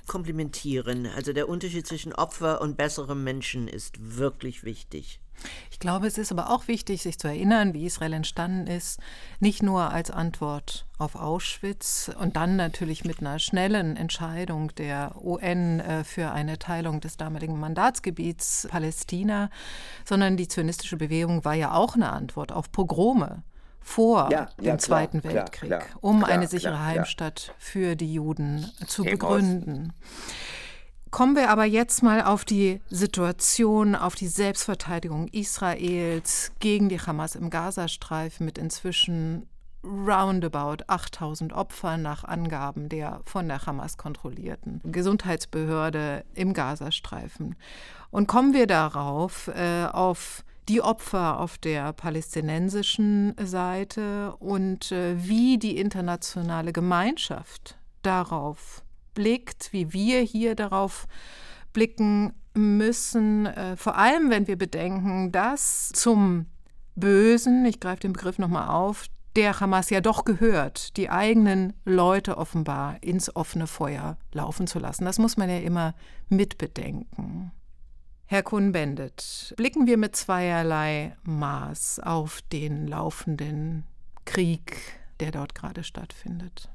komplimentieren. 0.07 1.07
Also 1.07 1.33
der 1.33 1.49
Unterschied 1.49 1.87
zwischen 1.87 2.13
Opfer 2.13 2.61
und 2.61 2.77
besserem 2.77 3.25
Menschen 3.25 3.69
ist 3.69 3.97
wirklich 4.17 4.65
wichtig. 4.65 5.21
Ich 5.71 5.79
glaube, 5.79 6.07
es 6.07 6.19
ist 6.19 6.33
aber 6.33 6.51
auch 6.51 6.69
wichtig, 6.69 7.03
sich 7.03 7.19
zu 7.19 7.29
erinnern, 7.29 7.75
wie 7.75 7.87
Israel 7.87 8.13
entstanden 8.13 8.67
ist, 8.67 9.01
nicht 9.41 9.63
nur 9.63 9.91
als 9.91 10.11
Antwort 10.11 10.87
auf 10.99 11.17
Auschwitz 11.17 12.11
und 12.19 12.37
dann 12.37 12.57
natürlich 12.57 13.05
mit 13.05 13.21
einer 13.21 13.39
schnellen 13.39 13.97
Entscheidung 13.97 14.75
der 14.77 15.15
UN 15.21 15.81
äh, 15.81 16.05
für 16.05 16.31
eine 16.31 16.59
Teilung 16.59 17.01
des 17.01 17.17
damaligen 17.17 17.59
Mandatsgebiets 17.59 18.69
Palästina, 18.71 19.51
sondern 20.05 20.37
die 20.37 20.49
zionistische 20.49 20.97
Bewegung 20.97 21.45
war 21.45 21.55
ja 21.55 21.75
auch 21.75 21.95
eine 21.95 22.11
Antwort 22.11 22.53
auf 22.53 22.71
Pogrome 22.71 23.43
vor 23.85 24.31
ja, 24.33 24.49
dem 24.59 24.65
ja, 24.65 24.79
Zweiten 24.79 25.21
klar, 25.21 25.35
Weltkrieg, 25.35 25.69
klar, 25.69 25.81
klar, 25.81 25.99
um 26.01 26.25
eine 26.25 26.47
sichere 26.47 26.83
Heimstatt 26.83 27.55
für 27.59 27.97
die 27.97 28.15
Juden 28.15 28.71
zu 28.87 29.05
begründen. 29.05 29.93
Kommen 31.15 31.37
wir 31.37 31.49
aber 31.49 31.65
jetzt 31.65 32.03
mal 32.03 32.25
auf 32.25 32.45
die 32.45 32.81
Situation, 32.91 33.95
auf 33.95 34.17
die 34.17 34.27
Selbstverteidigung 34.27 35.29
Israels 35.29 36.51
gegen 36.59 36.89
die 36.89 36.99
Hamas 36.99 37.37
im 37.37 37.51
Gazastreifen 37.51 38.45
mit 38.45 38.59
inzwischen 38.59 39.47
roundabout 39.85 40.83
8000 40.89 41.53
Opfern 41.53 42.03
nach 42.03 42.25
Angaben 42.25 42.89
der 42.89 43.21
von 43.27 43.47
der 43.47 43.65
Hamas 43.65 43.97
kontrollierten 43.97 44.81
Gesundheitsbehörde 44.83 46.25
im 46.35 46.53
Gazastreifen. 46.53 47.55
Und 48.11 48.27
kommen 48.27 48.53
wir 48.53 48.67
darauf, 48.67 49.47
äh, 49.55 49.85
auf 49.85 50.43
die 50.69 50.83
Opfer 50.83 51.39
auf 51.39 51.59
der 51.59 51.93
palästinensischen 51.93 53.37
Seite 53.41 54.35
und 54.41 54.91
äh, 54.91 55.15
wie 55.17 55.59
die 55.59 55.79
internationale 55.79 56.73
Gemeinschaft 56.73 57.79
darauf 58.03 58.84
blickt, 59.15 59.73
wie 59.73 59.93
wir 59.93 60.21
hier 60.21 60.55
darauf 60.55 61.07
blicken 61.73 62.35
müssen, 62.55 63.47
äh, 63.47 63.77
vor 63.77 63.97
allem 63.97 64.31
wenn 64.31 64.47
wir 64.47 64.57
bedenken, 64.57 65.33
dass 65.33 65.91
zum 65.91 66.47
Bösen, 66.95 67.65
ich 67.65 67.81
greife 67.81 68.01
den 68.01 68.13
Begriff 68.13 68.39
nochmal 68.39 68.69
auf, 68.69 69.07
der 69.37 69.59
Hamas 69.59 69.91
ja 69.91 70.01
doch 70.01 70.25
gehört, 70.25 70.97
die 70.97 71.11
eigenen 71.11 71.73
Leute 71.85 72.39
offenbar 72.39 73.03
ins 73.03 73.35
offene 73.35 73.67
Feuer 73.67 74.17
laufen 74.33 74.69
zu 74.69 74.79
lassen. 74.79 75.05
Das 75.05 75.19
muss 75.19 75.37
man 75.37 75.51
ja 75.51 75.59
immer 75.59 75.95
mitbedenken. 76.29 77.51
Herr 78.27 78.43
Kuhn-Bendit, 78.43 79.55
blicken 79.57 79.87
wir 79.87 79.99
mit 79.99 80.17
zweierlei 80.17 81.17
Maß 81.25 82.01
auf 82.01 82.43
den 82.53 82.87
laufenden 82.87 83.85
Krieg, 84.25 84.77
der 85.21 85.31
dort 85.31 85.55
gerade 85.55 85.85
stattfindet. 85.85 86.71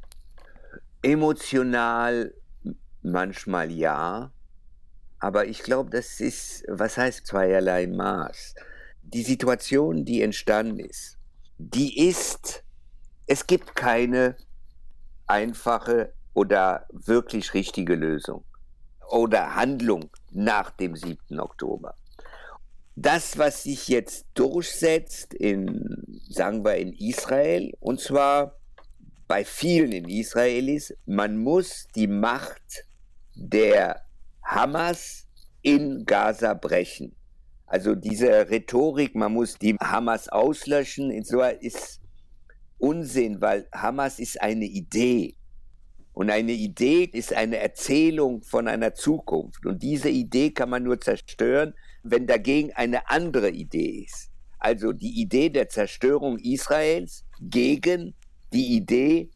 Emotional 1.02 2.34
manchmal 3.02 3.72
ja, 3.72 4.32
aber 5.20 5.48
ich 5.48 5.64
glaube, 5.64 5.90
das 5.90 6.20
ist, 6.20 6.64
was 6.68 6.98
heißt 6.98 7.28
zweierlei 7.28 7.88
Maß? 7.88 8.56
Die 9.02 9.24
Situation, 9.24 10.06
die 10.06 10.22
entstanden 10.22 10.80
ist, 10.80 11.18
die 11.58 12.08
ist, 12.08 12.64
es 13.28 13.48
gibt 13.48 13.76
keine 13.76 14.36
einfache 15.28 16.14
oder 16.34 16.86
wirklich 16.92 17.54
richtige 17.54 17.96
Lösung 17.96 18.44
oder 19.10 19.56
Handlung 19.56 20.10
nach 20.32 20.72
dem 20.72 20.96
7. 20.96 21.40
Oktober. 21.40 21.96
Das, 22.96 23.38
was 23.38 23.64
sich 23.64 23.88
jetzt 23.88 24.26
durchsetzt 24.34 25.34
in, 25.34 26.22
sagen 26.30 26.66
wir, 26.66 26.76
in 26.76 26.94
Israel, 26.94 27.74
und 27.80 28.02
zwar 28.02 28.59
bei 29.30 29.46
vielen 29.46 29.92
in 29.92 30.10
Israelis, 30.10 30.92
man 31.06 31.38
muss 31.38 31.88
die 31.96 32.08
Macht 32.08 32.84
der 33.36 34.02
Hamas 34.44 35.28
in 35.62 36.04
Gaza 36.04 36.56
brechen. 36.56 37.16
Also 37.68 37.94
diese 37.94 38.50
Rhetorik, 38.50 39.14
man 39.14 39.34
muss 39.34 39.56
die 39.60 39.76
Hamas 39.76 40.30
auslöschen, 40.30 41.12
ist 41.12 42.02
Unsinn, 42.80 43.40
weil 43.40 43.68
Hamas 43.72 44.18
ist 44.18 44.42
eine 44.42 44.66
Idee. 44.66 45.36
Und 46.14 46.32
eine 46.32 46.54
Idee 46.54 47.04
ist 47.04 47.32
eine 47.32 47.58
Erzählung 47.58 48.42
von 48.42 48.68
einer 48.68 48.96
Zukunft. 48.96 49.64
Und 49.64 49.84
diese 49.84 50.10
Idee 50.10 50.50
kann 50.50 50.72
man 50.72 50.82
nur 50.82 51.00
zerstören, 51.00 51.76
wenn 52.02 52.26
dagegen 52.26 52.74
eine 52.74 53.08
andere 53.12 53.52
Idee 53.52 54.06
ist. 54.08 54.32
Also 54.58 54.92
die 54.92 55.22
Idee 55.22 55.50
der 55.50 55.70
Zerstörung 55.70 56.40
Israels 56.40 57.26
gegen 57.40 58.16
die 58.54 58.76
Idee 58.76 59.30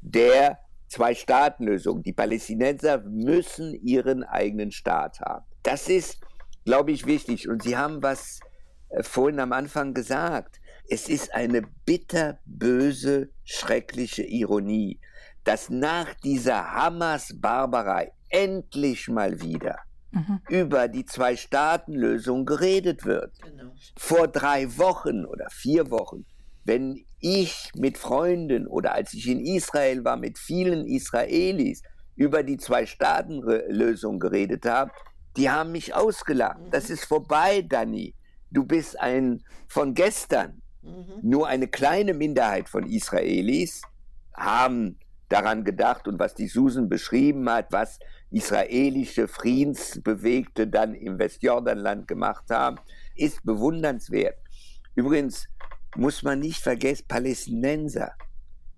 der 0.00 0.58
Zwei-Staaten-Lösung. 0.88 2.02
Die 2.02 2.12
Palästinenser 2.12 2.98
müssen 2.98 3.74
ihren 3.74 4.24
eigenen 4.24 4.72
Staat 4.72 5.20
haben. 5.20 5.44
Das 5.62 5.88
ist, 5.88 6.20
glaube 6.64 6.92
ich, 6.92 7.06
wichtig. 7.06 7.48
Und 7.48 7.62
Sie 7.62 7.76
haben 7.76 8.02
was 8.02 8.40
äh, 8.88 9.02
vorhin 9.02 9.40
am 9.40 9.52
Anfang 9.52 9.94
gesagt. 9.94 10.60
Es 10.88 11.08
ist 11.08 11.32
eine 11.34 11.62
bitterböse, 11.84 13.30
schreckliche 13.44 14.24
Ironie 14.24 14.98
dass 15.44 15.70
nach 15.70 16.14
dieser 16.14 16.72
Hamas-Barbarei 16.72 18.12
endlich 18.28 19.08
mal 19.08 19.40
wieder 19.40 19.78
mhm. 20.12 20.40
über 20.48 20.88
die 20.88 21.04
Zwei-Staaten-Lösung 21.04 22.44
geredet 22.46 23.04
wird. 23.04 23.40
Genau. 23.42 23.72
Vor 23.96 24.28
drei 24.28 24.76
Wochen 24.78 25.24
oder 25.24 25.48
vier 25.50 25.90
Wochen, 25.90 26.26
wenn 26.64 27.04
ich 27.20 27.70
mit 27.74 27.98
Freunden 27.98 28.66
oder 28.66 28.94
als 28.94 29.14
ich 29.14 29.28
in 29.28 29.40
Israel 29.40 30.04
war 30.04 30.16
mit 30.16 30.38
vielen 30.38 30.86
Israelis 30.86 31.82
über 32.16 32.42
die 32.42 32.56
Zwei-Staaten-Lösung 32.56 34.18
geredet 34.18 34.66
habe, 34.66 34.90
die 35.36 35.50
haben 35.50 35.72
mich 35.72 35.94
ausgelacht. 35.94 36.60
Mhm. 36.60 36.70
Das 36.70 36.90
ist 36.90 37.04
vorbei, 37.04 37.62
Dani. 37.62 38.14
Du 38.50 38.64
bist 38.64 38.98
ein 38.98 39.42
von 39.68 39.94
gestern. 39.94 40.62
Mhm. 40.82 41.20
Nur 41.22 41.46
eine 41.46 41.68
kleine 41.68 42.14
Minderheit 42.14 42.68
von 42.68 42.84
Israelis 42.86 43.82
haben 44.34 44.98
daran 45.28 45.64
gedacht 45.64 46.08
und 46.08 46.18
was 46.18 46.34
die 46.34 46.48
Susan 46.48 46.88
beschrieben 46.88 47.48
hat, 47.48 47.66
was 47.70 47.98
israelische 48.30 49.28
Friedensbewegte 49.28 50.66
dann 50.66 50.94
im 50.94 51.18
Westjordanland 51.18 52.08
gemacht 52.08 52.44
haben, 52.50 52.78
ist 53.14 53.44
bewundernswert. 53.44 54.36
Übrigens 54.94 55.46
muss 55.96 56.22
man 56.22 56.40
nicht 56.40 56.62
vergessen, 56.62 57.06
Palästinenser 57.08 58.14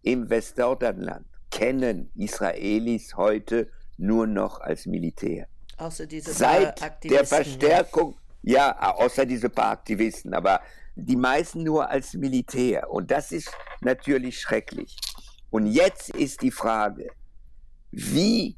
im 0.02 0.28
Westjordanland 0.28 1.26
kennen 1.50 2.10
Israelis 2.16 3.16
heute 3.16 3.70
nur 3.98 4.26
noch 4.26 4.60
als 4.60 4.86
Militär. 4.86 5.46
Außer 5.76 6.06
diese 6.06 6.32
Seit 6.32 6.80
der 7.04 7.24
Verstärkung, 7.24 8.16
ja. 8.42 8.76
ja, 8.80 8.94
außer 8.94 9.26
diese 9.26 9.48
paar 9.48 9.72
Aktivisten, 9.72 10.34
aber 10.34 10.60
die 10.94 11.16
meisten 11.16 11.62
nur 11.62 11.88
als 11.88 12.14
Militär. 12.14 12.90
Und 12.90 13.10
das 13.10 13.32
ist 13.32 13.50
natürlich 13.80 14.40
schrecklich. 14.40 14.96
Und 15.50 15.66
jetzt 15.66 16.10
ist 16.10 16.42
die 16.42 16.50
Frage, 16.50 17.10
wie 17.90 18.56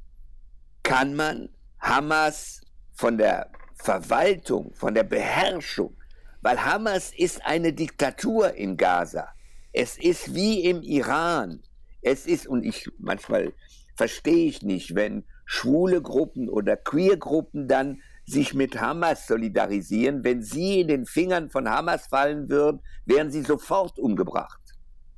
kann 0.83 1.15
man 1.15 1.49
Hamas 1.81 2.61
von 2.93 3.19
der 3.19 3.51
Verwaltung, 3.75 4.73
von 4.75 4.95
der 4.95 5.03
Beherrschung, 5.03 5.97
weil 6.45 6.63
Hamas 6.63 7.11
ist 7.17 7.45
eine 7.47 7.73
Diktatur 7.73 8.53
in 8.53 8.77
Gaza. 8.77 9.29
Es 9.73 9.97
ist 9.97 10.35
wie 10.35 10.61
im 10.61 10.83
Iran. 10.83 11.63
Es 12.03 12.27
ist, 12.27 12.47
und 12.47 12.65
ich 12.65 12.87
manchmal 12.99 13.55
verstehe 13.97 14.47
ich 14.47 14.61
nicht, 14.61 14.95
wenn 14.95 15.25
schwule 15.47 16.03
Gruppen 16.03 16.51
oder 16.51 16.77
queer 16.77 17.17
Gruppen 17.17 17.67
dann 17.67 18.03
sich 18.27 18.53
mit 18.53 18.79
Hamas 18.79 19.27
solidarisieren. 19.27 20.23
Wenn 20.23 20.43
sie 20.43 20.83
in 20.83 20.89
den 20.89 21.07
Fingern 21.07 21.49
von 21.49 21.67
Hamas 21.67 22.09
fallen 22.09 22.51
würden, 22.51 22.83
wären 23.07 23.31
sie 23.31 23.43
sofort 23.43 23.99
umgebracht. 23.99 24.61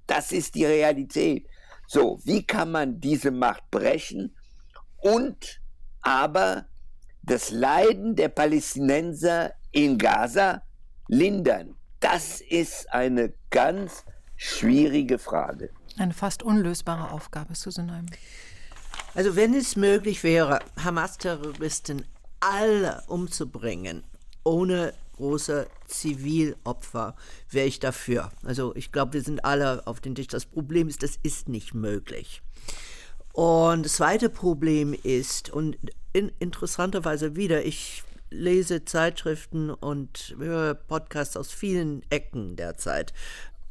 Das 0.06 0.30
ist 0.30 0.54
die 0.54 0.64
Realität. 0.64 1.48
So, 1.88 2.20
wie 2.22 2.46
kann 2.46 2.70
man 2.70 3.00
diese 3.00 3.32
Macht 3.32 3.68
brechen 3.72 4.36
und 4.98 5.60
aber 6.02 6.66
das 7.24 7.50
Leiden 7.50 8.14
der 8.14 8.28
Palästinenser 8.28 9.54
in 9.72 9.98
Gaza 9.98 10.62
lindern? 11.08 11.74
Das 12.00 12.40
ist 12.40 12.92
eine 12.92 13.32
ganz 13.50 14.04
schwierige 14.36 15.18
Frage. 15.18 15.70
Eine 15.98 16.12
fast 16.12 16.42
unlösbare 16.42 17.10
Aufgabe, 17.10 17.54
Susan 17.54 17.90
Heim. 17.90 18.06
Also 19.14 19.34
wenn 19.34 19.54
es 19.54 19.76
möglich 19.76 20.22
wäre, 20.22 20.60
Hamas-Terroristen 20.82 22.04
alle 22.40 23.02
umzubringen, 23.06 24.04
ohne 24.44 24.92
große 25.16 25.66
Zivilopfer, 25.86 27.16
wäre 27.50 27.66
ich 27.66 27.80
dafür. 27.80 28.30
Also 28.44 28.74
ich 28.76 28.92
glaube, 28.92 29.14
wir 29.14 29.22
sind 29.22 29.44
alle 29.44 29.86
auf 29.86 30.00
den 30.00 30.14
Tisch. 30.14 30.26
Das 30.26 30.44
Problem 30.44 30.88
ist, 30.88 31.02
das 31.02 31.18
ist 31.22 31.48
nicht 31.48 31.72
möglich. 31.72 32.42
Und 33.32 33.84
das 33.84 33.94
zweite 33.94 34.28
Problem 34.28 34.94
ist, 34.94 35.50
und 35.50 35.76
in, 36.12 36.30
interessanterweise 36.38 37.36
wieder, 37.36 37.64
ich 37.64 38.02
lese 38.30 38.84
Zeitschriften 38.84 39.70
und 39.70 40.34
höre 40.38 40.74
Podcasts 40.74 41.36
aus 41.36 41.52
vielen 41.52 42.02
Ecken 42.10 42.56
derzeit. 42.56 43.12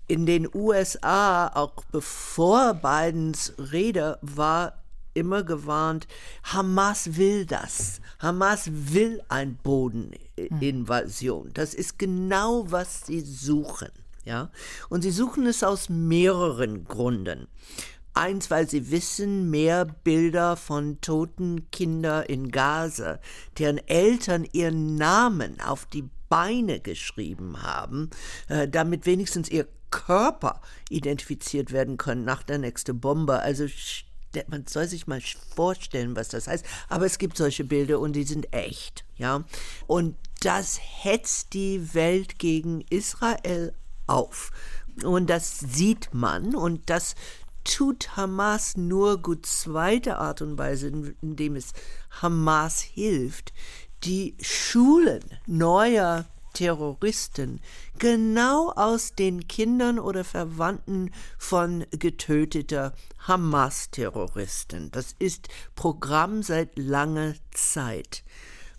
In 0.08 0.26
den 0.26 0.48
USA, 0.54 1.48
auch 1.48 1.84
bevor 1.92 2.76
Bidens 2.76 3.54
Rede 3.58 4.20
war, 4.22 4.84
immer 5.16 5.44
gewarnt, 5.44 6.08
Hamas 6.44 7.16
will 7.16 7.46
das. 7.46 8.02
Hamas 8.20 8.70
will 8.72 9.22
ein 9.30 9.58
Bodeninvasion. 9.64 11.52
Das 11.54 11.74
ist 11.74 11.98
genau, 11.98 12.70
was 12.70 13.08
sie 13.08 13.22
suchen. 13.22 13.90
Ja? 14.26 14.52
Und 14.90 15.02
sie 15.02 15.12
suchen 15.12 15.46
es 15.48 15.64
aus 15.64 15.90
mehreren 15.90 16.86
Gründen. 16.86 17.48
Eins, 18.16 18.50
weil 18.50 18.70
sie 18.70 18.92
wissen, 18.92 19.50
mehr 19.50 19.86
Bilder 19.86 20.56
von 20.56 21.02
toten 21.02 21.70
Kindern 21.72 22.26
in 22.26 22.50
Gaza, 22.50 23.20
deren 23.60 23.78
Eltern 23.88 24.48
ihren 24.54 24.96
Namen 24.96 25.60
auf 25.60 25.86
die 25.86 26.10
Beine 26.30 26.80
geschrieben 26.80 27.62
haben, 27.62 28.10
äh, 28.48 28.68
damit 28.68 29.06
wenigstens 29.06 29.50
ihr 29.50 29.68
Körper 29.92 30.62
identifiziert 30.90 31.72
werden 31.72 31.98
können 31.98 32.26
nach 32.26 32.44
der 32.44 32.58
nächsten 32.58 33.00
Bombe. 33.00 33.40
Also 33.40 33.68
man 34.48 34.66
soll 34.68 34.88
sich 34.88 35.08
mal 35.08 35.22
vorstellen, 35.56 36.16
was 36.16 36.30
das 36.30 36.48
heißt. 36.48 36.66
Aber 36.90 37.06
es 37.06 37.18
gibt 37.18 37.38
solche 37.38 37.64
Bilder 37.64 38.00
und 38.00 38.14
die 38.14 38.24
sind 38.24 38.52
echt, 38.54 39.06
ja. 39.18 39.44
Und 39.88 40.16
das 40.42 40.80
hetzt 40.82 41.54
die 41.54 41.94
Welt 41.94 42.40
gegen 42.40 42.82
Israel 42.90 43.74
auf. 44.08 44.52
Und 45.04 45.30
das 45.30 45.60
sieht 45.60 46.14
man 46.14 46.56
und 46.56 46.90
das 46.90 47.16
tut 47.66 48.16
Hamas 48.16 48.78
nur 48.78 49.22
gut 49.22 49.46
zweite 49.46 50.18
Art 50.18 50.42
und 50.42 50.58
Weise, 50.58 50.88
indem 51.22 51.58
es 51.58 51.74
Hamas 52.22 52.80
hilft, 52.80 53.52
die 54.06 54.38
Schulen 54.40 55.22
neuer 55.46 56.26
Terroristen 56.54 57.60
genau 58.00 58.72
aus 58.72 59.14
den 59.14 59.48
Kindern 59.48 60.00
oder 60.00 60.24
Verwandten 60.24 61.12
von 61.38 61.86
getöteter 61.92 62.94
Hamas-Terroristen. 63.20 64.90
Das 64.92 65.16
ist 65.20 65.50
Programm 65.76 66.44
seit 66.44 66.78
langer 66.78 67.34
Zeit. 67.52 68.24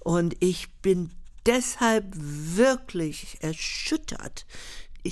Und 0.01 0.37
ich 0.41 0.73
bin 0.81 1.11
deshalb 1.45 2.07
wirklich 2.15 3.39
erschüttert. 3.41 4.47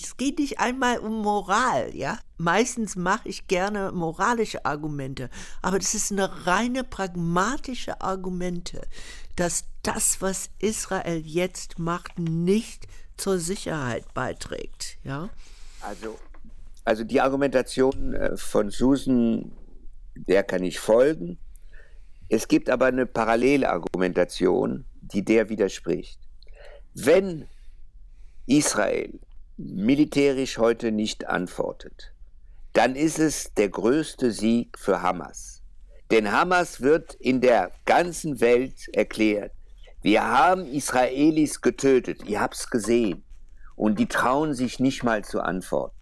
Es 0.02 0.16
geht 0.16 0.38
nicht 0.38 0.59
einmal 0.59 0.98
um 0.98 1.22
Moral, 1.22 1.94
ja. 1.94 2.18
Meistens 2.37 2.96
mache 2.96 3.28
ich 3.28 3.46
gerne 3.46 3.92
moralische 3.92 4.64
Argumente, 4.64 5.30
aber 5.62 5.78
das 5.78 5.94
ist 5.94 6.11
eine 6.11 6.46
reine 6.46 6.83
pragmatische 6.83 8.00
Argumente, 8.00 8.83
dass 9.37 9.64
das, 9.83 10.20
was 10.20 10.50
Israel 10.59 11.22
jetzt 11.24 11.78
macht, 11.78 12.18
nicht 12.18 12.88
zur 13.16 13.38
Sicherheit 13.38 14.12
beiträgt, 14.14 14.98
ja. 15.04 15.28
Also, 15.80 16.18
also 16.85 17.04
die 17.04 17.20
Argumentation 17.20 18.14
äh, 18.14 18.37
von 18.37 18.70
Susan, 18.70 19.52
der 20.14 20.42
kann 20.42 20.64
ich 20.64 20.80
folgen. 20.80 21.38
Es 22.28 22.48
gibt 22.48 22.68
aber 22.68 22.87
eine 22.87 23.07
parallele 23.07 23.68
Argumentation, 23.70 24.87
die 25.02 25.24
der 25.24 25.48
widerspricht. 25.48 26.18
Wenn 26.94 27.46
Israel 28.46 29.20
militärisch 29.57 30.59
heute 30.59 30.93
nicht 30.93 31.27
antwortet, 31.27 32.12
dann 32.73 32.97
ist 32.97 33.19
es 33.19 33.53
der 33.55 33.69
größte 33.69 34.33
Sieg 34.33 34.79
für 34.79 35.03
Hamas. 35.03 35.62
Denn 36.11 36.31
Hamas 36.33 36.81
wird 36.81 37.14
in 37.14 37.40
der 37.40 37.71
ganzen 37.85 38.40
Welt 38.40 38.88
erklärt, 38.93 39.53
wir 40.03 40.23
haben 40.23 40.67
Israelis 40.67 41.61
getötet, 41.62 42.25
ihr 42.27 42.40
habt 42.40 42.57
es 42.57 42.69
gesehen. 42.69 43.25
Und 43.75 43.99
die 43.99 44.07
trauen 44.07 44.55
sich 44.55 44.79
nicht 44.79 45.03
mal 45.03 45.25
zu 45.25 45.40
antworten. 45.40 45.97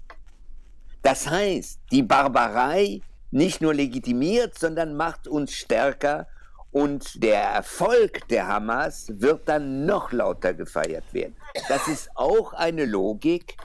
Das 1.02 1.30
heißt, 1.30 1.80
die 1.90 2.02
Barbarei 2.02 3.00
nicht 3.30 3.60
nur 3.60 3.72
legitimiert, 3.72 4.58
sondern 4.58 4.94
macht 4.94 5.26
uns 5.26 5.52
stärker 5.52 6.26
und 6.72 7.22
der 7.22 7.40
Erfolg 7.40 8.26
der 8.28 8.48
Hamas 8.48 9.06
wird 9.08 9.48
dann 9.48 9.84
noch 9.84 10.10
lauter 10.10 10.54
gefeiert 10.54 11.04
werden. 11.12 11.36
Das 11.68 11.86
ist 11.86 12.10
auch 12.14 12.54
eine 12.54 12.86
Logik, 12.86 13.56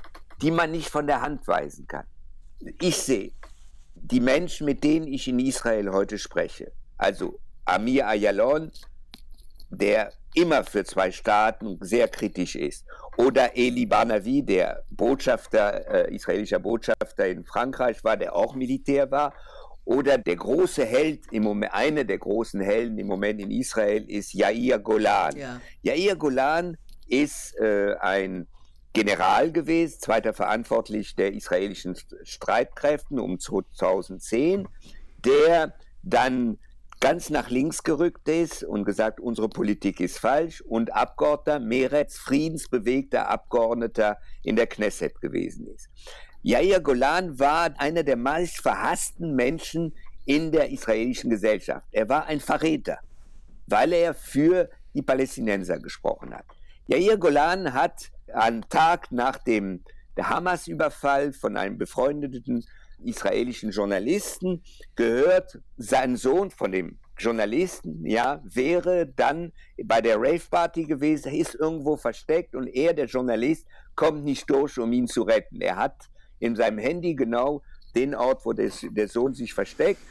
die 0.42 0.52
man 0.52 0.72
nicht 0.72 0.90
von 0.90 1.08
der 1.08 1.22
Hand 1.22 1.48
weisen 1.48 1.88
kann. 1.88 2.06
Ich 2.82 2.98
sehe 2.98 3.32
die 3.96 4.20
Menschen, 4.20 4.66
mit 4.66 4.84
denen 4.84 5.08
ich 5.08 5.28
in 5.28 5.40
Israel 5.40 5.92
heute 5.92 6.18
spreche, 6.18 6.72
also 6.98 7.40
Amir 7.66 8.08
Ayalon, 8.08 8.72
der 9.70 10.12
immer 10.34 10.64
für 10.64 10.84
zwei 10.84 11.12
Staaten 11.12 11.78
sehr 11.82 12.08
kritisch 12.08 12.56
ist, 12.56 12.86
oder 13.18 13.58
Eli 13.58 13.86
Banavi, 13.86 14.44
der 14.44 14.84
Botschafter, 14.92 16.08
äh, 16.08 16.16
israelischer 16.16 16.60
Botschafter 16.60 17.28
in 17.28 17.44
Frankreich 17.44 18.04
war, 18.04 18.16
der 18.16 18.36
auch 18.36 18.54
Militär 18.54 19.10
war, 19.10 19.34
oder 19.88 20.18
der 20.18 20.36
große 20.36 20.86
Held 20.86 21.22
im 21.32 21.44
Moment, 21.44 21.74
einer 21.74 22.04
der 22.04 22.18
großen 22.18 22.60
Helden 22.60 23.00
im 23.00 23.08
Moment 23.08 23.40
in 23.40 23.50
Israel 23.52 24.04
ist 24.10 24.34
Yair 24.34 24.80
Golan. 24.80 25.34
Ja. 25.38 25.62
Yair 25.82 26.18
Golan 26.18 26.78
ist 27.08 27.58
äh, 27.58 27.96
ein 28.02 28.48
General 28.92 29.50
gewesen, 29.50 29.98
zweiter 30.02 30.34
verantwortlich 30.34 31.16
der 31.16 31.34
israelischen 31.34 31.96
Streitkräften 32.24 33.18
um 33.18 33.40
2010, 33.40 34.68
der 35.24 35.74
dann 36.04 36.58
ganz 37.00 37.30
nach 37.30 37.50
links 37.50 37.82
gerückt 37.82 38.28
ist 38.28 38.66
und 38.66 38.84
gesagt, 38.84 39.22
unsere 39.22 39.48
Politik 39.48 40.02
ist 40.02 40.20
falsch 40.20 40.60
und 40.60 40.94
Abgeordneter, 40.94 41.60
Meretz, 41.60 42.18
friedensbewegter 42.18 43.30
Abgeordneter 43.30 44.18
in 44.44 44.58
der 44.58 44.68
Knesset 44.68 45.22
gewesen 45.22 45.68
ist. 45.68 45.90
Yair 46.48 46.80
Golan 46.80 47.38
war 47.38 47.78
einer 47.78 48.04
der 48.04 48.16
meist 48.16 48.62
verhassten 48.62 49.36
Menschen 49.36 49.94
in 50.24 50.50
der 50.54 50.70
israelischen 50.70 51.30
Gesellschaft. 51.30 51.86
Er 51.92 52.08
war 52.08 52.26
ein 52.28 52.40
Verräter, 52.40 53.00
weil 53.66 53.92
er 53.92 54.14
für 54.14 54.70
die 54.94 55.02
Palästinenser 55.02 55.78
gesprochen 55.80 56.34
hat. 56.34 56.46
Yair 56.88 57.18
Golan 57.18 57.74
hat 57.74 58.12
am 58.34 58.62
Tag 58.70 59.12
nach 59.12 59.40
dem 59.40 59.84
Hamas-Überfall 60.18 61.34
von 61.34 61.58
einem 61.58 61.78
befreundeten 61.78 62.64
israelischen 63.04 63.72
Journalisten 63.72 64.64
gehört, 64.96 65.60
sein 65.76 66.16
Sohn 66.16 66.50
von 66.50 66.72
dem 66.72 66.98
Journalisten, 67.18 68.06
ja, 68.06 68.42
wäre 68.46 69.06
dann 69.06 69.52
bei 69.84 70.00
der 70.00 70.16
Rave-Party 70.16 70.86
gewesen, 70.86 71.36
ist 71.36 71.56
irgendwo 71.56 71.98
versteckt 71.98 72.56
und 72.56 72.68
er, 72.68 72.94
der 72.94 73.08
Journalist, 73.08 73.68
kommt 73.96 74.24
nicht 74.24 74.50
durch, 74.50 74.78
um 74.78 74.94
ihn 74.94 75.08
zu 75.08 75.24
retten. 75.24 75.60
Er 75.60 75.76
hat 75.76 76.10
in 76.40 76.56
seinem 76.56 76.78
Handy 76.78 77.16
genau 77.16 77.62
den 77.96 78.16
Ort, 78.16 78.46
wo 78.46 78.54
des, 78.54 78.86
der 78.90 79.08
Sohn 79.08 79.34
sich 79.34 79.54
versteckt 79.54 80.02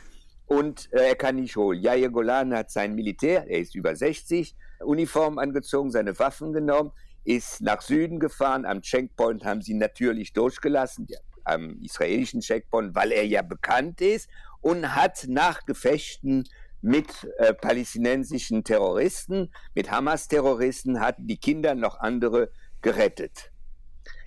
und 0.46 0.88
äh, 0.92 1.08
er 1.08 1.16
kann 1.16 1.36
nicht 1.36 1.56
holen. 1.56 1.80
Jair 1.80 2.08
Golan 2.10 2.54
hat 2.54 2.70
sein 2.70 2.94
Militär, 2.94 3.46
er 3.48 3.60
ist 3.60 3.74
über 3.74 3.94
60, 3.94 4.54
Uniform 4.80 5.38
angezogen, 5.38 5.90
seine 5.90 6.18
Waffen 6.18 6.52
genommen, 6.52 6.92
ist 7.24 7.60
nach 7.60 7.82
Süden 7.82 8.20
gefahren. 8.20 8.64
Am 8.64 8.82
Checkpoint 8.82 9.44
haben 9.44 9.62
sie 9.62 9.74
natürlich 9.74 10.32
durchgelassen, 10.32 11.08
am 11.44 11.80
israelischen 11.82 12.40
Checkpoint, 12.40 12.94
weil 12.94 13.12
er 13.12 13.26
ja 13.26 13.42
bekannt 13.42 14.00
ist 14.00 14.28
und 14.60 14.94
hat 14.94 15.26
nach 15.28 15.64
Gefechten 15.64 16.44
mit 16.82 17.08
äh, 17.38 17.54
palästinensischen 17.54 18.62
Terroristen, 18.62 19.52
mit 19.74 19.90
Hamas-Terroristen, 19.90 21.00
hat 21.00 21.16
die 21.18 21.38
Kinder 21.38 21.74
noch 21.74 21.98
andere 21.98 22.50
gerettet. 22.80 23.50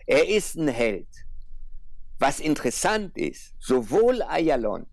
Er 0.05 0.27
ist 0.27 0.55
ein 0.55 0.67
Held. 0.67 1.07
Was 2.19 2.41
interessant 2.41 3.17
ist, 3.17 3.53
sowohl 3.59 4.21
Ayalon 4.21 4.85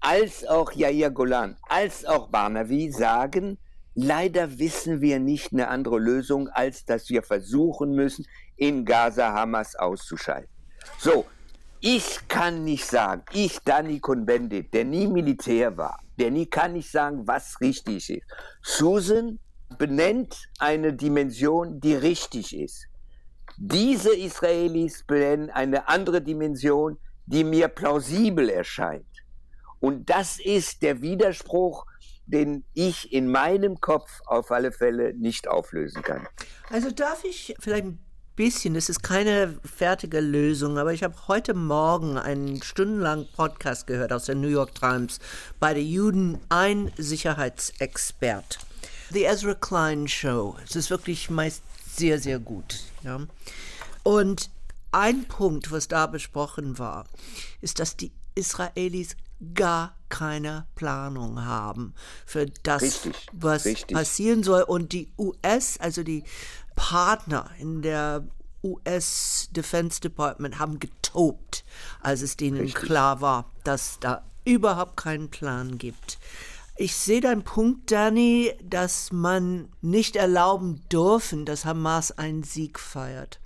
als 0.00 0.44
auch 0.44 0.72
Yair 0.72 1.10
Golan 1.10 1.56
als 1.68 2.04
auch 2.04 2.28
Barnavi 2.28 2.90
sagen, 2.90 3.58
leider 3.94 4.58
wissen 4.58 5.00
wir 5.00 5.18
nicht 5.20 5.52
eine 5.52 5.68
andere 5.68 5.98
Lösung, 5.98 6.48
als 6.48 6.84
dass 6.84 7.08
wir 7.10 7.22
versuchen 7.22 7.92
müssen, 7.92 8.26
in 8.56 8.84
Gaza 8.84 9.32
Hamas 9.32 9.76
auszuschalten. 9.76 10.50
So, 10.98 11.26
ich 11.80 12.26
kann 12.26 12.64
nicht 12.64 12.86
sagen, 12.86 13.22
ich, 13.32 13.60
Danny 13.60 14.00
Cohn-Bendit, 14.00 14.74
der 14.74 14.84
nie 14.84 15.06
Militär 15.06 15.76
war, 15.76 16.00
der 16.18 16.32
nie 16.32 16.46
kann 16.46 16.72
nicht 16.72 16.90
sagen, 16.90 17.26
was 17.26 17.60
richtig 17.60 18.10
ist. 18.10 18.22
Susan 18.62 19.38
benennt 19.78 20.48
eine 20.58 20.92
Dimension, 20.92 21.80
die 21.80 21.94
richtig 21.94 22.56
ist. 22.56 22.88
Diese 23.60 24.14
Israelis 24.14 25.02
benennen 25.02 25.50
eine 25.50 25.88
andere 25.88 26.22
Dimension, 26.22 26.96
die 27.26 27.42
mir 27.42 27.66
plausibel 27.66 28.48
erscheint. 28.48 29.04
Und 29.80 30.08
das 30.10 30.38
ist 30.38 30.82
der 30.82 31.02
Widerspruch, 31.02 31.84
den 32.26 32.64
ich 32.74 33.12
in 33.12 33.28
meinem 33.28 33.80
Kopf 33.80 34.20
auf 34.26 34.52
alle 34.52 34.70
Fälle 34.70 35.12
nicht 35.14 35.48
auflösen 35.48 36.02
kann. 36.02 36.28
Also 36.70 36.92
darf 36.92 37.24
ich 37.24 37.56
vielleicht 37.58 37.86
ein 37.86 37.98
bisschen, 38.36 38.76
es 38.76 38.88
ist 38.88 39.02
keine 39.02 39.58
fertige 39.64 40.20
Lösung, 40.20 40.78
aber 40.78 40.92
ich 40.92 41.02
habe 41.02 41.16
heute 41.26 41.54
Morgen 41.54 42.16
einen 42.16 42.62
stundenlangen 42.62 43.26
Podcast 43.34 43.88
gehört 43.88 44.12
aus 44.12 44.26
der 44.26 44.36
New 44.36 44.48
York 44.48 44.76
Times 44.76 45.18
bei 45.58 45.74
den 45.74 45.86
Juden, 45.86 46.38
ein 46.48 46.92
Sicherheitsexpert. 46.96 48.60
The 49.10 49.24
Ezra 49.24 49.54
Klein 49.54 50.06
Show. 50.06 50.56
Es 50.64 50.76
ist 50.76 50.90
wirklich 50.90 51.28
meist 51.28 51.64
sehr, 51.98 52.18
sehr 52.20 52.38
gut. 52.38 52.80
Ja. 53.02 53.20
Und 54.02 54.50
ein 54.92 55.24
Punkt, 55.24 55.70
was 55.70 55.88
da 55.88 56.06
besprochen 56.06 56.78
war, 56.78 57.06
ist, 57.60 57.78
dass 57.78 57.96
die 57.96 58.12
Israelis 58.34 59.16
gar 59.54 59.94
keine 60.08 60.66
Planung 60.74 61.44
haben 61.44 61.94
für 62.26 62.46
das, 62.62 62.82
richtig, 62.82 63.26
was 63.32 63.64
richtig. 63.64 63.96
passieren 63.96 64.42
soll. 64.42 64.62
Und 64.62 64.92
die 64.92 65.08
US, 65.18 65.78
also 65.78 66.02
die 66.02 66.24
Partner 66.76 67.50
in 67.58 67.82
der 67.82 68.24
US 68.64 69.48
Defense 69.52 70.00
Department 70.00 70.58
haben 70.58 70.80
getobt, 70.80 71.64
als 72.00 72.22
es 72.22 72.36
denen 72.36 72.58
richtig. 72.60 72.86
klar 72.86 73.20
war, 73.20 73.50
dass 73.64 73.98
da 74.00 74.24
überhaupt 74.44 74.96
keinen 74.96 75.30
Plan 75.30 75.78
gibt. 75.78 76.18
Ich 76.80 76.94
sehe 76.94 77.20
deinen 77.20 77.42
Punkt, 77.42 77.90
Danny, 77.90 78.52
dass 78.62 79.10
man 79.10 79.68
nicht 79.80 80.14
erlauben 80.14 80.80
dürfen, 80.92 81.44
dass 81.44 81.64
Hamas 81.64 82.12
einen 82.12 82.44
Sieg 82.44 82.78
feiert. 82.78 83.40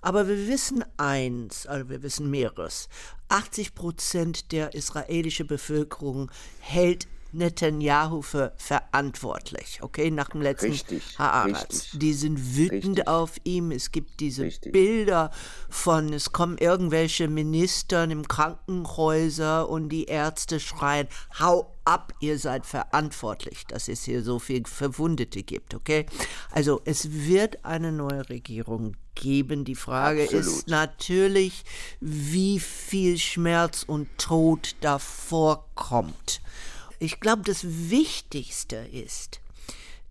Aber 0.00 0.28
wir 0.28 0.46
wissen 0.46 0.84
eins, 0.96 1.66
also 1.66 1.88
wir 1.88 2.04
wissen 2.04 2.30
mehreres. 2.30 2.88
80 3.30 3.74
Prozent 3.74 4.52
der 4.52 4.74
israelischen 4.74 5.48
Bevölkerung 5.48 6.30
hält 6.60 7.08
Netanyahu 7.32 8.22
für 8.22 8.52
verantwortlich, 8.56 9.78
okay, 9.82 10.10
nach 10.10 10.30
dem 10.30 10.42
letzten 10.42 10.72
Haaretz. 11.18 11.90
Die 11.92 12.12
sind 12.12 12.56
wütend 12.56 12.98
Richtig. 12.98 13.08
auf 13.08 13.32
ihm. 13.44 13.70
Es 13.70 13.90
gibt 13.92 14.20
diese 14.20 14.44
Richtig. 14.44 14.72
Bilder 14.72 15.30
von, 15.68 16.12
es 16.12 16.32
kommen 16.32 16.58
irgendwelche 16.58 17.28
Ministern 17.28 18.10
im 18.10 18.26
Krankenhäuser 18.26 19.68
und 19.68 19.88
die 19.90 20.04
Ärzte 20.04 20.60
schreien, 20.60 21.08
hau 21.38 21.74
ab, 21.84 22.12
ihr 22.20 22.38
seid 22.38 22.66
verantwortlich, 22.66 23.64
dass 23.66 23.88
es 23.88 24.04
hier 24.04 24.22
so 24.22 24.38
viel 24.38 24.64
Verwundete 24.66 25.42
gibt, 25.42 25.74
okay? 25.74 26.06
Also 26.50 26.80
es 26.84 27.10
wird 27.12 27.64
eine 27.64 27.92
neue 27.92 28.28
Regierung 28.28 28.94
geben. 29.14 29.64
Die 29.64 29.74
Frage 29.74 30.24
Absolut. 30.24 30.46
ist 30.46 30.68
natürlich, 30.68 31.64
wie 32.00 32.60
viel 32.60 33.18
Schmerz 33.18 33.84
und 33.86 34.06
Tod 34.18 34.76
davor 34.80 35.68
kommt. 35.74 36.40
Ich 36.98 37.20
glaube, 37.20 37.42
das 37.42 37.64
Wichtigste 37.64 38.76
ist, 38.76 39.40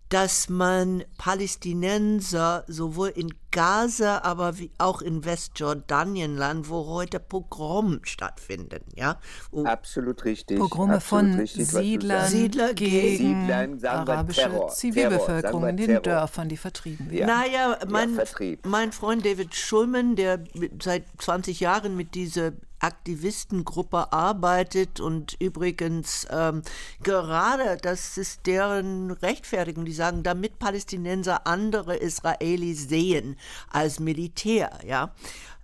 dass 0.10 0.48
man 0.48 1.04
Palästinenser 1.18 2.64
sowohl 2.68 3.10
in 3.10 3.34
Gaza, 3.58 4.22
aber 4.22 4.60
wie 4.60 4.70
auch 4.78 5.02
in 5.02 5.26
Westjordanienland, 5.26 6.70
wo 6.70 6.86
heute 6.86 7.20
Pogrom 7.20 8.02
stattfinden, 8.04 8.84
ja, 8.96 9.20
wo 9.50 9.66
Absolut 9.66 10.26
richtig. 10.26 10.60
Pogrome 10.60 10.98
absolut 10.98 11.32
von 11.32 11.40
richtig, 11.40 11.68
Siedlern. 11.68 12.28
Siedler 12.28 12.76
gegen 12.76 13.18
Siedlern, 13.18 13.84
arabische 13.84 14.42
Terror, 14.42 14.70
Zivilbevölkerung 14.70 15.62
Terror, 15.62 15.70
sagen 15.70 15.70
in 15.70 15.78
den 15.78 15.88
Terror. 15.88 16.02
Dörfern, 16.04 16.50
die 16.50 16.58
vertrieben 16.58 17.10
werden. 17.10 17.26
Naja, 17.26 17.80
mein, 17.90 18.14
Vertrieb. 18.14 18.64
mein 18.64 18.92
Freund 18.92 19.26
David 19.26 19.56
Schulman, 19.56 20.16
der 20.16 20.44
seit 20.80 21.06
20 21.18 21.60
Jahren 21.60 21.98
mit 21.98 22.14
dieser 22.14 22.52
Aktivistengruppe 22.80 24.14
arbeitet 24.14 25.00
und 25.00 25.36
übrigens 25.40 26.28
ähm, 26.30 26.62
gerade, 27.02 27.78
das 27.82 28.18
ist 28.18 28.46
deren 28.46 29.12
Rechtfertigung, 29.12 29.86
die 29.86 29.94
sagen, 29.94 30.22
damit 30.22 30.60
Palästinenser 30.60 31.48
andere 31.48 31.96
Israelis 31.96 32.88
sehen 32.88 33.36
als 33.70 34.00
Militär, 34.00 34.72
ja. 34.86 35.14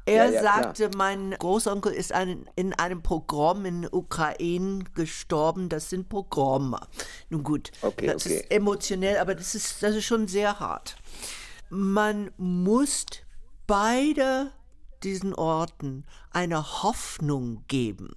Er 0.06 0.26
Ja, 0.26 0.32
ja, 0.32 0.40
klar. 0.42 0.64
sagte, 0.64 0.90
mein 0.98 1.32
Großonkel 1.32 1.94
ist 1.94 2.12
ein, 2.12 2.46
in 2.58 2.74
einem 2.74 3.02
Pogrom 3.02 3.64
in 3.64 3.88
Ukraine 3.90 4.84
gestorben. 4.96 5.70
Das 5.70 5.90
sind 5.90 6.10
Pogrome. 6.10 6.80
Nun 7.30 7.44
gut, 7.44 7.72
Okay, 7.82 8.08
das 8.08 8.26
okay. 8.26 8.36
ist 8.40 8.52
emotionell, 8.52 9.18
aber 9.20 9.34
das 9.34 9.56
ist, 9.56 9.82
das 9.82 9.96
ist 9.96 10.04
schon 10.04 10.28
sehr 10.28 10.60
hart. 10.60 10.98
Man 11.70 12.32
muss 12.38 13.06
beide 13.66 14.52
diesen 15.04 15.34
Orten 15.34 16.06
eine 16.32 16.84
Hoffnung 16.84 17.64
geben, 17.68 18.16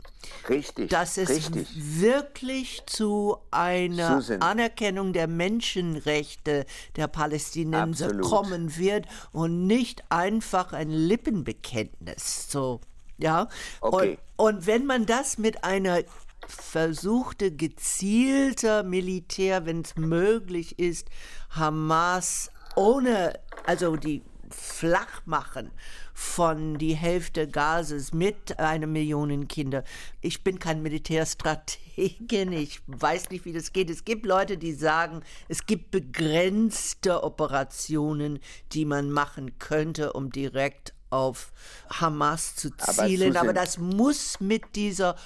Richtig. 0.49 0.91
dass 0.91 1.19
es 1.19 1.29
richtig. 1.29 1.69
wirklich 1.75 2.85
zu 2.87 3.39
einer 3.51 4.21
Susan. 4.21 4.43
Anerkennung 4.43 5.13
der 5.13 5.27
Menschenrechte 5.27 6.67
der 6.97 7.09
Palästinenser 7.09 8.07
Absolut. 8.07 8.27
kommen 8.27 8.77
wird 8.77 9.07
und 9.33 9.67
nicht 9.67 10.05
einfach 10.11 10.73
ein 10.73 10.91
Lippenbekenntnis. 10.91 12.51
So, 12.51 12.81
ja. 13.19 13.49
Okay. 13.81 14.19
Und, 14.37 14.57
und 14.57 14.67
wenn 14.67 14.87
man 14.87 15.07
das 15.07 15.39
mit 15.39 15.65
einer 15.65 16.03
versuchte 16.47 17.51
gezielter 17.51 18.83
Militär, 18.83 19.67
wenn 19.67 19.81
es 19.81 19.97
möglich 19.97 20.79
ist, 20.79 21.09
Hamas 21.51 22.51
ohne, 22.77 23.39
also 23.65 23.97
die 23.97 24.23
Flachmachen 24.51 25.71
von 26.19 26.79
die 26.79 26.95
Hälfte 26.95 27.47
Gazes 27.47 28.15
mit 28.15 28.59
einer 28.59 28.87
Million 28.87 29.49
Kinder. 29.49 29.85
Ich 30.23 30.43
bin 30.43 30.59
kein 30.59 30.81
Militärstrategin, 30.81 32.53
ich 32.53 32.81
weiß 32.87 33.29
nicht, 33.29 33.45
wie 33.45 33.53
das 33.53 33.75
geht. 33.75 33.91
Es 33.91 34.07
gibt 34.07 34.25
Leute, 34.25 34.57
die 34.57 34.73
sagen, 34.73 35.21
es 35.49 35.67
gibt 35.67 35.91
begrenzte 35.91 37.23
Operationen, 37.23 38.39
die 38.73 38.87
man 38.87 39.11
machen 39.11 39.59
könnte, 39.59 40.15
um 40.15 40.31
direkt 40.31 40.95
auf 41.11 41.53
Hamas 41.91 42.57
zu 42.57 42.71
Aber 42.79 42.93
zielen. 43.07 43.33
Susan- 43.35 43.37
Aber 43.37 43.53
das 43.53 43.77
muss 43.77 44.41
mit 44.41 44.75
dieser 44.75 45.17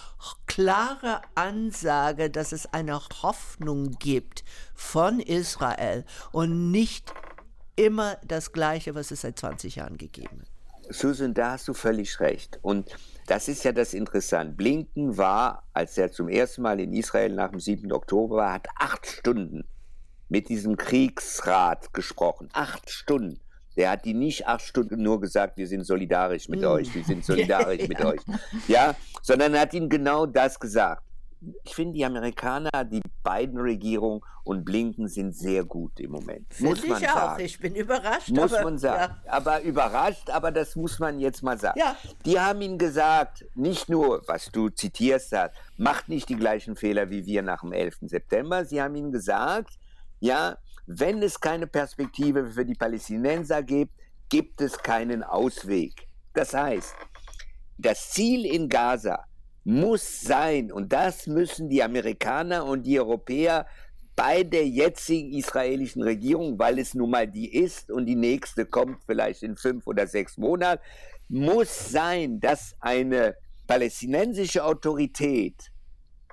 klare 0.48 1.22
Ansage, 1.36 2.30
dass 2.30 2.50
es 2.50 2.66
eine 2.72 3.00
Hoffnung 3.22 3.92
gibt 4.00 4.42
von 4.74 5.20
Israel 5.20 6.04
und 6.32 6.72
nicht 6.72 7.14
immer 7.76 8.16
das 8.26 8.50
Gleiche, 8.50 8.96
was 8.96 9.12
es 9.12 9.20
seit 9.20 9.38
20 9.38 9.76
Jahren 9.76 9.96
gegeben 9.96 10.40
hat. 10.40 10.49
Susan, 10.90 11.34
da 11.34 11.52
hast 11.52 11.68
du 11.68 11.74
völlig 11.74 12.20
recht. 12.20 12.58
Und 12.62 12.90
das 13.26 13.48
ist 13.48 13.64
ja 13.64 13.72
das 13.72 13.94
Interessante. 13.94 14.54
Blinken 14.54 15.16
war, 15.16 15.64
als 15.72 15.96
er 15.96 16.10
zum 16.10 16.28
ersten 16.28 16.62
Mal 16.62 16.80
in 16.80 16.92
Israel 16.92 17.32
nach 17.32 17.50
dem 17.50 17.60
7. 17.60 17.92
Oktober 17.92 18.36
war, 18.36 18.52
hat 18.54 18.68
acht 18.76 19.06
Stunden 19.06 19.64
mit 20.28 20.48
diesem 20.48 20.76
Kriegsrat 20.76 21.92
gesprochen. 21.92 22.48
Acht 22.52 22.90
Stunden. 22.90 23.40
Der 23.76 23.90
hat 23.90 24.04
die 24.04 24.14
nicht 24.14 24.46
acht 24.46 24.62
Stunden 24.62 25.02
nur 25.02 25.20
gesagt, 25.20 25.56
wir 25.56 25.66
sind 25.66 25.84
solidarisch 25.84 26.48
mit 26.48 26.64
euch, 26.64 26.92
wir 26.94 27.04
sind 27.04 27.24
solidarisch 27.24 27.88
mit 27.88 28.04
euch. 28.04 28.20
Ja, 28.66 28.96
sondern 29.22 29.54
er 29.54 29.62
hat 29.62 29.74
ihnen 29.74 29.88
genau 29.88 30.26
das 30.26 30.58
gesagt. 30.58 31.04
Ich 31.64 31.74
finde, 31.74 31.94
die 31.94 32.04
Amerikaner, 32.04 32.84
die 32.84 33.00
beiden 33.22 33.58
Regierungen 33.58 34.20
und 34.44 34.64
Blinken 34.64 35.08
sind 35.08 35.34
sehr 35.34 35.64
gut 35.64 35.98
im 36.00 36.10
Moment. 36.10 36.48
muss 36.60 36.80
Finde 36.80 36.94
man 36.94 37.02
ich 37.02 37.08
auch. 37.08 37.14
sagen. 37.14 37.44
Ich 37.44 37.58
bin 37.58 37.74
überrascht. 37.74 38.28
Muss 38.28 38.52
aber, 38.52 38.64
man 38.64 38.78
sagen. 38.78 39.14
Ja. 39.24 39.32
Aber 39.32 39.62
überrascht, 39.62 40.28
aber 40.30 40.50
das 40.50 40.76
muss 40.76 40.98
man 40.98 41.18
jetzt 41.18 41.42
mal 41.42 41.58
sagen. 41.58 41.78
Ja. 41.78 41.96
Die 42.26 42.38
haben 42.38 42.60
ihnen 42.60 42.78
gesagt, 42.78 43.46
nicht 43.54 43.88
nur, 43.88 44.22
was 44.26 44.50
du 44.52 44.68
zitierst 44.68 45.32
hast, 45.32 45.54
macht 45.76 46.08
nicht 46.08 46.28
die 46.28 46.36
gleichen 46.36 46.76
Fehler 46.76 47.10
wie 47.10 47.24
wir 47.24 47.42
nach 47.42 47.60
dem 47.60 47.72
11. 47.72 47.98
September. 48.02 48.64
Sie 48.64 48.80
haben 48.80 48.94
ihnen 48.94 49.12
gesagt, 49.12 49.78
ja, 50.18 50.58
wenn 50.86 51.22
es 51.22 51.40
keine 51.40 51.66
Perspektive 51.66 52.46
für 52.46 52.64
die 52.64 52.74
Palästinenser 52.74 53.62
gibt, 53.62 53.92
gibt 54.28 54.60
es 54.60 54.76
keinen 54.76 55.22
Ausweg. 55.22 56.06
Das 56.34 56.54
heißt, 56.54 56.94
das 57.78 58.10
Ziel 58.10 58.44
in 58.44 58.68
Gaza 58.68 59.24
muss 59.64 60.20
sein, 60.20 60.72
und 60.72 60.92
das 60.92 61.26
müssen 61.26 61.68
die 61.68 61.82
Amerikaner 61.82 62.64
und 62.64 62.84
die 62.84 62.98
Europäer 62.98 63.66
bei 64.16 64.42
der 64.42 64.66
jetzigen 64.66 65.32
israelischen 65.32 66.02
Regierung, 66.02 66.58
weil 66.58 66.78
es 66.78 66.94
nun 66.94 67.10
mal 67.10 67.26
die 67.26 67.54
ist 67.54 67.90
und 67.90 68.06
die 68.06 68.16
nächste 68.16 68.66
kommt 68.66 69.02
vielleicht 69.06 69.42
in 69.42 69.56
fünf 69.56 69.86
oder 69.86 70.06
sechs 70.06 70.36
Monaten, 70.36 70.82
muss 71.28 71.90
sein, 71.90 72.40
dass 72.40 72.74
eine 72.80 73.36
palästinensische 73.66 74.64
Autorität 74.64 75.70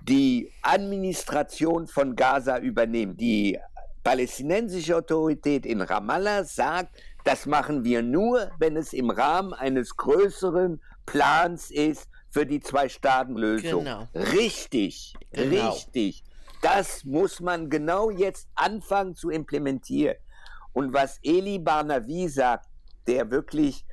die 0.02 0.52
Administration 0.64 1.88
von 1.88 2.16
Gaza 2.16 2.58
übernimmt. 2.60 3.20
Die 3.22 3.60
palästinensische 4.04 4.96
Autorität 4.96 5.66
in 5.66 5.82
Ramallah 5.82 6.44
sagt, 6.44 6.96
das 7.24 7.46
machen 7.46 7.84
wir 7.84 8.02
nur, 8.02 8.52
wenn 8.58 8.76
es 8.78 8.94
im 8.94 9.10
Rahmen 9.10 9.54
eines 9.54 9.96
größeren 9.96 10.82
Plans 11.06 11.72
ist 11.72 12.10
für 12.30 12.46
die 12.46 12.60
Zwei-Staaten-Lösung. 12.60 13.84
Genau. 13.84 14.08
Richtig, 14.14 15.14
Genau. 15.32 15.70
richtig. 15.72 16.24
Das 16.62 17.04
muss 17.06 17.40
man 17.40 17.70
genau 17.70 18.10
jetzt 18.10 18.48
anfangen 18.56 19.16
zu 19.16 19.30
implementieren. 19.30 20.16
Und 20.74 20.94
was 20.94 21.20
Eli 21.24 21.60
Barnavi 21.60 22.28
sagt, 22.30 22.68
der 23.08 23.30
wirklich, 23.32 23.86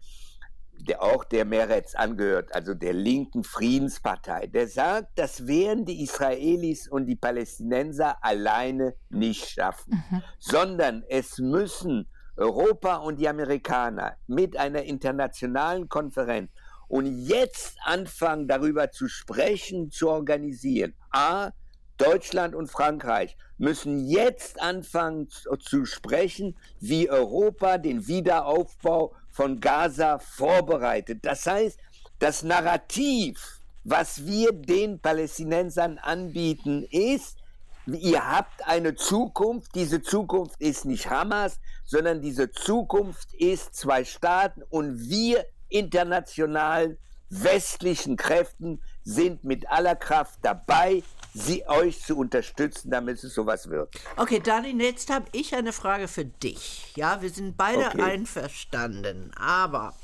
der 0.89 1.03
auch 1.03 1.24
der 1.24 1.45
Meretz 1.45 1.95
angehört, 1.95 2.55
also 2.55 2.74
der 2.74 2.93
linken 2.95 3.45
Friedenspartei, 3.45 4.47
der 4.49 4.66
sagt, 4.68 5.18
das 5.18 5.47
werden 5.47 5.85
die 5.85 6.03
Israelis 6.03 6.89
und 6.89 7.07
die 7.07 7.16
Palästinenser 7.16 8.22
alleine 8.22 8.95
nicht 9.09 9.49
schaffen, 9.49 10.03
sondern 10.39 11.05
es 11.09 11.39
müssen 11.39 12.09
Europa 12.37 12.97
und 12.97 13.16
die 13.20 13.28
Amerikaner 13.28 14.16
mit 14.26 14.57
einer 14.57 14.82
internationalen 14.82 15.89
Konferenz 15.89 16.51
und 16.95 17.26
jetzt 17.26 17.76
anfangen, 17.82 18.47
darüber 18.47 18.92
zu 18.92 19.09
sprechen, 19.09 19.90
zu 19.90 20.09
organisieren. 20.11 20.95
A, 21.11 21.51
Deutschland 21.97 22.55
und 22.55 22.70
Frankreich 22.70 23.36
müssen 23.59 24.07
jetzt 24.07 24.62
anfangen 24.62 25.28
zu, 25.28 25.86
sprechen, 25.86 26.57
wie 26.78 27.11
Europa 27.11 27.78
den 27.78 28.07
Wiederaufbau 28.07 29.12
von 29.32 29.59
Gaza 29.59 30.20
vorbereitet. 30.20 31.18
Das 31.22 31.45
heißt, 31.49 31.80
das 32.20 32.45
Narrativ, 32.45 33.59
was 33.82 34.24
wir 34.24 34.53
den 34.53 35.01
Palästinensern 35.01 35.99
anbieten, 35.99 36.84
ist, 36.84 37.38
ihr 37.86 38.24
habt 38.24 38.68
eine 38.68 38.95
Zukunft. 38.95 39.74
Diese 39.74 40.01
Zukunft 40.01 40.61
ist 40.61 40.84
nicht 40.84 41.11
Hamas, 41.11 41.59
sondern 41.84 42.22
diese 42.22 42.53
Zukunft 42.53 43.34
ist 43.34 43.74
zwei 43.74 44.05
Staaten 44.05 44.62
und 44.70 45.11
wir 45.11 45.45
internationalen 45.74 46.96
westlichen 47.30 48.16
Kräften 48.16 48.80
sind 49.02 49.42
mit 49.42 49.68
aller 49.68 49.96
Kraft 49.96 50.38
dabei, 50.42 51.02
sie 51.32 51.66
euch 51.66 52.00
zu 52.00 52.16
unterstützen, 52.16 52.90
damit 52.90 53.22
es 53.24 53.34
sowas 53.34 53.68
wird. 53.68 53.92
Okay, 54.16 54.38
Dani, 54.40 54.70
jetzt 54.80 55.10
habe 55.10 55.26
ich 55.32 55.54
eine 55.54 55.72
Frage 55.72 56.06
für 56.06 56.24
dich. 56.24 56.92
Ja, 56.96 57.20
wir 57.22 57.30
sind 57.30 57.56
beide 57.56 57.86
Okay. 57.86 58.02
einverstanden, 58.02 59.32
aber 59.34 59.94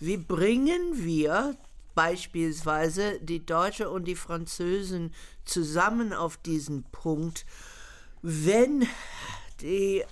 wie 0.00 0.16
bringen 0.16 1.04
wir 1.04 1.54
beispielsweise 1.94 3.20
die 3.20 3.44
Deutsche 3.46 3.88
und 3.88 4.06
die 4.06 4.16
Französen 4.16 5.14
zusammen 5.44 6.12
auf 6.12 6.38
diesen 6.38 6.82
Punkt, 6.90 7.44
wenn 8.22 8.86
die 9.60 10.02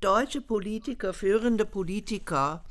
deutsche 0.00 0.40
Politiker, 0.40 1.12
führende 1.12 1.66
Politiker, 1.66 2.64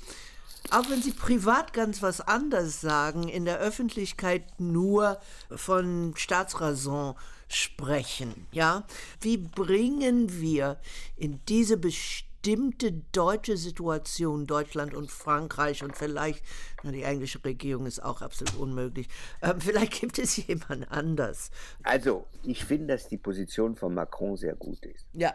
auch 0.71 0.89
wenn 0.89 1.01
sie 1.01 1.11
privat 1.11 1.73
ganz 1.73 2.01
was 2.01 2.21
anderes 2.21 2.81
sagen, 2.81 3.27
in 3.27 3.45
der 3.45 3.59
Öffentlichkeit 3.59 4.59
nur 4.59 5.19
von 5.49 6.13
Staatsräson 6.15 7.15
sprechen, 7.47 8.47
ja? 8.51 8.85
Wie 9.21 9.37
bringen 9.37 10.39
wir 10.39 10.79
in 11.17 11.39
diese 11.47 11.77
bestimmte 11.77 12.91
deutsche 13.11 13.57
Situation, 13.57 14.45
Deutschland 14.45 14.93
und 14.93 15.11
Frankreich 15.11 15.83
und 15.83 15.97
vielleicht, 15.97 16.43
na, 16.83 16.91
die 16.91 17.03
englische 17.03 17.43
Regierung 17.43 17.85
ist 17.85 18.03
auch 18.03 18.21
absolut 18.21 18.55
unmöglich, 18.55 19.07
ähm, 19.41 19.59
vielleicht 19.59 19.99
gibt 19.99 20.19
es 20.19 20.37
jemand 20.47 20.91
anders. 20.91 21.49
Also, 21.83 22.27
ich 22.43 22.63
finde, 22.63 22.93
dass 22.93 23.07
die 23.07 23.17
Position 23.17 23.75
von 23.75 23.93
Macron 23.93 24.37
sehr 24.37 24.55
gut 24.55 24.85
ist. 24.85 25.07
Ja, 25.13 25.33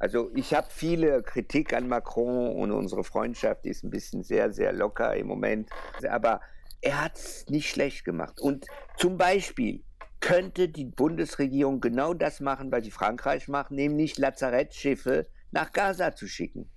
Also 0.00 0.30
ich 0.34 0.54
habe 0.54 0.66
viele 0.70 1.22
Kritik 1.22 1.74
an 1.74 1.86
Macron 1.86 2.56
und 2.56 2.72
unsere 2.72 3.04
Freundschaft 3.04 3.66
ist 3.66 3.84
ein 3.84 3.90
bisschen 3.90 4.22
sehr, 4.22 4.50
sehr 4.50 4.72
locker 4.72 5.14
im 5.14 5.26
Moment. 5.26 5.68
Aber 6.08 6.40
er 6.80 7.04
hat 7.04 7.16
es 7.16 7.46
nicht 7.50 7.68
schlecht 7.68 8.06
gemacht. 8.06 8.40
Und 8.40 8.64
zum 8.96 9.18
Beispiel 9.18 9.84
könnte 10.20 10.70
die 10.70 10.86
Bundesregierung 10.86 11.82
genau 11.82 12.14
das 12.14 12.40
machen, 12.40 12.72
was 12.72 12.82
die 12.82 12.90
Frankreich 12.90 13.46
macht, 13.46 13.72
nämlich 13.72 14.16
Lazarettschiffe 14.16 15.26
nach 15.50 15.70
Gaza 15.70 16.14
zu 16.14 16.26
schicken. 16.26 16.70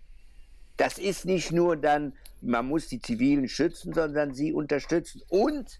Das 0.75 0.97
ist 0.97 1.23
nicht 1.23 1.53
nur 1.53 1.77
dann, 1.77 2.17
man 2.41 2.67
muss 2.67 2.89
die 2.89 2.99
Zivilen 2.99 3.47
schützen, 3.47 3.93
sondern 3.93 4.33
sie 4.33 4.51
unterstützen. 4.51 5.21
Und 5.29 5.79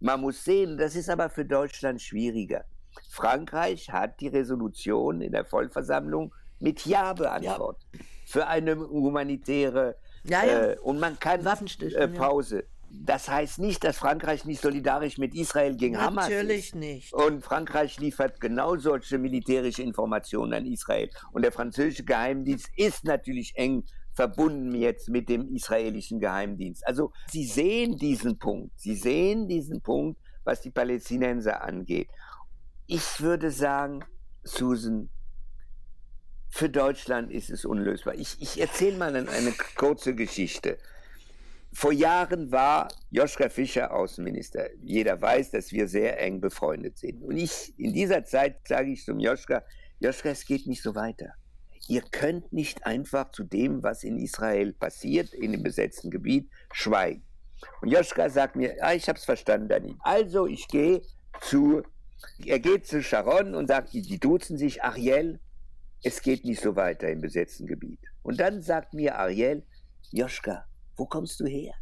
man 0.00 0.20
muss 0.20 0.44
sehen, 0.44 0.76
das 0.76 0.96
ist 0.96 1.08
aber 1.08 1.30
für 1.30 1.46
Deutschland 1.46 2.02
schwieriger. 2.02 2.66
Frankreich 3.08 3.90
hat 3.90 4.20
die 4.20 4.28
Resolution 4.28 5.22
in 5.22 5.32
der 5.32 5.46
Vollversammlung 5.46 6.34
mit 6.64 6.84
Ja 6.86 7.12
beantwortet. 7.12 7.84
Für 8.26 8.46
eine 8.46 8.76
humanitäre 8.76 9.96
Ja, 10.24 10.44
ja. 10.44 10.66
Äh, 10.70 10.78
und 10.78 10.98
man 10.98 11.18
kann 11.20 11.44
Waffenstillstand, 11.44 12.12
äh, 12.12 12.14
ja. 12.16 12.20
Pause. 12.20 12.64
Das 12.90 13.28
heißt 13.28 13.58
nicht, 13.58 13.82
dass 13.82 13.98
Frankreich 13.98 14.44
nicht 14.44 14.62
solidarisch 14.62 15.18
mit 15.18 15.34
Israel 15.34 15.76
gegen 15.76 15.98
Hamas 16.00 16.28
ist. 16.28 16.32
natürlich 16.32 16.74
nicht. 16.74 17.12
Und 17.12 17.44
Frankreich 17.44 17.98
liefert 17.98 18.40
genau 18.40 18.76
solche 18.76 19.18
militärische 19.18 19.82
Informationen 19.82 20.54
an 20.54 20.64
Israel. 20.64 21.10
Und 21.32 21.42
der 21.42 21.52
französische 21.52 22.04
Geheimdienst 22.04 22.68
ist 22.76 23.04
natürlich 23.04 23.52
eng 23.56 23.84
verbunden 24.14 24.74
jetzt 24.76 25.08
mit 25.08 25.28
dem 25.28 25.52
israelischen 25.54 26.20
Geheimdienst. 26.20 26.86
Also 26.86 27.12
sie 27.30 27.44
sehen 27.44 27.96
diesen 27.96 28.38
Punkt. 28.38 28.70
Sie 28.78 28.94
sehen 28.94 29.48
diesen 29.48 29.82
Punkt, 29.82 30.20
was 30.44 30.60
die 30.60 30.70
Palästinenser 30.70 31.62
angeht. 31.62 32.08
Ich 32.86 33.20
würde 33.20 33.50
sagen, 33.50 34.04
Susan, 34.44 35.10
für 36.54 36.70
Deutschland 36.70 37.32
ist 37.32 37.50
es 37.50 37.64
unlösbar. 37.64 38.14
Ich, 38.14 38.40
ich 38.40 38.60
erzähle 38.60 38.96
mal 38.96 39.16
eine, 39.16 39.52
kurze 39.74 40.14
Geschichte. 40.14 40.78
Vor 41.72 41.92
Jahren 41.92 42.52
war 42.52 42.86
Joschka 43.10 43.48
Fischer 43.48 43.92
Außenminister. 43.92 44.68
Jeder 44.80 45.20
weiß, 45.20 45.50
dass 45.50 45.72
wir 45.72 45.88
sehr 45.88 46.20
eng 46.20 46.40
befreundet 46.40 46.96
sind. 46.96 47.24
Und 47.24 47.38
ich, 47.38 47.76
in 47.76 47.92
dieser 47.92 48.24
Zeit 48.24 48.68
sage 48.68 48.92
ich 48.92 49.04
zum 49.04 49.18
Joschka, 49.18 49.64
Joschka, 49.98 50.28
es 50.28 50.46
geht 50.46 50.68
nicht 50.68 50.80
so 50.80 50.94
weiter. 50.94 51.34
Ihr 51.88 52.02
könnt 52.02 52.52
nicht 52.52 52.86
einfach 52.86 53.32
zu 53.32 53.42
dem, 53.42 53.82
was 53.82 54.04
in 54.04 54.16
Israel 54.16 54.72
passiert, 54.74 55.34
in 55.34 55.50
dem 55.50 55.64
besetzten 55.64 56.08
Gebiet, 56.08 56.48
schweigen. 56.70 57.24
Und 57.82 57.88
Joschka 57.88 58.30
sagt 58.30 58.54
mir, 58.54 58.76
ah, 58.80 58.94
ich 58.94 59.08
habe 59.08 59.18
es 59.18 59.24
verstanden, 59.24 59.68
Dani. 59.68 59.96
Also 60.04 60.46
ich 60.46 60.68
gehe 60.68 61.02
zu, 61.40 61.82
er 62.46 62.60
geht 62.60 62.86
zu 62.86 63.02
Sharon 63.02 63.56
und 63.56 63.66
sagt, 63.66 63.92
die 63.92 64.20
duzen 64.20 64.56
sich, 64.56 64.84
Ariel, 64.84 65.40
es 66.04 66.20
geht 66.20 66.44
nicht 66.44 66.60
so 66.60 66.76
weiter 66.76 67.08
im 67.08 67.20
besetzten 67.20 67.66
Gebiet. 67.66 68.00
Und 68.22 68.38
dann 68.38 68.60
sagt 68.60 68.92
mir 68.92 69.18
Ariel, 69.18 69.64
Joschka, 70.10 70.64
wo 70.96 71.06
kommst 71.06 71.40
du 71.40 71.46
her? 71.46 71.72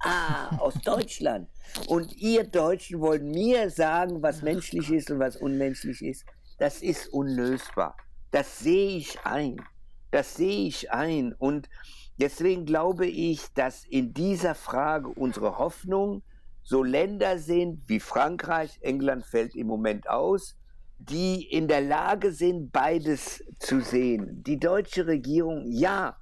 Ah, 0.00 0.56
aus 0.58 0.74
Deutschland. 0.84 1.48
Und 1.86 2.14
ihr 2.16 2.44
Deutschen 2.44 3.00
wollt 3.00 3.22
mir 3.22 3.70
sagen, 3.70 4.20
was 4.20 4.42
menschlich 4.42 4.90
ist 4.90 5.10
und 5.10 5.20
was 5.20 5.36
unmenschlich 5.36 6.02
ist. 6.02 6.24
Das 6.58 6.82
ist 6.82 7.08
unlösbar. 7.12 7.96
Das 8.32 8.58
sehe 8.58 8.98
ich 8.98 9.20
ein. 9.24 9.56
Das 10.10 10.34
sehe 10.34 10.66
ich 10.66 10.90
ein. 10.90 11.32
Und 11.34 11.68
deswegen 12.18 12.66
glaube 12.66 13.06
ich, 13.06 13.46
dass 13.54 13.84
in 13.84 14.12
dieser 14.12 14.56
Frage 14.56 15.08
unsere 15.08 15.56
Hoffnung 15.58 16.22
so 16.64 16.82
Länder 16.82 17.38
sind 17.38 17.88
wie 17.88 18.00
Frankreich, 18.00 18.78
England 18.82 19.24
fällt 19.24 19.54
im 19.54 19.68
Moment 19.68 20.10
aus, 20.10 20.57
die 20.98 21.44
in 21.44 21.68
der 21.68 21.80
Lage 21.80 22.32
sind, 22.32 22.72
beides 22.72 23.42
zu 23.58 23.80
sehen. 23.80 24.42
Die 24.44 24.58
deutsche 24.58 25.06
Regierung, 25.06 25.70
ja, 25.70 26.16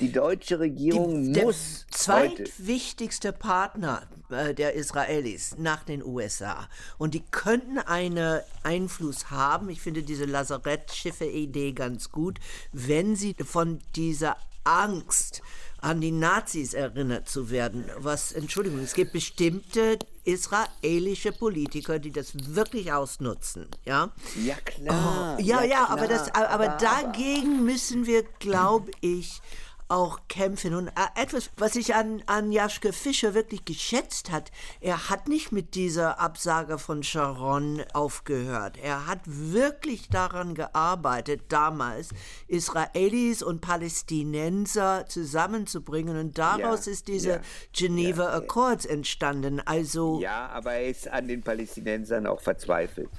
die 0.00 0.12
deutsche 0.12 0.60
Regierung 0.60 1.32
der 1.32 1.44
muss 1.44 1.86
heute. 1.90 2.44
zweitwichtigste 2.44 3.32
Partner 3.32 4.08
äh, 4.30 4.54
der 4.54 4.74
Israelis 4.74 5.56
nach 5.58 5.82
den 5.82 6.04
USA. 6.04 6.68
Und 6.98 7.14
die 7.14 7.24
könnten 7.30 7.78
einen 7.78 8.40
Einfluss 8.62 9.30
haben. 9.30 9.70
Ich 9.70 9.80
finde 9.80 10.02
diese 10.02 10.24
Lazarettschiffe-Idee 10.24 11.72
ganz 11.72 12.10
gut, 12.10 12.38
wenn 12.72 13.16
sie 13.16 13.34
von 13.44 13.80
dieser 13.96 14.36
Angst 14.64 15.42
an 15.80 16.00
die 16.00 16.10
Nazis 16.10 16.74
erinnert 16.74 17.28
zu 17.28 17.50
werden. 17.50 17.84
Was, 17.98 18.32
Entschuldigung, 18.32 18.80
es 18.80 18.94
gibt 18.94 19.12
bestimmte 19.12 19.98
israelische 20.24 21.32
Politiker, 21.32 21.98
die 21.98 22.10
das 22.10 22.32
wirklich 22.54 22.92
ausnutzen. 22.92 23.68
Ja, 23.84 24.12
Ja, 24.44 24.56
klar. 24.56 25.36
Oh, 25.38 25.42
ja, 25.42 25.62
ja, 25.62 25.86
aber, 25.88 26.06
klar. 26.06 26.18
das, 26.18 26.34
aber, 26.34 26.68
dagegen 26.68 27.64
müssen 27.64 28.06
wir, 28.06 28.24
glaube 28.40 28.90
ich, 29.00 29.40
auch 29.88 30.20
kämpfen. 30.28 30.74
Und 30.74 30.88
äh, 30.88 30.92
etwas, 31.22 31.50
was 31.56 31.76
ich 31.76 31.94
an, 31.94 32.22
an 32.26 32.52
Jaschke 32.52 32.92
Fischer 32.92 33.34
wirklich 33.34 33.64
geschätzt 33.64 34.30
hat, 34.30 34.50
er 34.80 35.08
hat 35.08 35.28
nicht 35.28 35.52
mit 35.52 35.74
dieser 35.74 36.20
Absage 36.20 36.78
von 36.78 37.02
Sharon 37.02 37.82
aufgehört. 37.92 38.76
Er 38.82 39.06
hat 39.06 39.20
wirklich 39.24 40.08
daran 40.08 40.54
gearbeitet, 40.54 41.42
damals 41.48 42.10
Israelis 42.46 43.42
und 43.42 43.60
Palästinenser 43.60 45.06
zusammenzubringen. 45.08 46.18
Und 46.18 46.38
daraus 46.38 46.86
Ja, 46.86 46.92
ist 46.92 47.08
diese 47.08 47.30
ja, 47.30 47.40
Geneva 47.72 48.24
ja. 48.24 48.36
Accords 48.36 48.84
entstanden. 48.84 49.60
Also, 49.60 50.20
Ja, 50.20 50.48
aber 50.48 50.74
er 50.74 50.88
ist 50.88 51.08
an 51.08 51.28
den 51.28 51.42
Palästinensern 51.42 52.26
auch 52.26 52.40
verzweifelt. 52.40 53.10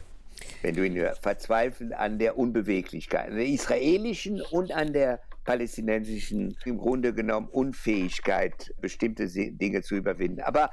Wenn 0.62 0.76
du 0.76 0.86
ihn 0.86 0.96
hörst, 0.96 1.22
verzweifelt 1.22 1.94
an 1.94 2.18
der 2.20 2.38
Unbeweglichkeit, 2.38 3.30
an 3.30 3.36
der 3.36 3.46
israelischen 3.46 4.42
und 4.42 4.72
an 4.72 4.94
der 4.94 5.20
palästinensischen, 5.50 6.56
im 6.66 6.78
Grunde 6.78 7.12
genommen 7.12 7.48
Unfähigkeit, 7.50 8.72
bestimmte 8.80 9.28
Dinge 9.28 9.82
zu 9.82 9.96
überwinden. 9.96 10.42
Aber 10.42 10.70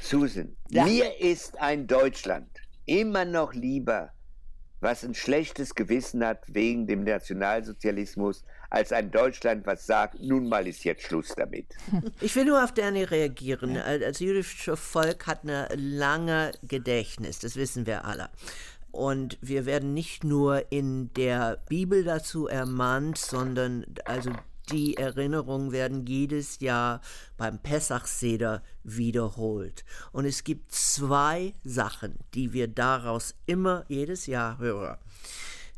Susan, 0.00 0.56
Ja. 0.68 0.84
mir 0.84 1.20
ist 1.20 1.56
ein 1.60 1.86
Deutschland 1.86 2.48
immer 2.86 3.24
noch 3.24 3.54
lieber, 3.54 4.10
was 4.80 5.04
ein 5.04 5.14
schlechtes 5.14 5.76
Gewissen 5.76 6.24
hat 6.24 6.42
wegen 6.48 6.88
dem 6.88 7.04
Nationalsozialismus, 7.04 8.44
als 8.70 8.92
ein 8.92 9.12
Deutschland, 9.12 9.64
was 9.64 9.86
sagt, 9.86 10.20
nun 10.20 10.48
mal 10.48 10.66
ist 10.66 10.82
jetzt 10.84 11.02
Schluss 11.04 11.28
damit. 11.36 11.66
Ich 12.20 12.34
will 12.34 12.46
nur 12.46 12.62
auf 12.64 12.72
Danny 12.74 13.04
reagieren. 13.04 13.74
Das 13.74 14.18
jüdische 14.18 14.76
Volk 14.76 15.26
hat 15.28 15.44
eine 15.44 15.68
lange 15.76 16.50
Gedächtnis, 16.62 17.38
das 17.38 17.54
wissen 17.54 17.86
wir 17.86 18.04
alle. 18.04 18.28
Und 18.90 19.38
wir 19.40 19.66
werden 19.66 19.94
nicht 19.94 20.24
nur 20.24 20.72
in 20.72 21.12
der 21.14 21.62
Bibel 21.68 22.04
dazu 22.04 22.46
ermahnt, 22.46 23.18
sondern 23.18 23.84
also 24.04 24.30
die 24.70 24.96
Erinnerungen 24.96 25.72
werden 25.72 26.06
jedes 26.06 26.60
Jahr 26.60 27.00
beim 27.36 27.58
Pessachseder 27.58 28.62
wiederholt. 28.84 29.84
Und 30.12 30.26
es 30.26 30.44
gibt 30.44 30.72
zwei 30.72 31.54
Sachen, 31.64 32.18
die 32.34 32.52
wir 32.52 32.68
daraus 32.68 33.34
immer 33.46 33.84
jedes 33.88 34.26
Jahr 34.26 34.58
hören. 34.58 34.98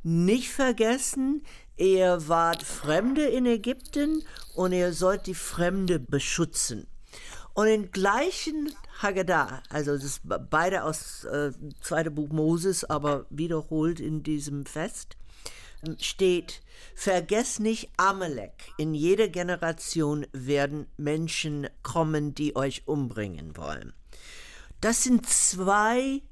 Nicht 0.02 0.50
vergessen, 0.50 1.42
ihr 1.76 2.28
wart 2.28 2.62
Fremde 2.62 3.26
in 3.26 3.46
Ägypten 3.46 4.24
und 4.54 4.72
ihr 4.72 4.92
sollt 4.92 5.26
die 5.26 5.34
Fremde 5.34 6.00
beschützen. 6.00 6.86
Und 7.60 7.66
im 7.66 7.92
gleichen 7.92 8.74
Haggadah, 9.02 9.62
also 9.68 9.92
das 9.92 10.02
ist 10.02 10.22
beide 10.24 10.82
aus 10.82 11.24
äh, 11.24 11.52
zweite 11.82 12.10
Buch 12.10 12.30
Moses, 12.30 12.84
aber 12.84 13.26
wiederholt 13.28 14.00
in 14.00 14.22
diesem 14.22 14.64
Fest, 14.64 15.18
steht, 15.98 16.62
vergesst 16.94 17.60
nicht 17.60 17.90
Amalek. 17.98 18.72
In 18.78 18.94
jeder 18.94 19.28
Generation 19.28 20.26
werden 20.32 20.86
Menschen 20.96 21.68
kommen, 21.82 22.34
die 22.34 22.56
euch 22.56 22.88
umbringen 22.88 23.58
wollen. 23.58 23.92
Das 24.80 25.02
sind 25.02 25.28
zwei 25.28 26.22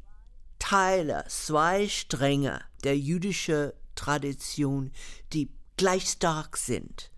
Teile, 0.59 1.27
zwei 1.29 1.89
Stränge 1.89 2.63
der 2.85 2.97
jüdischen 2.97 3.73
Tradition, 3.97 4.93
die 5.35 5.51
gleich 5.77 6.09
stark 6.09 6.57
sind. 6.57 7.11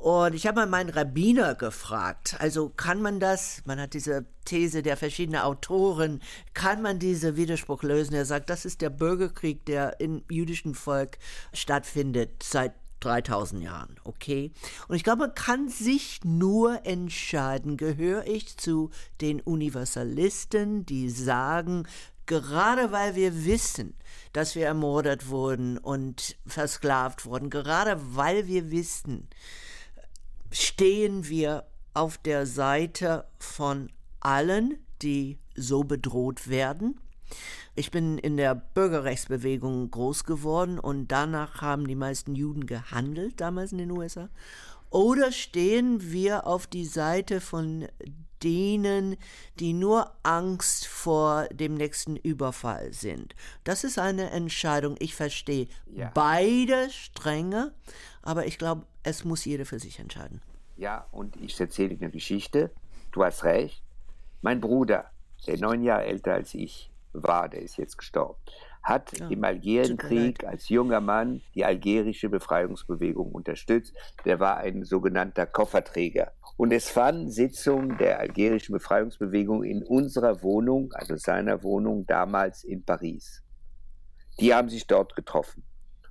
Und 0.00 0.34
ich 0.34 0.46
habe 0.46 0.60
mal 0.60 0.66
meinen 0.66 0.90
Rabbiner 0.90 1.56
gefragt, 1.56 2.36
also 2.38 2.68
kann 2.68 3.02
man 3.02 3.18
das, 3.18 3.62
man 3.64 3.80
hat 3.80 3.94
diese 3.94 4.26
These 4.44 4.82
der 4.82 4.96
verschiedenen 4.96 5.40
Autoren, 5.40 6.22
kann 6.54 6.82
man 6.82 7.00
diese 7.00 7.36
Widerspruch 7.36 7.82
lösen? 7.82 8.14
Er 8.14 8.24
sagt, 8.24 8.48
das 8.48 8.64
ist 8.64 8.80
der 8.80 8.90
Bürgerkrieg, 8.90 9.64
der 9.66 9.98
im 9.98 10.22
jüdischen 10.30 10.76
Volk 10.76 11.18
stattfindet 11.52 12.44
seit 12.44 12.74
3000 13.00 13.62
Jahren, 13.62 13.96
okay? 14.04 14.52
Und 14.86 14.94
ich 14.94 15.02
glaube, 15.02 15.22
man 15.22 15.34
kann 15.34 15.68
sich 15.68 16.20
nur 16.22 16.86
entscheiden, 16.86 17.76
gehöre 17.76 18.26
ich 18.26 18.56
zu 18.56 18.90
den 19.20 19.40
Universalisten, 19.40 20.86
die 20.86 21.10
sagen, 21.10 21.88
gerade 22.26 22.92
weil 22.92 23.16
wir 23.16 23.44
wissen, 23.44 23.94
dass 24.32 24.54
wir 24.54 24.66
ermordet 24.66 25.28
wurden 25.28 25.76
und 25.76 26.36
versklavt 26.46 27.24
wurden, 27.24 27.50
gerade 27.50 28.00
weil 28.14 28.46
wir 28.46 28.70
wissen, 28.70 29.28
stehen 30.50 31.28
wir 31.28 31.64
auf 31.94 32.18
der 32.18 32.46
Seite 32.46 33.26
von 33.38 33.90
allen, 34.20 34.78
die 35.02 35.38
so 35.54 35.84
bedroht 35.84 36.48
werden. 36.48 37.00
Ich 37.74 37.90
bin 37.90 38.18
in 38.18 38.36
der 38.36 38.54
Bürgerrechtsbewegung 38.54 39.90
groß 39.90 40.24
geworden 40.24 40.78
und 40.78 41.08
danach 41.08 41.60
haben 41.60 41.86
die 41.86 41.94
meisten 41.94 42.34
Juden 42.34 42.66
gehandelt, 42.66 43.40
damals 43.40 43.72
in 43.72 43.78
den 43.78 43.90
USA. 43.90 44.28
Oder 44.90 45.32
stehen 45.32 46.10
wir 46.10 46.46
auf 46.46 46.66
die 46.66 46.86
Seite 46.86 47.40
von 47.40 47.86
denen, 48.42 49.16
die 49.58 49.72
nur 49.74 50.12
Angst 50.22 50.86
vor 50.86 51.46
dem 51.48 51.74
nächsten 51.74 52.16
Überfall 52.16 52.92
sind? 52.92 53.34
Das 53.64 53.84
ist 53.84 53.98
eine 53.98 54.30
Entscheidung. 54.30 54.96
Ich 54.98 55.14
verstehe 55.14 55.68
ja. 55.94 56.10
beide 56.14 56.90
Stränge, 56.90 57.72
aber 58.22 58.46
ich 58.46 58.58
glaube, 58.58 58.86
es 59.08 59.24
muss 59.24 59.44
jeder 59.44 59.64
für 59.64 59.78
sich 59.78 59.98
entscheiden. 59.98 60.40
Ja, 60.76 61.06
und 61.10 61.36
ich 61.36 61.58
erzähle 61.58 61.96
dir 61.96 62.02
eine 62.02 62.10
Geschichte. 62.10 62.70
Du 63.10 63.24
hast 63.24 63.44
recht. 63.44 63.82
Mein 64.42 64.60
Bruder, 64.60 65.10
der 65.46 65.58
neun 65.58 65.82
Jahre 65.82 66.04
älter 66.04 66.34
als 66.34 66.54
ich 66.54 66.92
war, 67.12 67.48
der 67.48 67.62
ist 67.62 67.78
jetzt 67.78 67.96
gestorben, 67.98 68.38
hat 68.82 69.18
ja, 69.18 69.28
im 69.28 69.42
Algerienkrieg 69.42 70.44
als 70.44 70.68
junger 70.68 71.00
Mann 71.00 71.42
die 71.54 71.64
algerische 71.64 72.28
Befreiungsbewegung 72.28 73.32
unterstützt. 73.32 73.94
Der 74.24 74.38
war 74.38 74.58
ein 74.58 74.84
sogenannter 74.84 75.46
Kofferträger. 75.46 76.32
Und 76.56 76.72
es 76.72 76.88
fanden 76.88 77.30
Sitzungen 77.30 77.98
der 77.98 78.20
algerischen 78.20 78.72
Befreiungsbewegung 78.72 79.64
in 79.64 79.82
unserer 79.82 80.42
Wohnung, 80.42 80.92
also 80.92 81.16
seiner 81.16 81.62
Wohnung 81.62 82.06
damals 82.06 82.64
in 82.64 82.84
Paris. 82.84 83.42
Die 84.40 84.54
haben 84.54 84.68
sich 84.68 84.86
dort 84.86 85.16
getroffen. 85.16 85.64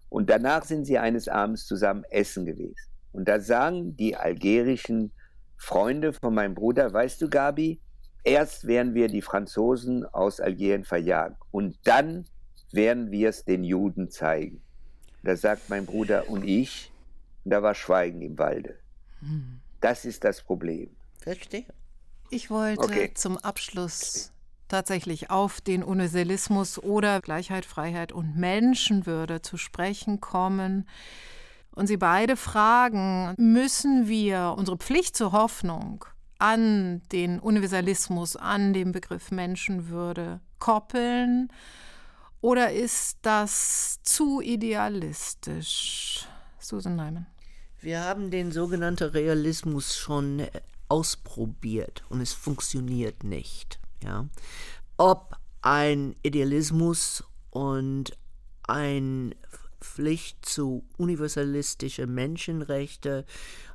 Und 0.10 0.30
danach 0.30 0.64
sind 0.64 0.86
sie 0.86 0.98
eines 0.98 1.28
Abends 1.28 1.66
zusammen 1.66 2.04
essen 2.10 2.46
gewesen. 2.46 2.76
Und 3.12 3.28
da 3.28 3.40
sagen 3.40 3.96
die 3.98 4.16
algerischen 4.16 5.12
Freunde 5.58 6.14
von 6.14 6.34
meinem 6.34 6.56
Bruder, 6.56 6.94
weißt 6.94 7.22
du, 7.22 7.30
Gabi, 7.30 7.80
erst 8.24 8.68
werden 8.68 8.94
wir 8.94 9.08
die 9.08 9.22
Franzosen 9.22 10.06
aus 10.06 10.40
Algerien 10.40 10.84
verjagen 10.84 11.36
und 11.52 11.78
dann 11.84 12.26
werden 12.72 13.12
wir 13.12 13.30
es 13.30 13.46
den 13.46 13.64
Juden 13.64 14.12
zeigen. 14.12 14.62
Da 15.24 15.36
sagt 15.36 15.70
mein 15.70 15.86
Bruder 15.86 16.30
und 16.30 16.44
ich, 16.44 16.92
und 17.44 17.52
da 17.52 17.64
war 17.64 17.74
Schweigen 17.74 18.22
im 18.22 18.38
Walde. 18.38 18.78
Hm. 19.22 19.60
Das 19.82 20.06
ist 20.06 20.24
das 20.24 20.42
Problem. 20.42 20.90
Verstehe. 21.20 21.66
Ich 22.30 22.50
wollte 22.50 22.82
okay. 22.82 23.12
zum 23.14 23.38
Abschluss 23.38 24.32
tatsächlich 24.68 25.30
auf 25.30 25.62
den 25.62 25.84
Universalismus 25.84 26.78
oder 26.82 27.22
Gleichheit, 27.22 27.66
Freiheit 27.66 28.12
und 28.12 28.36
Menschenwürde 28.36 29.42
zu 29.42 29.58
sprechen 29.58 30.20
kommen. 30.22 30.88
Und 31.72 31.88
Sie 31.88 31.98
beide 31.98 32.38
fragen, 32.38 33.36
müssen 33.38 34.08
wir 34.08 34.56
unsere 34.58 34.78
Pflicht 34.78 35.16
zur 35.16 35.32
Hoffnung 35.32 36.06
an 36.40 37.02
den 37.12 37.40
Universalismus, 37.40 38.36
an 38.36 38.74
den 38.74 38.92
Begriff 38.92 39.32
Menschenwürde 39.32 40.40
koppeln? 40.60 41.50
Oder 42.42 42.72
ist 42.72 43.18
das 43.22 44.00
zu 44.04 44.42
idealistisch? 44.42 46.28
Susan 46.60 46.96
Neumann. 46.96 47.28
Wir 47.80 48.04
haben 48.04 48.32
den 48.32 48.52
sogenannten 48.52 49.10
Realismus 49.10 49.96
schon 49.96 50.48
ausprobiert 50.90 52.04
und 52.10 52.22
es 52.22 52.34
funktioniert 52.34 53.24
nicht. 53.24 53.80
Ja? 54.04 54.28
Ob 54.98 55.36
ein 55.62 56.16
Idealismus 56.24 57.24
und 57.50 58.18
ein 58.64 59.36
Pflicht 59.80 60.46
zu 60.46 60.84
universalistische 60.98 62.08
Menschenrechte 62.08 63.26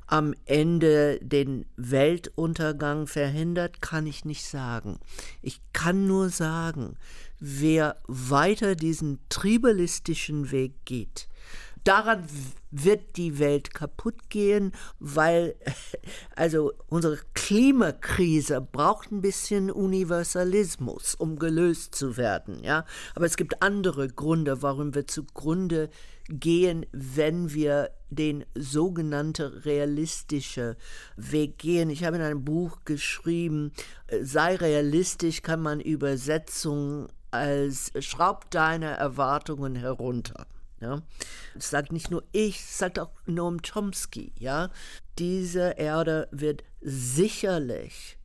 am 0.07 0.33
Ende 0.45 1.19
den 1.21 1.65
Weltuntergang 1.75 3.07
verhindert, 3.07 3.81
kann 3.81 4.05
ich 4.05 4.25
nicht 4.25 4.45
sagen. 4.45 4.99
Ich 5.41 5.61
kann 5.71 6.07
nur 6.07 6.29
sagen, 6.29 6.97
wer 7.39 7.97
weiter 8.07 8.75
diesen 8.75 9.19
tribalistischen 9.29 10.51
Weg 10.51 10.85
geht, 10.85 11.27
daran 11.83 12.25
wird 12.71 13.17
die 13.17 13.39
Welt 13.39 13.73
kaputt 13.73 14.29
gehen, 14.29 14.71
weil 14.99 15.55
also 16.35 16.73
unsere 16.87 17.19
Klimakrise 17.33 18.61
braucht 18.61 19.11
ein 19.11 19.21
bisschen 19.21 19.69
Universalismus, 19.69 21.15
um 21.15 21.37
gelöst 21.37 21.95
zu 21.95 22.17
werden, 22.17 22.63
ja. 22.63 22.85
Aber 23.15 23.25
es 23.25 23.37
gibt 23.37 23.61
andere 23.61 24.07
Gründe, 24.07 24.61
warum 24.61 24.95
wir 24.95 25.07
zugrunde 25.07 25.89
gehen, 26.29 26.85
wenn 26.91 27.53
wir 27.53 27.91
den 28.09 28.45
sogenannten 28.55 29.53
realistische 29.59 30.77
Weg 31.17 31.57
gehen. 31.57 31.89
Ich 31.89 32.03
habe 32.03 32.15
in 32.15 32.21
einem 32.21 32.45
Buch 32.45 32.79
geschrieben, 32.85 33.71
äh, 34.07 34.23
sei 34.23 34.55
realistisch 34.55 35.41
kann 35.41 35.61
man 35.61 35.79
Übersetzung 35.79 37.07
als 37.31 37.91
schraub 37.99 38.49
deine 38.51 38.91
Erwartungen 38.91 39.75
herunter. 39.75 40.45
Ja? 40.83 41.01
Das 41.55 41.69
sagt 41.69 41.91
nicht 41.91 42.11
nur 42.11 42.23
ich, 42.31 42.57
das 42.57 42.77
sagt 42.77 42.99
auch 42.99 43.11
Noam 43.25 43.61
Chomsky. 43.61 44.33
Ja? 44.37 44.69
Diese 45.17 45.71
Erde 45.77 46.27
wird 46.31 46.63
sicherlich 46.81 48.17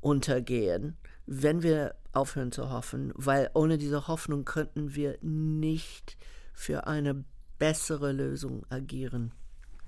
untergehen, 0.00 0.96
wenn 1.26 1.62
wir 1.62 1.94
aufhören 2.12 2.52
zu 2.52 2.70
hoffen, 2.70 3.12
weil 3.14 3.50
ohne 3.54 3.78
diese 3.78 4.06
Hoffnung 4.08 4.44
könnten 4.44 4.94
wir 4.94 5.18
nicht 5.22 6.16
für 6.52 6.86
eine 6.86 7.24
bessere 7.58 8.12
Lösung 8.12 8.64
agieren. 8.70 9.32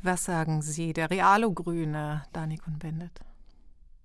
Was 0.02 0.24
sagen 0.24 0.62
Sie, 0.62 0.92
der 0.92 1.10
Realo-Grüne, 1.10 2.22
Dani 2.32 2.56
Kuhn-Bendit? 2.56 3.20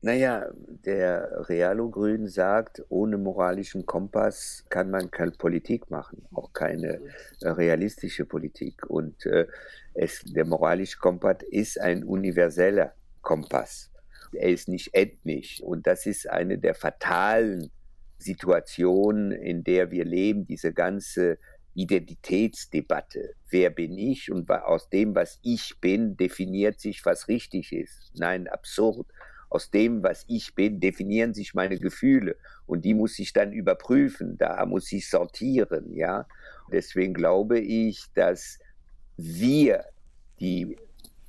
Naja, 0.02 0.52
der 0.86 1.50
Realo-Grün 1.50 2.28
sagt, 2.28 2.84
ohne 2.90 3.18
moralischen 3.18 3.88
Kompass 3.88 4.64
kann 4.70 4.92
man 4.92 5.10
keine 5.10 5.32
Politik 5.32 5.90
machen, 5.90 6.28
auch 6.32 6.54
keine 6.54 7.02
äh, 7.42 7.50
realistische 7.50 8.26
Politik. 8.26 8.86
Und 8.88 9.26
äh, 9.26 9.48
es, 9.96 10.22
der 10.24 10.46
moralische 10.46 11.00
Kompass 11.00 11.38
ist 11.50 11.80
ein 11.82 12.04
universeller 12.04 12.94
Kompass. 13.22 13.92
Er 14.34 14.50
ist 14.50 14.68
nicht 14.68 14.92
ethnisch. 14.94 15.62
Und 15.62 15.88
das 15.88 16.06
ist 16.06 16.30
eine 16.30 16.60
der 16.60 16.76
fatalen 16.76 17.72
Situationen, 18.20 19.32
in 19.32 19.64
der 19.64 19.90
wir 19.90 20.06
leben, 20.06 20.46
diese 20.46 20.72
ganze 20.72 21.40
Identitätsdebatte. 21.74 23.34
Wer 23.50 23.70
bin 23.72 23.98
ich? 23.98 24.32
Und 24.32 24.50
aus 24.52 24.90
dem, 24.90 25.16
was 25.16 25.40
ich 25.42 25.76
bin, 25.82 26.16
definiert 26.16 26.80
sich, 26.80 27.06
was 27.06 27.28
richtig 27.28 27.74
ist. 27.74 28.12
Nein, 28.16 28.48
absurd 28.48 29.08
aus 29.56 29.72
dem, 29.72 30.04
was 30.04 30.26
ich 30.28 30.54
bin, 30.54 30.82
definieren 30.82 31.34
sich 31.34 31.54
meine 31.54 31.80
Gefühle 31.80 32.36
und 32.66 32.84
die 32.84 32.94
muss 32.94 33.18
ich 33.20 33.32
dann 33.32 33.54
überprüfen, 33.54 34.38
da 34.38 34.66
muss 34.66 34.92
ich 34.92 35.10
sortieren, 35.10 35.94
ja. 35.96 36.28
Deswegen 36.72 37.14
glaube 37.14 37.60
ich, 37.60 38.04
dass 38.16 38.60
wir 39.16 39.86
die 40.42 40.76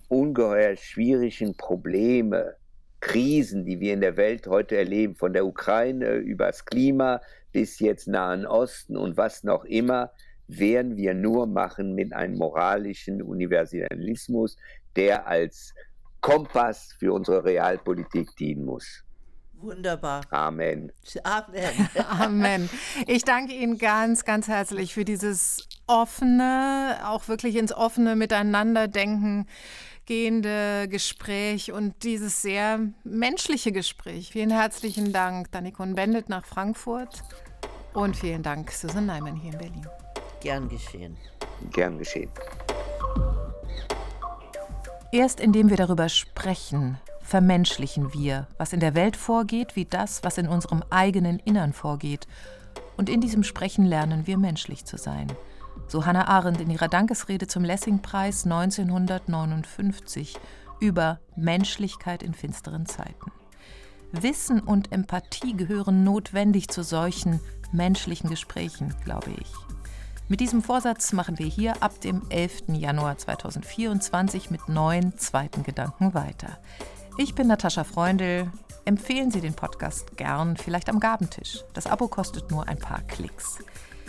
ungeheuer 0.09 0.77
schwierigen 0.77 1.57
Probleme, 1.57 2.57
Krisen, 3.01 3.65
die 3.65 3.79
wir 3.79 3.93
in 3.93 4.01
der 4.01 4.17
Welt 4.17 4.49
heute 4.49 4.77
erleben, 4.77 5.15
von 5.15 5.33
der 5.33 5.47
Ukraine 5.47 6.15
über 6.17 6.47
das 6.47 6.65
Klima 6.65 7.21
bis 7.53 7.79
jetzt 7.79 8.09
Nahen 8.09 8.45
Osten 8.45 8.97
und 8.97 9.17
was 9.17 9.45
noch 9.45 9.65
immer, 9.65 10.11
werden 10.49 10.97
wir 10.97 11.15
nur 11.15 11.47
machen 11.47 11.95
mit 11.95 12.13
einem 12.13 12.37
moralischen 12.39 13.23
Universalismus, 13.23 14.57
der 14.97 15.29
als 15.29 15.75
Kompass 16.27 16.93
für 16.99 17.13
unsere 17.13 17.45
Realpolitik 17.45 18.35
dienen 18.35 18.65
muss. 18.65 19.05
Wunderbar. 19.61 20.23
Amen. 20.31 20.91
Amen. 21.23 21.89
Amen. 22.09 22.69
Ich 23.07 23.23
danke 23.23 23.53
Ihnen 23.53 23.79
ganz, 23.79 24.25
ganz 24.25 24.49
herzlich 24.49 24.93
für 24.93 25.05
dieses 25.05 25.69
offene, 25.87 26.99
auch 27.05 27.29
wirklich 27.29 27.55
ins 27.55 27.73
offene 27.73 28.17
Miteinanderdenken 28.17 29.47
gehende 30.05 30.89
Gespräch 30.89 31.71
und 31.71 32.03
dieses 32.03 32.43
sehr 32.43 32.81
menschliche 33.05 33.71
Gespräch. 33.71 34.31
Vielen 34.33 34.51
herzlichen 34.51 35.13
Dank, 35.13 35.53
Danikon 35.53 35.95
Bendit 35.95 36.29
nach 36.29 36.45
Frankfurt 36.45 37.23
und 37.93 38.17
vielen 38.17 38.43
Dank, 38.43 38.73
Susan 38.73 39.07
Neiman 39.07 39.37
hier 39.37 39.53
in 39.53 39.59
Berlin. 39.59 39.87
Gern 40.41 40.69
geschehen. 40.69 41.17
Gern 41.71 41.99
geschehen. 41.99 42.31
Erst 45.13 45.41
indem 45.41 45.71
wir 45.71 45.77
darüber 45.77 46.09
sprechen, 46.09 46.99
vermenschlichen 47.21 48.13
wir, 48.13 48.47
was 48.59 48.73
in 48.73 48.81
der 48.81 48.95
Welt 48.95 49.17
vorgeht, 49.17 49.77
wie 49.77 49.85
das, 49.85 50.23
was 50.25 50.39
in 50.39 50.49
unserem 50.49 50.83
eigenen 50.91 51.39
Innern 51.41 51.73
vorgeht. 51.73 52.27
Und 52.97 53.09
in 53.09 53.21
diesem 53.21 53.43
Sprechen 53.43 53.85
lernen 53.85 54.27
wir 54.27 54.39
menschlich 54.39 54.85
zu 54.85 54.97
sein. 54.97 55.29
So 55.89 56.07
Hannah 56.07 56.29
Arendt 56.29 56.61
in 56.61 56.71
ihrer 56.71 56.89
Dankesrede 56.89 57.47
zum 57.47 57.65
Lessing-Preis 57.65 58.45
1959 58.45 60.39
über 60.81 61.21
Menschlichkeit 61.37 62.23
in 62.23 62.35
finsteren 62.35 62.87
Zeiten. 62.87 63.33
Wissen 64.13 64.61
und 64.61 64.93
Empathie 64.93 65.57
gehören 65.57 66.05
notwendig 66.05 66.69
zu 66.69 66.83
solchen 66.83 67.41
menschlichen 67.73 68.31
Gesprächen, 68.31 68.95
glaube 69.05 69.31
ich. 69.31 69.66
Mit 70.29 70.41
diesem 70.41 70.61
Vorsatz 70.61 71.13
machen 71.13 71.39
wir 71.39 71.47
hier 71.47 71.83
ab 71.85 72.01
dem 72.01 72.23
11. 72.31 72.65
Januar 72.69 73.17
2024 73.17 74.51
mit 74.51 74.69
neuen 74.69 75.17
zweiten 75.19 75.63
Gedanken 75.63 76.15
weiter. 76.15 76.59
Ich 77.17 77.37
bin 77.37 77.47
Natascha 77.47 77.85
Freundl. 77.85 78.51
Empfehlen 78.85 79.31
Sie 79.31 79.41
den 79.41 79.55
Podcast 79.55 80.17
gern, 80.17 80.57
vielleicht 80.57 80.89
am 80.89 80.99
Gabentisch. 80.99 81.63
Das 81.75 81.87
Abo 81.87 82.09
kostet 82.09 82.51
nur 82.51 82.67
ein 82.67 82.79
paar 82.79 83.03
Klicks. 83.03 83.59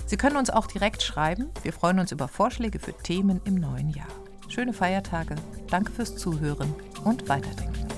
Sie 0.08 0.18
können 0.18 0.38
uns 0.38 0.50
auch 0.50 0.66
direkt 0.66 1.04
schreiben. 1.04 1.52
Wir 1.62 1.74
freuen 1.74 2.00
uns 2.00 2.12
über 2.12 2.28
Vorschläge 2.28 2.80
für 2.80 2.94
Themen 2.94 3.40
im 3.46 3.56
neuen 3.56 3.90
Jahr. 3.90 4.08
Schöne 4.48 4.74
Feiertage, 4.74 5.36
danke 5.70 5.92
fürs 5.92 6.16
Zuhören 6.16 6.74
und 7.04 7.30
Weiterdenken. 7.30 7.97